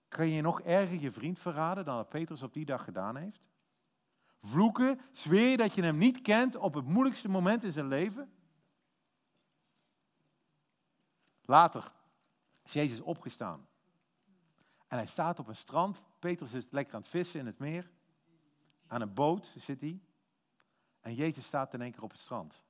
Kan 0.08 0.28
je 0.28 0.42
nog 0.42 0.60
erger 0.60 1.00
je 1.00 1.12
vriend 1.12 1.38
verraden 1.38 1.84
dan 1.84 1.96
wat 1.96 2.08
Petrus 2.08 2.42
op 2.42 2.52
die 2.52 2.64
dag 2.64 2.84
gedaan 2.84 3.16
heeft? 3.16 3.40
Vloeken, 4.42 5.00
zweer 5.12 5.56
dat 5.56 5.74
je 5.74 5.82
hem 5.82 5.98
niet 5.98 6.20
kent 6.20 6.56
op 6.56 6.74
het 6.74 6.84
moeilijkste 6.84 7.28
moment 7.28 7.64
in 7.64 7.72
zijn 7.72 7.88
leven? 7.88 8.32
Later 11.40 11.92
is 12.64 12.72
Jezus 12.72 13.00
opgestaan. 13.00 13.68
En 14.86 14.96
hij 14.96 15.06
staat 15.06 15.38
op 15.38 15.48
een 15.48 15.56
strand. 15.56 16.02
Petrus 16.18 16.52
is 16.52 16.70
lekker 16.70 16.94
aan 16.94 17.00
het 17.00 17.10
vissen 17.10 17.40
in 17.40 17.46
het 17.46 17.58
meer. 17.58 17.90
Aan 18.86 19.00
een 19.00 19.14
boot 19.14 19.52
zit 19.56 19.80
hij. 19.80 20.00
En 21.00 21.14
Jezus 21.14 21.44
staat 21.44 21.74
in 21.74 21.80
één 21.80 21.92
keer 21.92 22.02
op 22.02 22.10
het 22.10 22.20
strand. 22.20 22.62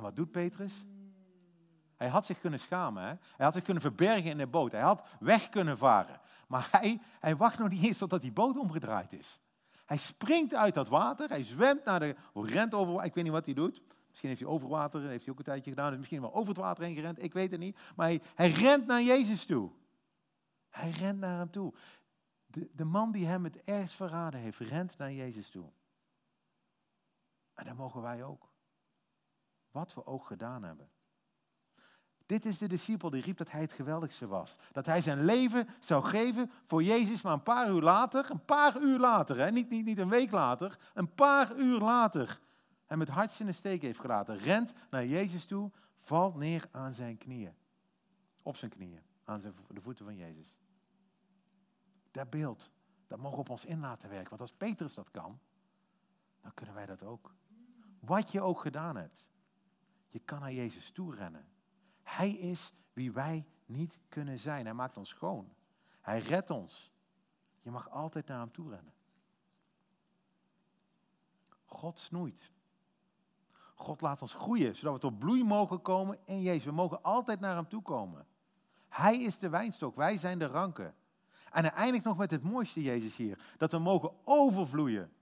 En 0.00 0.06
wat 0.06 0.16
doet 0.16 0.30
Petrus? 0.30 0.72
Hij 1.96 2.08
had 2.08 2.26
zich 2.26 2.40
kunnen 2.40 2.60
schamen. 2.60 3.02
Hè? 3.02 3.08
Hij 3.08 3.44
had 3.44 3.54
zich 3.54 3.62
kunnen 3.62 3.82
verbergen 3.82 4.30
in 4.30 4.38
de 4.38 4.46
boot. 4.46 4.72
Hij 4.72 4.80
had 4.80 5.08
weg 5.18 5.48
kunnen 5.48 5.78
varen. 5.78 6.20
Maar 6.48 6.68
hij, 6.70 7.00
hij 7.18 7.36
wacht 7.36 7.58
nog 7.58 7.68
niet 7.68 7.84
eens 7.84 7.98
totdat 7.98 8.20
die 8.20 8.32
boot 8.32 8.56
omgedraaid 8.56 9.12
is. 9.12 9.40
Hij 9.86 9.96
springt 9.96 10.54
uit 10.54 10.74
dat 10.74 10.88
water. 10.88 11.28
Hij 11.28 11.42
zwemt 11.42 11.84
naar 11.84 12.00
de... 12.00 12.16
Rent 12.34 12.74
over... 12.74 13.04
Ik 13.04 13.14
weet 13.14 13.24
niet 13.24 13.32
wat 13.32 13.44
hij 13.44 13.54
doet. 13.54 13.82
Misschien 14.08 14.28
heeft 14.28 14.40
hij 14.40 14.50
over 14.50 14.68
water, 14.68 15.00
heeft 15.00 15.24
hij 15.24 15.32
ook 15.32 15.38
een 15.38 15.44
tijdje 15.44 15.70
gedaan. 15.70 15.88
Dus 15.88 15.98
misschien 15.98 16.20
wel 16.20 16.34
over 16.34 16.48
het 16.48 16.58
water 16.58 16.84
heen 16.84 16.94
gerend. 16.94 17.22
Ik 17.22 17.32
weet 17.32 17.50
het 17.50 17.60
niet. 17.60 17.78
Maar 17.96 18.06
hij, 18.06 18.22
hij 18.34 18.50
rent 18.50 18.86
naar 18.86 19.02
Jezus 19.02 19.44
toe. 19.44 19.70
Hij 20.70 20.90
rent 20.90 21.18
naar 21.18 21.38
hem 21.38 21.50
toe. 21.50 21.74
De, 22.46 22.70
de 22.72 22.84
man 22.84 23.12
die 23.12 23.26
hem 23.26 23.44
het 23.44 23.64
ergst 23.64 23.94
verraden 23.94 24.40
heeft, 24.40 24.58
rent 24.58 24.96
naar 24.98 25.12
Jezus 25.12 25.50
toe. 25.50 25.70
En 27.54 27.64
dat 27.66 27.76
mogen 27.76 28.02
wij 28.02 28.24
ook. 28.24 28.49
Wat 29.70 29.94
we 29.94 30.06
ook 30.06 30.26
gedaan 30.26 30.62
hebben. 30.62 30.90
Dit 32.26 32.44
is 32.44 32.58
de 32.58 32.68
discipel 32.68 33.10
die 33.10 33.22
riep 33.22 33.36
dat 33.36 33.50
hij 33.50 33.60
het 33.60 33.72
geweldigste 33.72 34.26
was. 34.26 34.58
Dat 34.72 34.86
hij 34.86 35.00
zijn 35.00 35.24
leven 35.24 35.68
zou 35.80 36.04
geven 36.04 36.50
voor 36.66 36.82
Jezus, 36.82 37.22
maar 37.22 37.32
een 37.32 37.42
paar 37.42 37.70
uur 37.70 37.82
later, 37.82 38.30
een 38.30 38.44
paar 38.44 38.80
uur 38.80 38.98
later, 38.98 39.38
hè, 39.38 39.50
niet, 39.50 39.70
niet, 39.70 39.84
niet 39.84 39.98
een 39.98 40.08
week 40.08 40.30
later, 40.30 40.78
een 40.94 41.14
paar 41.14 41.56
uur 41.56 41.78
later, 41.78 42.40
hem 42.86 43.00
het 43.00 43.08
hartje 43.08 43.44
in 43.44 43.50
de 43.50 43.56
steek 43.56 43.82
heeft 43.82 44.00
gelaten. 44.00 44.38
Rent 44.38 44.72
naar 44.90 45.06
Jezus 45.06 45.44
toe, 45.44 45.70
valt 46.00 46.36
neer 46.36 46.68
aan 46.70 46.92
zijn 46.92 47.18
knieën. 47.18 47.54
Op 48.42 48.56
zijn 48.56 48.70
knieën, 48.70 49.02
aan 49.24 49.40
zijn, 49.40 49.54
de 49.68 49.80
voeten 49.80 50.04
van 50.04 50.16
Jezus. 50.16 50.54
Dat 52.10 52.30
beeld, 52.30 52.70
dat 53.06 53.18
mogen 53.18 53.36
we 53.36 53.42
op 53.42 53.50
ons 53.50 53.64
in 53.64 53.80
laten 53.80 54.08
werken. 54.08 54.28
Want 54.28 54.40
als 54.40 54.52
Petrus 54.52 54.94
dat 54.94 55.10
kan, 55.10 55.40
dan 56.40 56.54
kunnen 56.54 56.74
wij 56.74 56.86
dat 56.86 57.02
ook. 57.02 57.34
Wat 58.00 58.32
je 58.32 58.40
ook 58.40 58.60
gedaan 58.60 58.96
hebt, 58.96 59.29
je 60.10 60.18
kan 60.18 60.40
naar 60.40 60.52
Jezus 60.52 60.90
toe 60.90 61.14
rennen. 61.14 61.48
Hij 62.02 62.30
is 62.30 62.72
wie 62.92 63.12
wij 63.12 63.46
niet 63.66 63.98
kunnen 64.08 64.38
zijn. 64.38 64.64
Hij 64.64 64.74
maakt 64.74 64.96
ons 64.96 65.08
schoon. 65.08 65.52
Hij 66.00 66.18
redt 66.18 66.50
ons. 66.50 66.90
Je 67.62 67.70
mag 67.70 67.90
altijd 67.90 68.26
naar 68.26 68.38
hem 68.38 68.52
toe 68.52 68.70
rennen. 68.70 68.92
God 71.64 71.98
snoeit. 71.98 72.52
God 73.74 74.00
laat 74.00 74.22
ons 74.22 74.34
groeien, 74.34 74.76
zodat 74.76 74.94
we 74.94 75.00
tot 75.00 75.18
bloei 75.18 75.44
mogen 75.44 75.82
komen 75.82 76.18
in 76.24 76.40
Jezus. 76.40 76.64
We 76.64 76.72
mogen 76.72 77.02
altijd 77.02 77.40
naar 77.40 77.54
hem 77.54 77.68
toe 77.68 77.82
komen. 77.82 78.26
Hij 78.88 79.18
is 79.18 79.38
de 79.38 79.48
wijnstok, 79.48 79.96
wij 79.96 80.16
zijn 80.16 80.38
de 80.38 80.46
ranken. 80.46 80.94
En 81.50 81.62
hij 81.62 81.72
eindigt 81.72 82.04
nog 82.04 82.16
met 82.16 82.30
het 82.30 82.42
mooiste 82.42 82.82
Jezus 82.82 83.16
hier. 83.16 83.38
Dat 83.56 83.72
we 83.72 83.78
mogen 83.78 84.12
overvloeien 84.24 85.12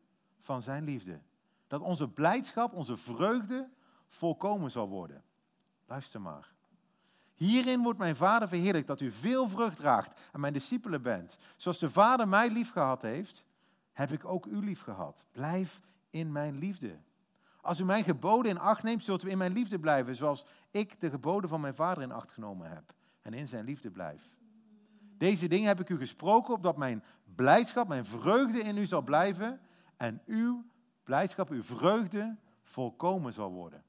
van 0.40 0.62
zijn 0.62 0.84
liefde. 0.84 1.20
Dat 1.66 1.80
onze 1.80 2.08
blijdschap, 2.08 2.72
onze 2.72 2.96
vreugde 2.96 3.68
volkomen 4.08 4.70
zal 4.70 4.88
worden. 4.88 5.22
Luister 5.86 6.20
maar. 6.20 6.52
Hierin 7.34 7.82
wordt 7.82 7.98
mijn 7.98 8.16
Vader 8.16 8.48
verheerlijkt 8.48 8.86
dat 8.86 9.00
u 9.00 9.10
veel 9.10 9.48
vrucht 9.48 9.76
draagt 9.76 10.20
en 10.32 10.40
mijn 10.40 10.52
discipelen 10.52 11.02
bent. 11.02 11.36
Zoals 11.56 11.78
de 11.78 11.90
Vader 11.90 12.28
mij 12.28 12.50
lief 12.50 12.72
gehad 12.72 13.02
heeft, 13.02 13.44
heb 13.92 14.10
ik 14.10 14.24
ook 14.24 14.46
u 14.46 14.56
lief 14.56 14.82
gehad. 14.82 15.26
Blijf 15.32 15.80
in 16.10 16.32
mijn 16.32 16.58
liefde. 16.58 16.98
Als 17.60 17.80
u 17.80 17.84
mijn 17.84 18.04
geboden 18.04 18.50
in 18.50 18.58
acht 18.58 18.82
neemt, 18.82 19.04
zult 19.04 19.24
u 19.24 19.30
in 19.30 19.38
mijn 19.38 19.52
liefde 19.52 19.78
blijven, 19.78 20.14
zoals 20.14 20.44
ik 20.70 21.00
de 21.00 21.10
geboden 21.10 21.48
van 21.48 21.60
mijn 21.60 21.74
Vader 21.74 22.02
in 22.02 22.12
acht 22.12 22.32
genomen 22.32 22.70
heb 22.70 22.94
en 23.22 23.34
in 23.34 23.48
zijn 23.48 23.64
liefde 23.64 23.90
blijf. 23.90 24.30
Deze 25.18 25.48
dingen 25.48 25.68
heb 25.68 25.80
ik 25.80 25.88
u 25.88 25.96
gesproken, 25.96 26.54
opdat 26.54 26.76
mijn 26.76 27.04
blijdschap, 27.34 27.88
mijn 27.88 28.04
vreugde 28.04 28.60
in 28.60 28.76
u 28.76 28.86
zal 28.86 29.02
blijven 29.02 29.60
en 29.96 30.22
uw 30.26 30.64
blijdschap, 31.04 31.50
uw 31.50 31.62
vreugde 31.62 32.36
volkomen 32.62 33.32
zal 33.32 33.50
worden. 33.50 33.82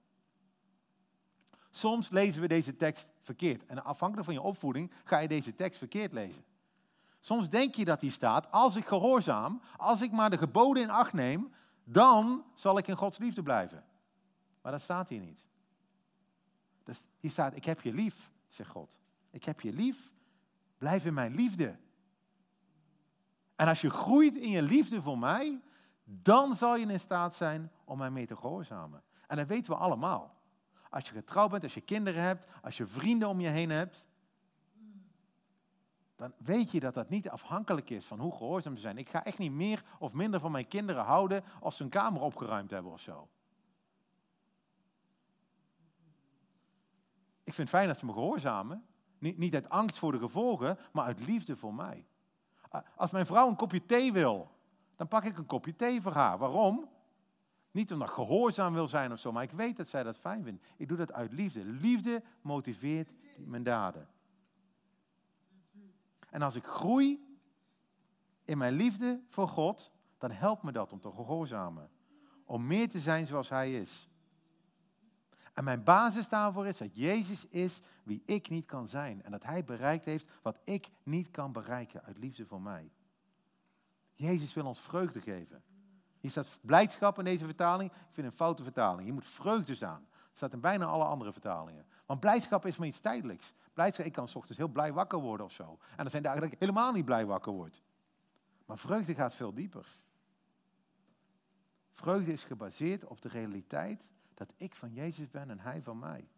Soms 1.80 2.10
lezen 2.10 2.42
we 2.42 2.48
deze 2.48 2.76
tekst 2.76 3.14
verkeerd. 3.22 3.66
En 3.66 3.84
afhankelijk 3.84 4.26
van 4.26 4.34
je 4.34 4.42
opvoeding 4.42 4.92
ga 5.04 5.18
je 5.18 5.28
deze 5.28 5.56
tekst 5.56 5.78
verkeerd 5.78 6.14
lezen. 6.14 6.44
Soms 7.20 7.50
denk 7.50 7.76
je 7.76 7.86
dat 7.86 8.02
hier 8.02 8.12
staat, 8.12 8.52
als 8.52 8.76
ik 8.76 8.86
gehoorzaam, 8.86 9.62
als 9.78 10.02
ik 10.02 10.12
maar 10.12 10.30
de 10.30 10.38
geboden 10.38 10.84
in 10.84 10.90
acht 10.90 11.14
neem, 11.14 11.54
dan 11.84 12.44
zal 12.54 12.78
ik 12.78 12.88
in 12.88 12.96
Gods 12.96 13.18
liefde 13.18 13.44
blijven. 13.44 13.84
Maar 14.62 14.72
dat 14.72 14.82
staat 14.82 15.10
hier 15.10 15.20
niet. 15.20 15.44
Dus 16.84 17.04
hier 17.20 17.32
staat, 17.32 17.56
ik 17.56 17.66
heb 17.66 17.82
je 17.82 17.94
lief, 17.94 18.32
zegt 18.48 18.70
God. 18.70 19.00
Ik 19.30 19.44
heb 19.44 19.62
je 19.62 19.74
lief, 19.74 20.12
blijf 20.78 21.06
in 21.06 21.14
mijn 21.14 21.36
liefde. 21.36 21.78
En 23.56 23.68
als 23.68 23.82
je 23.82 23.90
groeit 23.90 24.36
in 24.36 24.50
je 24.50 24.62
liefde 24.62 25.02
voor 25.02 25.20
mij, 25.20 25.60
dan 26.04 26.56
zal 26.56 26.76
je 26.76 26.86
in 26.86 27.00
staat 27.00 27.36
zijn 27.36 27.72
om 27.84 27.98
mij 27.98 28.12
mee 28.12 28.26
te 28.26 28.36
gehoorzamen. 28.36 29.04
En 29.28 29.38
dat 29.38 29.48
weten 29.48 29.72
we 29.72 29.78
allemaal. 29.78 30.38
Als 30.90 31.08
je 31.08 31.14
getrouwd 31.14 31.52
bent, 31.52 31.64
als 31.64 31.74
je 31.74 31.82
kinderen 31.82 32.22
hebt, 32.22 32.48
als 32.62 32.78
je 32.78 32.88
vrienden 32.88 33.28
om 33.28 33.40
je 33.40 33.50
heen 33.50 33.70
hebt, 33.70 34.08
dan 36.16 36.34
weet 36.38 36.72
je 36.72 36.80
dat 36.80 36.94
dat 36.94 37.10
niet 37.10 37.30
afhankelijk 37.30 37.90
is 37.90 38.06
van 38.06 38.20
hoe 38.20 38.36
gehoorzaam 38.36 38.76
ze 38.76 38.82
zijn. 38.82 38.98
Ik 38.98 39.10
ga 39.10 39.24
echt 39.26 39.38
niet 39.38 39.52
meer 39.52 39.84
of 40.00 40.14
minder 40.14 40.40
van 40.40 40.52
mijn 40.52 40.68
kinderen 40.68 41.04
houden 41.04 41.44
als 41.60 41.78
ze 41.78 41.84
een 41.84 41.90
kamer 41.90 42.22
opgeruimd 42.22 42.72
hebben 42.72 42.92
of 42.92 43.00
zo. 43.00 43.28
Ik 47.44 47.54
vind 47.54 47.68
het 47.68 47.78
fijn 47.78 47.88
dat 47.88 47.98
ze 47.98 48.06
me 48.06 48.14
gehoorzamen. 48.14 48.86
Niet, 49.18 49.38
niet 49.38 49.54
uit 49.54 49.70
angst 49.70 49.98
voor 49.98 50.12
de 50.12 50.20
gevolgen, 50.20 50.78
maar 50.92 51.06
uit 51.06 51.28
liefde 51.28 51.56
voor 51.56 51.74
mij. 51.74 52.06
Als 52.96 53.12
mijn 53.12 53.26
vrouw 53.26 53.48
een 53.48 53.56
kopje 53.56 53.86
thee 53.86 54.12
wil, 54.14 54.52
dan 54.96 55.08
pak 55.08 55.24
ik 55.24 55.38
een 55.38 55.46
kopje 55.46 55.76
thee 55.76 56.02
voor 56.02 56.12
haar. 56.12 56.38
Waarom? 56.38 56.90
Niet 57.80 57.94
omdat 57.94 58.08
ik 58.08 58.14
gehoorzaam 58.14 58.74
wil 58.74 58.88
zijn 58.88 59.12
of 59.12 59.20
zo, 59.20 59.32
maar 59.32 59.44
ik 59.44 59.52
weet 59.52 59.78
dat 59.78 59.88
zij 59.88 60.04
dat 60.04 60.18
fijn 60.18 60.44
vindt. 60.44 60.66
Ik 60.78 60.88
doe 60.88 60.98
dat 60.98 61.12
uit 61.12 61.32
liefde. 61.32 61.66
Liefde 61.66 62.24
motiveert 62.42 63.14
mijn 63.38 63.64
daden. 63.64 64.08
En 66.30 66.42
als 66.42 66.56
ik 66.56 66.66
groei 66.66 67.38
in 68.44 68.58
mijn 68.58 68.74
liefde 68.74 69.22
voor 69.28 69.48
God, 69.48 69.92
dan 70.18 70.32
helpt 70.32 70.64
me 70.64 70.72
dat 70.72 70.94
om 70.94 71.00
te 71.00 71.12
gehoorzamen. 71.12 71.90
Om 72.46 72.68
meer 72.68 72.90
te 72.90 73.00
zijn 73.00 73.28
zoals 73.28 73.50
Hij 73.50 73.74
is. 73.80 74.10
En 75.54 75.64
mijn 75.64 75.84
basis 75.84 76.30
daarvoor 76.30 76.68
is 76.68 76.78
dat 76.78 76.96
Jezus 76.96 77.46
is 77.46 77.82
wie 78.04 78.24
ik 78.26 78.50
niet 78.50 78.66
kan 78.66 78.88
zijn. 78.88 79.24
En 79.24 79.32
dat 79.32 79.44
Hij 79.44 79.64
bereikt 79.64 80.06
heeft 80.06 80.30
wat 80.42 80.60
ik 80.64 80.90
niet 81.04 81.32
kan 81.32 81.52
bereiken 81.52 82.04
uit 82.04 82.18
liefde 82.18 82.46
voor 82.46 82.62
mij. 82.62 82.92
Jezus 84.14 84.54
wil 84.54 84.66
ons 84.66 84.80
vreugde 84.80 85.22
geven. 85.22 85.64
Hier 86.20 86.32
staat 86.32 86.58
blijdschap 86.62 87.18
in 87.18 87.24
deze 87.24 87.46
vertaling. 87.46 87.92
Ik 87.92 87.98
vind 88.12 88.28
een 88.28 88.34
foute 88.34 88.64
vertaling. 88.64 89.04
Hier 89.04 89.14
moet 89.14 89.28
vreugde 89.28 89.76
staan. 89.76 90.08
Het 90.12 90.38
staat 90.38 90.54
in 90.54 90.60
bijna 90.60 90.86
alle 90.86 91.04
andere 91.04 91.32
vertalingen. 91.32 91.86
Want 92.06 92.20
blijdschap 92.20 92.66
is 92.66 92.78
maar 92.78 92.88
iets 92.88 93.00
tijdelijks. 93.00 93.54
Blijdschap, 93.74 94.06
ik 94.06 94.12
kan 94.12 94.28
s 94.28 94.36
ochtends 94.36 94.58
heel 94.58 94.68
blij 94.68 94.94
wakker 94.94 95.20
worden 95.20 95.46
of 95.46 95.52
zo. 95.52 95.78
En 95.96 96.04
er 96.06 96.12
zijn 96.12 96.24
dagen 96.24 96.42
dat 96.42 96.52
ik 96.52 96.60
helemaal 96.60 96.92
niet 96.92 97.06
blij 97.06 97.26
wakker 97.26 97.54
word. 97.54 97.84
Maar 98.66 98.78
vreugde 98.78 99.16
gaat 99.16 99.34
veel 99.34 99.54
dieper. 99.54 99.98
Vreugde 101.92 102.32
is 102.32 102.44
gebaseerd 102.44 103.06
op 103.06 103.22
de 103.22 103.30
realiteit 103.30 104.08
dat 104.34 104.54
ik 104.56 104.76
van 104.76 104.94
Jezus 104.94 105.30
ben 105.30 105.50
en 105.50 105.60
Hij 105.60 105.82
van 105.82 106.00
mij. 106.00 106.30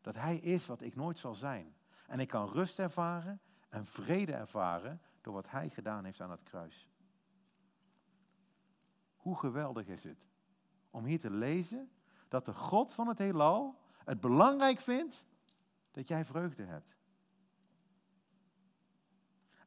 Dat 0.00 0.14
Hij 0.14 0.36
is 0.36 0.66
wat 0.66 0.80
ik 0.80 0.96
nooit 0.96 1.18
zal 1.18 1.34
zijn. 1.34 1.74
En 2.06 2.20
ik 2.20 2.28
kan 2.28 2.48
rust 2.48 2.78
ervaren 2.78 3.40
en 3.68 3.86
vrede 3.86 4.32
ervaren 4.32 5.00
door 5.20 5.34
wat 5.34 5.50
Hij 5.50 5.68
gedaan 5.68 6.04
heeft 6.04 6.20
aan 6.20 6.30
het 6.30 6.42
kruis. 6.42 6.88
Hoe 9.20 9.36
geweldig 9.36 9.86
is 9.86 10.04
het 10.04 10.26
om 10.90 11.04
hier 11.04 11.20
te 11.20 11.30
lezen 11.30 11.90
dat 12.28 12.44
de 12.44 12.54
God 12.54 12.92
van 12.92 13.08
het 13.08 13.18
heelal 13.18 13.78
het 14.04 14.20
belangrijk 14.20 14.80
vindt 14.80 15.24
dat 15.90 16.08
jij 16.08 16.24
vreugde 16.24 16.64
hebt. 16.64 16.96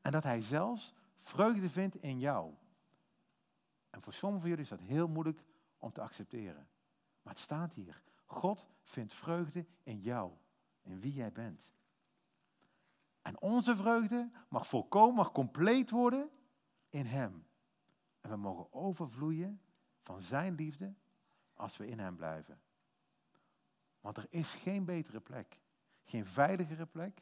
En 0.02 0.12
dat 0.12 0.24
Hij 0.24 0.42
zelfs 0.42 0.94
vreugde 1.22 1.70
vindt 1.70 1.96
in 1.96 2.20
jou. 2.20 2.54
En 3.90 4.02
voor 4.02 4.14
sommigen 4.14 4.42
van 4.42 4.50
jullie 4.50 4.64
is 4.64 4.78
dat 4.78 4.88
heel 4.88 5.08
moeilijk 5.08 5.44
om 5.78 5.92
te 5.92 6.02
accepteren. 6.02 6.68
Maar 7.22 7.34
het 7.34 7.42
staat 7.42 7.74
hier. 7.74 8.02
God 8.26 8.68
vindt 8.84 9.14
vreugde 9.14 9.66
in 9.84 10.00
jou, 10.00 10.32
in 10.82 11.00
wie 11.00 11.14
jij 11.14 11.32
bent. 11.32 11.68
En 13.22 13.42
onze 13.42 13.76
vreugde 13.76 14.30
mag 14.48 14.68
volkomen, 14.68 15.16
mag 15.16 15.32
compleet 15.32 15.90
worden 15.90 16.30
in 16.90 17.06
Hem. 17.06 17.46
En 18.24 18.30
we 18.30 18.36
mogen 18.36 18.74
overvloeien 18.74 19.62
van 20.02 20.22
Zijn 20.22 20.56
liefde 20.56 20.94
als 21.54 21.78
we 21.78 21.88
in 21.88 22.00
Hem 22.00 22.16
blijven. 22.16 22.62
Want 24.00 24.18
er 24.18 24.26
is 24.30 24.54
geen 24.54 24.86
betere 24.86 25.20
plek, 25.20 25.60
geen 26.04 26.26
veiligere 26.26 26.86
plek, 26.86 27.22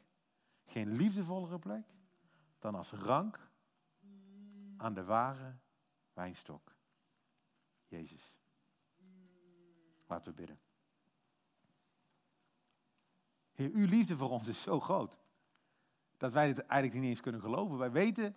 geen 0.65 0.91
liefdevollere 0.91 1.59
plek 1.59 1.85
dan 2.59 2.75
als 2.75 2.91
rank 2.91 3.49
aan 4.77 4.93
de 4.93 5.03
ware 5.03 5.57
wijnstok. 6.13 6.75
Jezus. 7.87 8.33
Laten 10.07 10.31
we 10.31 10.37
bidden. 10.37 10.59
Heer, 13.51 13.71
uw 13.71 13.87
liefde 13.87 14.17
voor 14.17 14.29
ons 14.29 14.47
is 14.47 14.61
zo 14.61 14.79
groot. 14.79 15.17
Dat 16.17 16.31
wij 16.31 16.47
het 16.47 16.59
eigenlijk 16.59 17.01
niet 17.01 17.09
eens 17.09 17.21
kunnen 17.21 17.41
geloven. 17.41 17.77
Wij 17.77 17.91
weten 17.91 18.35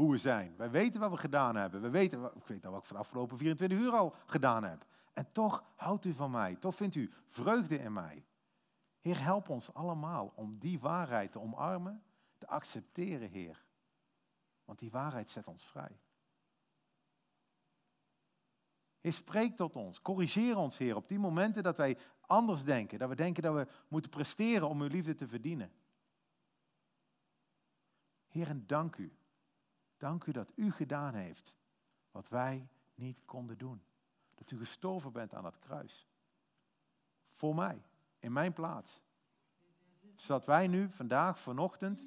hoe 0.00 0.10
we 0.10 0.16
zijn. 0.16 0.56
Wij 0.56 0.70
weten 0.70 1.00
wat 1.00 1.10
we 1.10 1.16
gedaan 1.16 1.56
hebben. 1.56 1.80
We 1.80 1.90
weten, 1.90 2.24
ik 2.24 2.46
weet 2.46 2.66
al 2.66 2.72
wat 2.72 2.80
ik 2.80 2.86
van 2.86 2.96
de 2.96 3.02
afgelopen 3.02 3.38
24 3.38 3.78
uur 3.78 3.92
al 3.92 4.14
gedaan 4.26 4.64
heb. 4.64 4.86
En 5.12 5.32
toch 5.32 5.64
houdt 5.76 6.04
u 6.04 6.12
van 6.12 6.30
mij. 6.30 6.56
Toch 6.56 6.74
vindt 6.74 6.94
u 6.94 7.12
vreugde 7.28 7.78
in 7.78 7.92
mij. 7.92 8.24
Heer, 9.00 9.22
help 9.22 9.48
ons 9.48 9.74
allemaal 9.74 10.32
om 10.34 10.58
die 10.58 10.80
waarheid 10.80 11.32
te 11.32 11.40
omarmen, 11.40 12.02
te 12.38 12.46
accepteren, 12.46 13.28
Heer. 13.28 13.64
Want 14.64 14.78
die 14.78 14.90
waarheid 14.90 15.30
zet 15.30 15.48
ons 15.48 15.64
vrij. 15.64 16.00
Heer, 19.00 19.12
spreek 19.12 19.56
tot 19.56 19.76
ons. 19.76 20.02
Corrigeer 20.02 20.56
ons, 20.56 20.78
Heer, 20.78 20.96
op 20.96 21.08
die 21.08 21.18
momenten 21.18 21.62
dat 21.62 21.76
wij 21.76 21.98
anders 22.20 22.64
denken. 22.64 22.98
Dat 22.98 23.08
we 23.08 23.14
denken 23.14 23.42
dat 23.42 23.54
we 23.54 23.66
moeten 23.88 24.10
presteren 24.10 24.68
om 24.68 24.80
uw 24.80 24.88
liefde 24.88 25.14
te 25.14 25.28
verdienen. 25.28 25.72
Heer, 28.28 28.48
en 28.48 28.66
dank 28.66 28.96
u. 28.96 29.14
Dank 30.00 30.24
u 30.24 30.32
dat 30.32 30.52
u 30.54 30.72
gedaan 30.72 31.14
heeft 31.14 31.56
wat 32.10 32.28
wij 32.28 32.68
niet 32.94 33.24
konden 33.24 33.58
doen. 33.58 33.82
Dat 34.34 34.50
u 34.50 34.58
gestorven 34.58 35.12
bent 35.12 35.34
aan 35.34 35.44
het 35.44 35.58
kruis. 35.58 36.06
Voor 37.32 37.54
mij, 37.54 37.82
in 38.18 38.32
mijn 38.32 38.52
plaats. 38.52 39.02
Zodat 40.14 40.44
wij 40.44 40.66
nu, 40.66 40.90
vandaag, 40.90 41.40
vanochtend, 41.40 42.04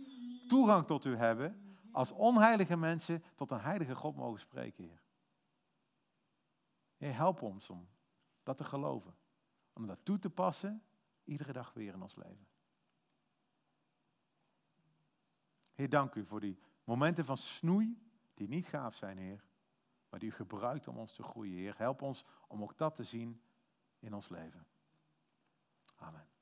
toegang 0.47 0.85
tot 0.85 1.05
u 1.05 1.15
hebben. 1.15 1.77
Als 1.91 2.11
onheilige 2.11 2.77
mensen 2.77 3.23
tot 3.35 3.51
een 3.51 3.61
heilige 3.61 3.95
God 3.95 4.15
mogen 4.15 4.39
spreken, 4.39 4.83
Heer. 4.83 5.01
Heer, 6.97 7.15
help 7.15 7.41
ons 7.41 7.69
om 7.69 7.87
dat 8.43 8.57
te 8.57 8.63
geloven. 8.63 9.15
Om 9.73 9.87
dat 9.87 9.99
toe 10.03 10.19
te 10.19 10.29
passen, 10.29 10.83
iedere 11.23 11.53
dag 11.53 11.73
weer 11.73 11.93
in 11.93 12.01
ons 12.01 12.15
leven. 12.15 12.47
Heer, 15.73 15.89
dank 15.89 16.15
u 16.15 16.25
voor 16.25 16.39
die 16.39 16.59
momenten 16.83 17.25
van 17.25 17.37
snoei, 17.37 17.97
die 18.33 18.47
niet 18.47 18.67
gaaf 18.67 18.95
zijn, 18.95 19.17
Heer. 19.17 19.43
Maar 20.09 20.19
die 20.19 20.29
u 20.29 20.33
gebruikt 20.33 20.87
om 20.87 20.97
ons 20.97 21.13
te 21.15 21.23
groeien, 21.23 21.57
Heer. 21.57 21.77
Help 21.77 22.01
ons 22.01 22.25
om 22.47 22.61
ook 22.61 22.77
dat 22.77 22.95
te 22.95 23.03
zien 23.03 23.41
in 23.99 24.13
ons 24.13 24.29
leven. 24.29 24.65
Amen. 25.97 26.32